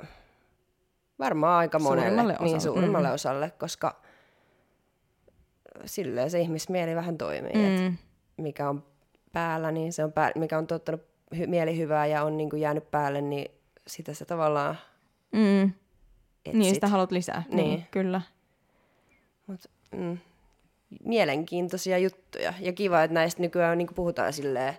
varmaan 1.19 1.59
aika 1.59 1.79
monelle, 1.79 2.09
suurimmalle 2.09 2.33
osalle. 2.33 2.51
niin 2.51 2.61
suurimmalle 2.61 3.09
mm. 3.09 3.15
osalle, 3.15 3.51
koska 3.51 4.01
silleen 5.85 6.31
se 6.31 6.41
ihmismieli 6.41 6.95
vähän 6.95 7.19
toimii, 7.19 7.53
mm. 7.53 7.97
mikä 8.37 8.69
on 8.69 8.85
päällä, 9.33 9.71
niin 9.71 9.93
se 9.93 10.05
on 10.05 10.13
päällä, 10.13 10.41
mikä 10.41 10.59
on 10.59 10.67
tuottanut 10.67 11.01
hy- 11.35 11.47
mieli 11.47 11.79
hyvää 11.79 12.07
ja 12.07 12.25
on 12.25 12.37
niin 12.37 12.51
kuin 12.51 12.63
jäänyt 12.63 12.91
päälle, 12.91 13.21
niin 13.21 13.60
sitä 13.91 14.15
se 14.15 14.25
tavallaan 14.25 14.79
mm. 15.33 15.63
etsit. 15.63 16.55
Niin, 16.55 16.75
sitä 16.75 16.89
haluat 16.89 17.13
lisää. 17.13 17.43
Niin, 17.49 17.57
niin 17.69 17.87
kyllä. 17.91 18.21
Mut, 19.47 19.61
mm, 19.97 20.19
mielenkiintoisia 21.05 21.99
juttuja. 21.99 22.55
Ja 22.61 22.73
kiva, 22.73 23.03
että 23.03 23.15
näistä 23.15 23.43
nykyään 23.43 23.79
niin 23.79 23.95
puhutaan 23.95 24.33
silleen, 24.33 24.75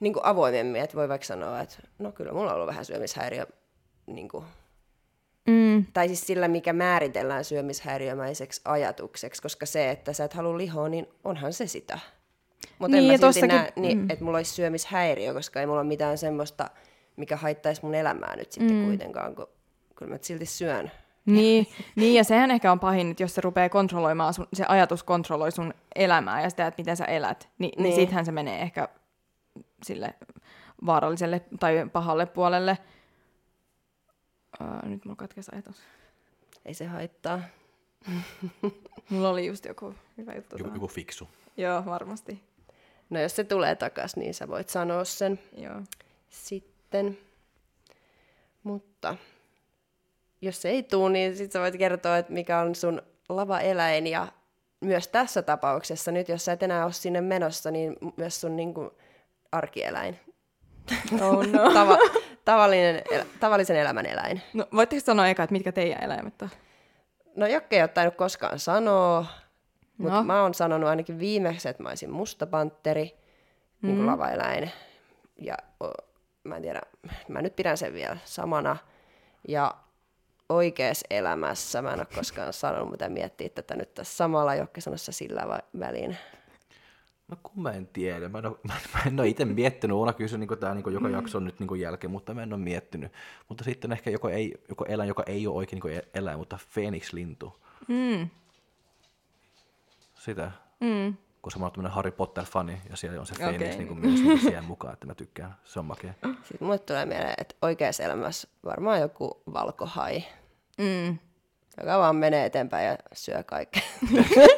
niin 0.00 0.12
kuin 0.12 0.24
avoimemmin, 0.24 0.82
että 0.82 0.96
voi 0.96 1.08
vaikka 1.08 1.26
sanoa, 1.26 1.60
että 1.60 1.76
no 1.98 2.12
kyllä 2.12 2.32
mulla 2.32 2.50
on 2.50 2.54
ollut 2.54 2.66
vähän 2.66 2.84
syömishäiriö, 2.84 3.46
niin 4.06 4.28
kuin, 4.28 4.44
mm. 5.46 5.86
tai 5.92 6.08
siis 6.08 6.26
sillä, 6.26 6.48
mikä 6.48 6.72
määritellään 6.72 7.44
syömishäiriömäiseksi 7.44 8.60
ajatukseksi, 8.64 9.42
koska 9.42 9.66
se, 9.66 9.90
että 9.90 10.12
sä 10.12 10.24
et 10.24 10.32
halua 10.32 10.58
lihoa, 10.58 10.88
niin 10.88 11.06
onhan 11.24 11.52
se 11.52 11.66
sitä. 11.66 11.98
Mutta 12.78 12.96
niin, 12.96 13.14
en 13.14 13.20
mä 13.20 13.32
silti 13.32 13.46
näe, 13.46 13.72
niin, 13.76 13.98
mm. 13.98 14.10
että 14.10 14.24
mulla 14.24 14.38
olisi 14.38 14.54
syömishäiriö, 14.54 15.34
koska 15.34 15.60
ei 15.60 15.66
mulla 15.66 15.80
ole 15.80 15.88
mitään 15.88 16.18
semmoista, 16.18 16.70
mikä 17.16 17.36
haittaisi 17.36 17.84
mun 17.84 17.94
elämää 17.94 18.36
nyt 18.36 18.52
sitten 18.52 18.76
mm. 18.76 18.84
kuitenkaan, 18.84 19.34
kun 19.34 19.46
kyllä 19.96 20.12
mä 20.12 20.18
silti 20.22 20.46
syön. 20.46 20.90
Niin, 21.26 21.66
niin, 21.96 22.14
ja 22.14 22.24
sehän 22.24 22.50
ehkä 22.50 22.72
on 22.72 22.80
pahin, 22.80 23.10
että 23.10 23.22
jos 23.22 23.34
se 23.34 23.40
rupeaa 23.40 23.68
kontrolloimaan, 23.68 24.34
sun, 24.34 24.48
se 24.52 24.64
ajatus 24.68 25.02
kontrolloi 25.02 25.52
sun 25.52 25.74
elämää 25.94 26.42
ja 26.42 26.50
sitä, 26.50 26.66
että 26.66 26.80
miten 26.80 26.96
sä 26.96 27.04
elät, 27.04 27.48
niin, 27.58 27.72
niin. 27.76 27.82
niin 27.82 27.94
sittenhän 27.94 28.24
se 28.24 28.32
menee 28.32 28.62
ehkä 28.62 28.88
sille 29.82 30.14
vaaralliselle 30.86 31.42
tai 31.60 31.90
pahalle 31.92 32.26
puolelle. 32.26 32.78
Uh, 34.60 34.88
nyt 34.88 35.04
mulla 35.04 35.16
katkesi 35.16 35.50
ajatus. 35.54 35.76
Ei 36.64 36.74
se 36.74 36.86
haittaa. 36.86 37.40
mulla 39.10 39.30
oli 39.30 39.46
just 39.46 39.64
joku 39.64 39.94
hyvä 40.18 40.34
juttu. 40.34 40.56
Joku, 40.56 40.74
joku 40.74 40.86
fiksu. 40.86 41.28
Joo, 41.56 41.84
varmasti. 41.84 42.42
No 43.10 43.20
jos 43.20 43.36
se 43.36 43.44
tulee 43.44 43.74
takas, 43.74 44.16
niin 44.16 44.34
sä 44.34 44.48
voit 44.48 44.68
sanoa 44.68 45.04
sen 45.04 45.40
Joo. 45.56 45.82
sitten. 46.28 46.69
Mutta 48.62 49.16
jos 50.40 50.62
se 50.62 50.68
ei 50.68 50.82
tule, 50.82 51.10
niin 51.10 51.36
sit 51.36 51.52
sä 51.52 51.60
voit 51.60 51.76
kertoa, 51.76 52.18
että 52.18 52.32
mikä 52.32 52.58
on 52.58 52.74
sun 52.74 53.02
lava-eläin 53.28 54.06
ja 54.06 54.26
myös 54.80 55.08
tässä 55.08 55.42
tapauksessa 55.42 56.12
nyt, 56.12 56.28
jos 56.28 56.44
sä 56.44 56.52
et 56.52 56.62
enää 56.62 56.84
ole 56.84 56.92
sinne 56.92 57.20
menossa, 57.20 57.70
niin 57.70 57.96
myös 58.16 58.40
sun 58.40 58.56
niin 58.56 58.74
kuin, 58.74 58.90
arkieläin. 59.52 60.20
Oh 61.20 61.46
no. 61.46 61.72
Tava, 61.74 61.98
tavallinen, 62.44 63.02
el, 63.10 63.24
tavallisen 63.40 63.76
elämän 63.76 64.06
eläin. 64.06 64.42
No, 64.52 64.66
voitteko 64.74 65.00
sanoa 65.00 65.28
eka, 65.28 65.42
että 65.42 65.52
mitkä 65.52 65.72
teidän 65.72 66.04
eläimet 66.04 66.42
on? 66.42 66.50
No 67.36 67.46
Jokke 67.46 67.76
ei 67.76 67.82
ole 67.82 67.88
tainnut 67.88 68.14
koskaan 68.14 68.58
sanoa, 68.58 69.26
mutta 69.98 70.16
no. 70.16 70.24
mä 70.24 70.42
oon 70.42 70.54
sanonut 70.54 70.88
ainakin 70.88 71.18
viimeksi, 71.18 71.68
että 71.68 71.82
mä 71.82 71.88
olisin 71.88 72.10
mustapantteri, 72.10 73.16
mm. 73.82 73.86
niin 73.86 73.96
kuin 73.96 74.06
lavaeläin. 74.06 74.70
Ja 75.36 75.56
mä 76.44 76.56
en 76.56 76.62
tiedä, 76.62 76.80
mä 77.28 77.42
nyt 77.42 77.56
pidän 77.56 77.78
sen 77.78 77.92
vielä 77.92 78.16
samana. 78.24 78.76
Ja 79.48 79.74
oikeassa 80.48 81.06
elämässä 81.10 81.82
mä 81.82 81.92
en 81.92 81.98
ole 81.98 82.06
koskaan 82.14 82.52
sanonut, 82.52 82.88
mutta 82.90 83.08
miettiä 83.08 83.48
tätä 83.48 83.76
nyt 83.76 83.94
tässä 83.94 84.16
samalla 84.16 84.54
Jokke 84.54 84.80
sanossa 84.80 85.12
sillä 85.12 85.60
väliin. 85.78 86.16
No 87.28 87.36
kun 87.42 87.62
mä 87.62 87.70
en 87.70 87.86
tiedä. 87.86 88.28
Mä 88.28 88.38
en 88.38 88.46
ole, 88.46 88.56
mä 88.64 89.00
en 89.06 89.20
ole 89.20 89.28
itse 89.28 89.44
miettinyt. 89.44 89.96
Oona 89.96 90.12
kysy 90.12 90.38
niin 90.38 90.58
tämä 90.60 90.74
niin 90.74 90.92
joka 90.92 91.08
mm. 91.08 91.14
jakso 91.14 91.38
on 91.38 91.44
nyt 91.44 91.60
niin 91.60 91.80
jälkeen, 91.80 92.10
mutta 92.10 92.34
mä 92.34 92.42
en 92.42 92.52
ole 92.52 92.62
miettinyt. 92.62 93.12
Mutta 93.48 93.64
sitten 93.64 93.92
ehkä 93.92 94.10
joko, 94.10 94.28
ei, 94.28 94.54
joko 94.68 94.84
eläin, 94.84 95.08
joka 95.08 95.22
ei 95.26 95.46
ole 95.46 95.56
oikein 95.56 95.82
niin 95.84 96.02
eläin, 96.14 96.38
mutta 96.38 96.58
Phoenix-lintu. 96.74 97.60
Mm. 97.88 98.28
Sitä. 100.14 100.52
Mm. 100.80 101.14
Koska 101.40 101.60
mä 101.60 101.64
oon 101.64 101.72
tämmöinen 101.72 101.92
Harry 101.92 102.10
Potter-fani 102.10 102.80
ja 102.90 102.96
siellä 102.96 103.20
on 103.20 103.26
se 103.26 103.34
Phoenix 103.34 103.62
okay. 103.62 103.76
niin 103.76 103.88
kuin 103.88 104.00
myös 104.00 104.20
niin 104.20 104.40
siihen 104.40 104.64
mukaan, 104.64 104.92
että 104.92 105.06
mä 105.06 105.14
tykkään. 105.14 105.54
Se 105.64 105.78
on 105.78 105.84
makea. 105.84 106.12
Sitten 106.22 106.58
mulle 106.60 106.78
tulee 106.78 107.06
mieleen, 107.06 107.34
että 107.38 107.54
oikeassa 107.62 108.02
elämässä 108.02 108.48
varmaan 108.64 109.00
joku 109.00 109.42
valkohai. 109.52 110.24
Mm 110.78 111.18
joka 111.80 111.98
vaan 111.98 112.16
menee 112.16 112.44
eteenpäin 112.44 112.86
ja 112.86 112.96
syö 113.12 113.42
kaiken. 113.42 113.82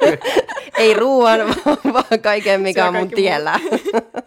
Ei 0.78 0.94
ruoan, 0.94 1.40
vaan 1.94 2.20
kaiken, 2.22 2.60
mikä 2.60 2.88
on 2.88 2.94
mun 2.94 3.10
tiellä. 3.10 3.60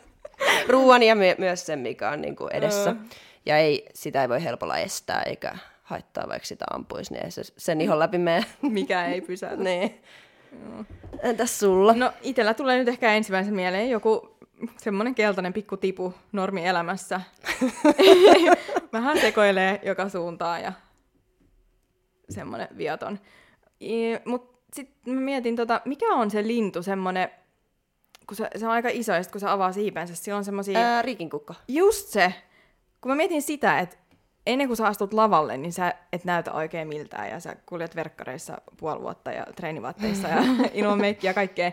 ruoan 0.69 1.03
ja 1.03 1.15
my- 1.15 1.35
myös 1.37 1.65
sen, 1.65 1.79
mikä 1.79 2.09
on 2.09 2.21
niin 2.21 2.35
kuin 2.35 2.53
edessä. 2.53 2.91
Uh. 2.91 2.97
Ja 3.45 3.57
ei, 3.57 3.85
sitä 3.93 4.21
ei 4.21 4.29
voi 4.29 4.43
helpolla 4.43 4.77
estää, 4.77 5.21
eikä 5.21 5.57
haittaa, 5.83 6.29
vaikka 6.29 6.47
sitä 6.47 6.65
ampuisi, 6.73 7.13
niin 7.13 7.31
se 7.31 7.41
sen 7.57 7.81
ihon 7.81 7.99
läpi 7.99 8.17
mene. 8.17 8.45
Mikä 8.61 9.05
ei 9.05 9.21
pysäytä. 9.21 9.63
niin. 9.63 10.01
Entäs 11.23 11.59
sulla? 11.59 11.93
No 11.93 12.11
itellä 12.21 12.53
tulee 12.53 12.77
nyt 12.77 12.87
ehkä 12.87 13.13
ensimmäisen 13.13 13.55
mieleen 13.55 13.89
joku 13.89 14.37
semmoinen 14.77 15.15
keltainen 15.15 15.53
pikku 15.53 15.77
tipu 15.77 16.13
normielämässä. 16.31 17.21
Vähän 18.93 19.17
sekoilee 19.19 19.79
joka 19.83 20.09
suuntaan 20.09 20.61
ja 20.61 20.73
semmoinen 22.29 22.67
viaton. 22.77 23.19
Mutta 24.25 24.57
sitten 24.73 25.13
mä 25.13 25.21
mietin, 25.21 25.55
tota, 25.55 25.81
mikä 25.85 26.13
on 26.13 26.31
se 26.31 26.47
lintu 26.47 26.83
semmoinen, 26.83 27.29
kun 28.27 28.37
se, 28.37 28.47
se 28.55 28.65
on 28.65 28.71
aika 28.71 28.89
iso, 28.91 29.13
ja 29.13 29.23
sit 29.23 29.31
kun 29.31 29.41
se 29.41 29.47
avaa 29.47 29.71
siipensä, 29.71 30.15
sillä 30.15 30.37
on 30.37 30.45
semmoisia... 30.45 31.01
Riikinkukka. 31.01 31.53
Just 31.67 32.07
se. 32.07 32.33
Kun 33.01 33.11
mä 33.11 33.15
mietin 33.15 33.41
sitä, 33.41 33.79
että 33.79 33.97
ennen 34.45 34.67
kuin 34.67 34.77
sä 34.77 34.87
astut 34.87 35.13
lavalle, 35.13 35.57
niin 35.57 35.73
sä 35.73 35.93
et 36.13 36.25
näytä 36.25 36.51
oikein 36.53 36.87
miltään, 36.87 37.29
ja 37.29 37.39
sä 37.39 37.55
kuljet 37.65 37.95
verkkareissa 37.95 38.57
puoli 38.77 39.01
vuotta 39.01 39.31
ja 39.31 39.45
treenivaatteissa 39.55 40.27
ja 40.27 40.43
ilman 40.73 41.01
meikkiä 41.01 41.29
ja 41.29 41.33
kaikkea. 41.33 41.71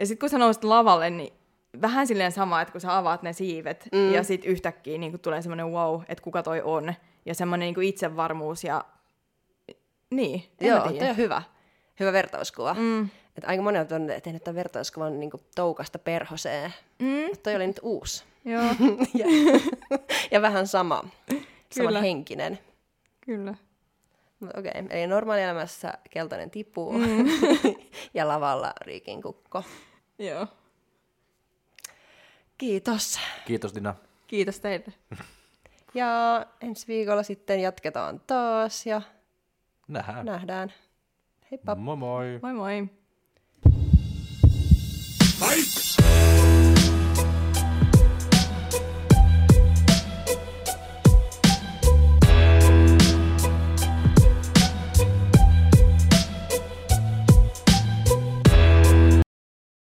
Ja 0.00 0.06
sitten 0.06 0.18
kun 0.20 0.28
sä 0.28 0.38
nousit 0.38 0.64
lavalle, 0.64 1.10
niin 1.10 1.32
vähän 1.82 2.06
silleen 2.06 2.32
sama, 2.32 2.60
että 2.60 2.72
kun 2.72 2.80
sä 2.80 2.96
avaat 2.96 3.22
ne 3.22 3.32
siivet, 3.32 3.88
mm. 3.92 4.12
ja 4.12 4.22
sitten 4.22 4.50
yhtäkkiä 4.50 4.98
niin 4.98 5.20
tulee 5.20 5.42
semmoinen 5.42 5.72
wow, 5.72 6.02
että 6.08 6.24
kuka 6.24 6.42
toi 6.42 6.62
on, 6.62 6.94
ja 7.26 7.34
semmoinen 7.34 7.74
niin 7.74 7.88
itsevarmuus 7.88 8.64
ja 8.64 8.84
Niin, 10.10 10.44
Joo, 10.60 10.80
toi 10.80 10.92
tiedä. 10.92 11.10
on 11.10 11.16
hyvä. 11.16 11.42
Hyvä 12.00 12.12
vertauskuva. 12.12 12.74
Mm. 12.74 13.08
Et 13.36 13.44
aika 13.46 13.62
moni 13.62 13.78
on 13.78 13.86
tehnyt 14.22 14.44
tämän 14.44 14.56
vertauskuvan 14.56 15.20
niin 15.20 15.30
toukasta 15.54 15.98
perhoseen. 15.98 16.74
Mm, 16.98 17.06
Mut 17.06 17.42
toi 17.42 17.56
oli 17.56 17.66
nyt 17.66 17.80
uusi. 17.82 18.24
joo, 18.44 18.62
ja, 19.20 19.26
ja 20.30 20.42
vähän 20.42 20.66
sama. 20.66 21.04
Kyllä. 21.74 21.88
Saman 21.90 22.02
henkinen. 22.02 22.58
kyllä. 23.20 23.54
Mut 24.40 24.50
okei, 24.56 24.70
okay. 24.70 24.86
eli 24.90 25.06
normaalielämässä 25.06 25.94
keltainen 26.10 26.50
tipuu 26.50 26.92
mm. 26.92 27.26
ja 28.14 28.28
lavalla 28.28 28.72
riikin 28.80 29.22
kukko. 29.22 29.64
Joo. 30.18 30.46
Kiitos. 32.58 33.18
Kiitos 33.46 33.74
Dina. 33.74 33.94
Kiitos 34.26 34.60
teille. 34.60 34.92
Ja 35.94 36.46
ensi 36.60 36.86
viikolla 36.86 37.22
sitten 37.22 37.60
jatketaan 37.60 38.20
taas 38.26 38.86
ja 38.86 39.02
Nähdään. 39.88 40.26
nähdään. 40.26 40.72
Heippa! 41.50 41.74
Moi 41.74 41.96
moi. 41.96 42.38
Moi 42.42 42.54
moi. 42.54 42.88
Fight! 45.38 45.87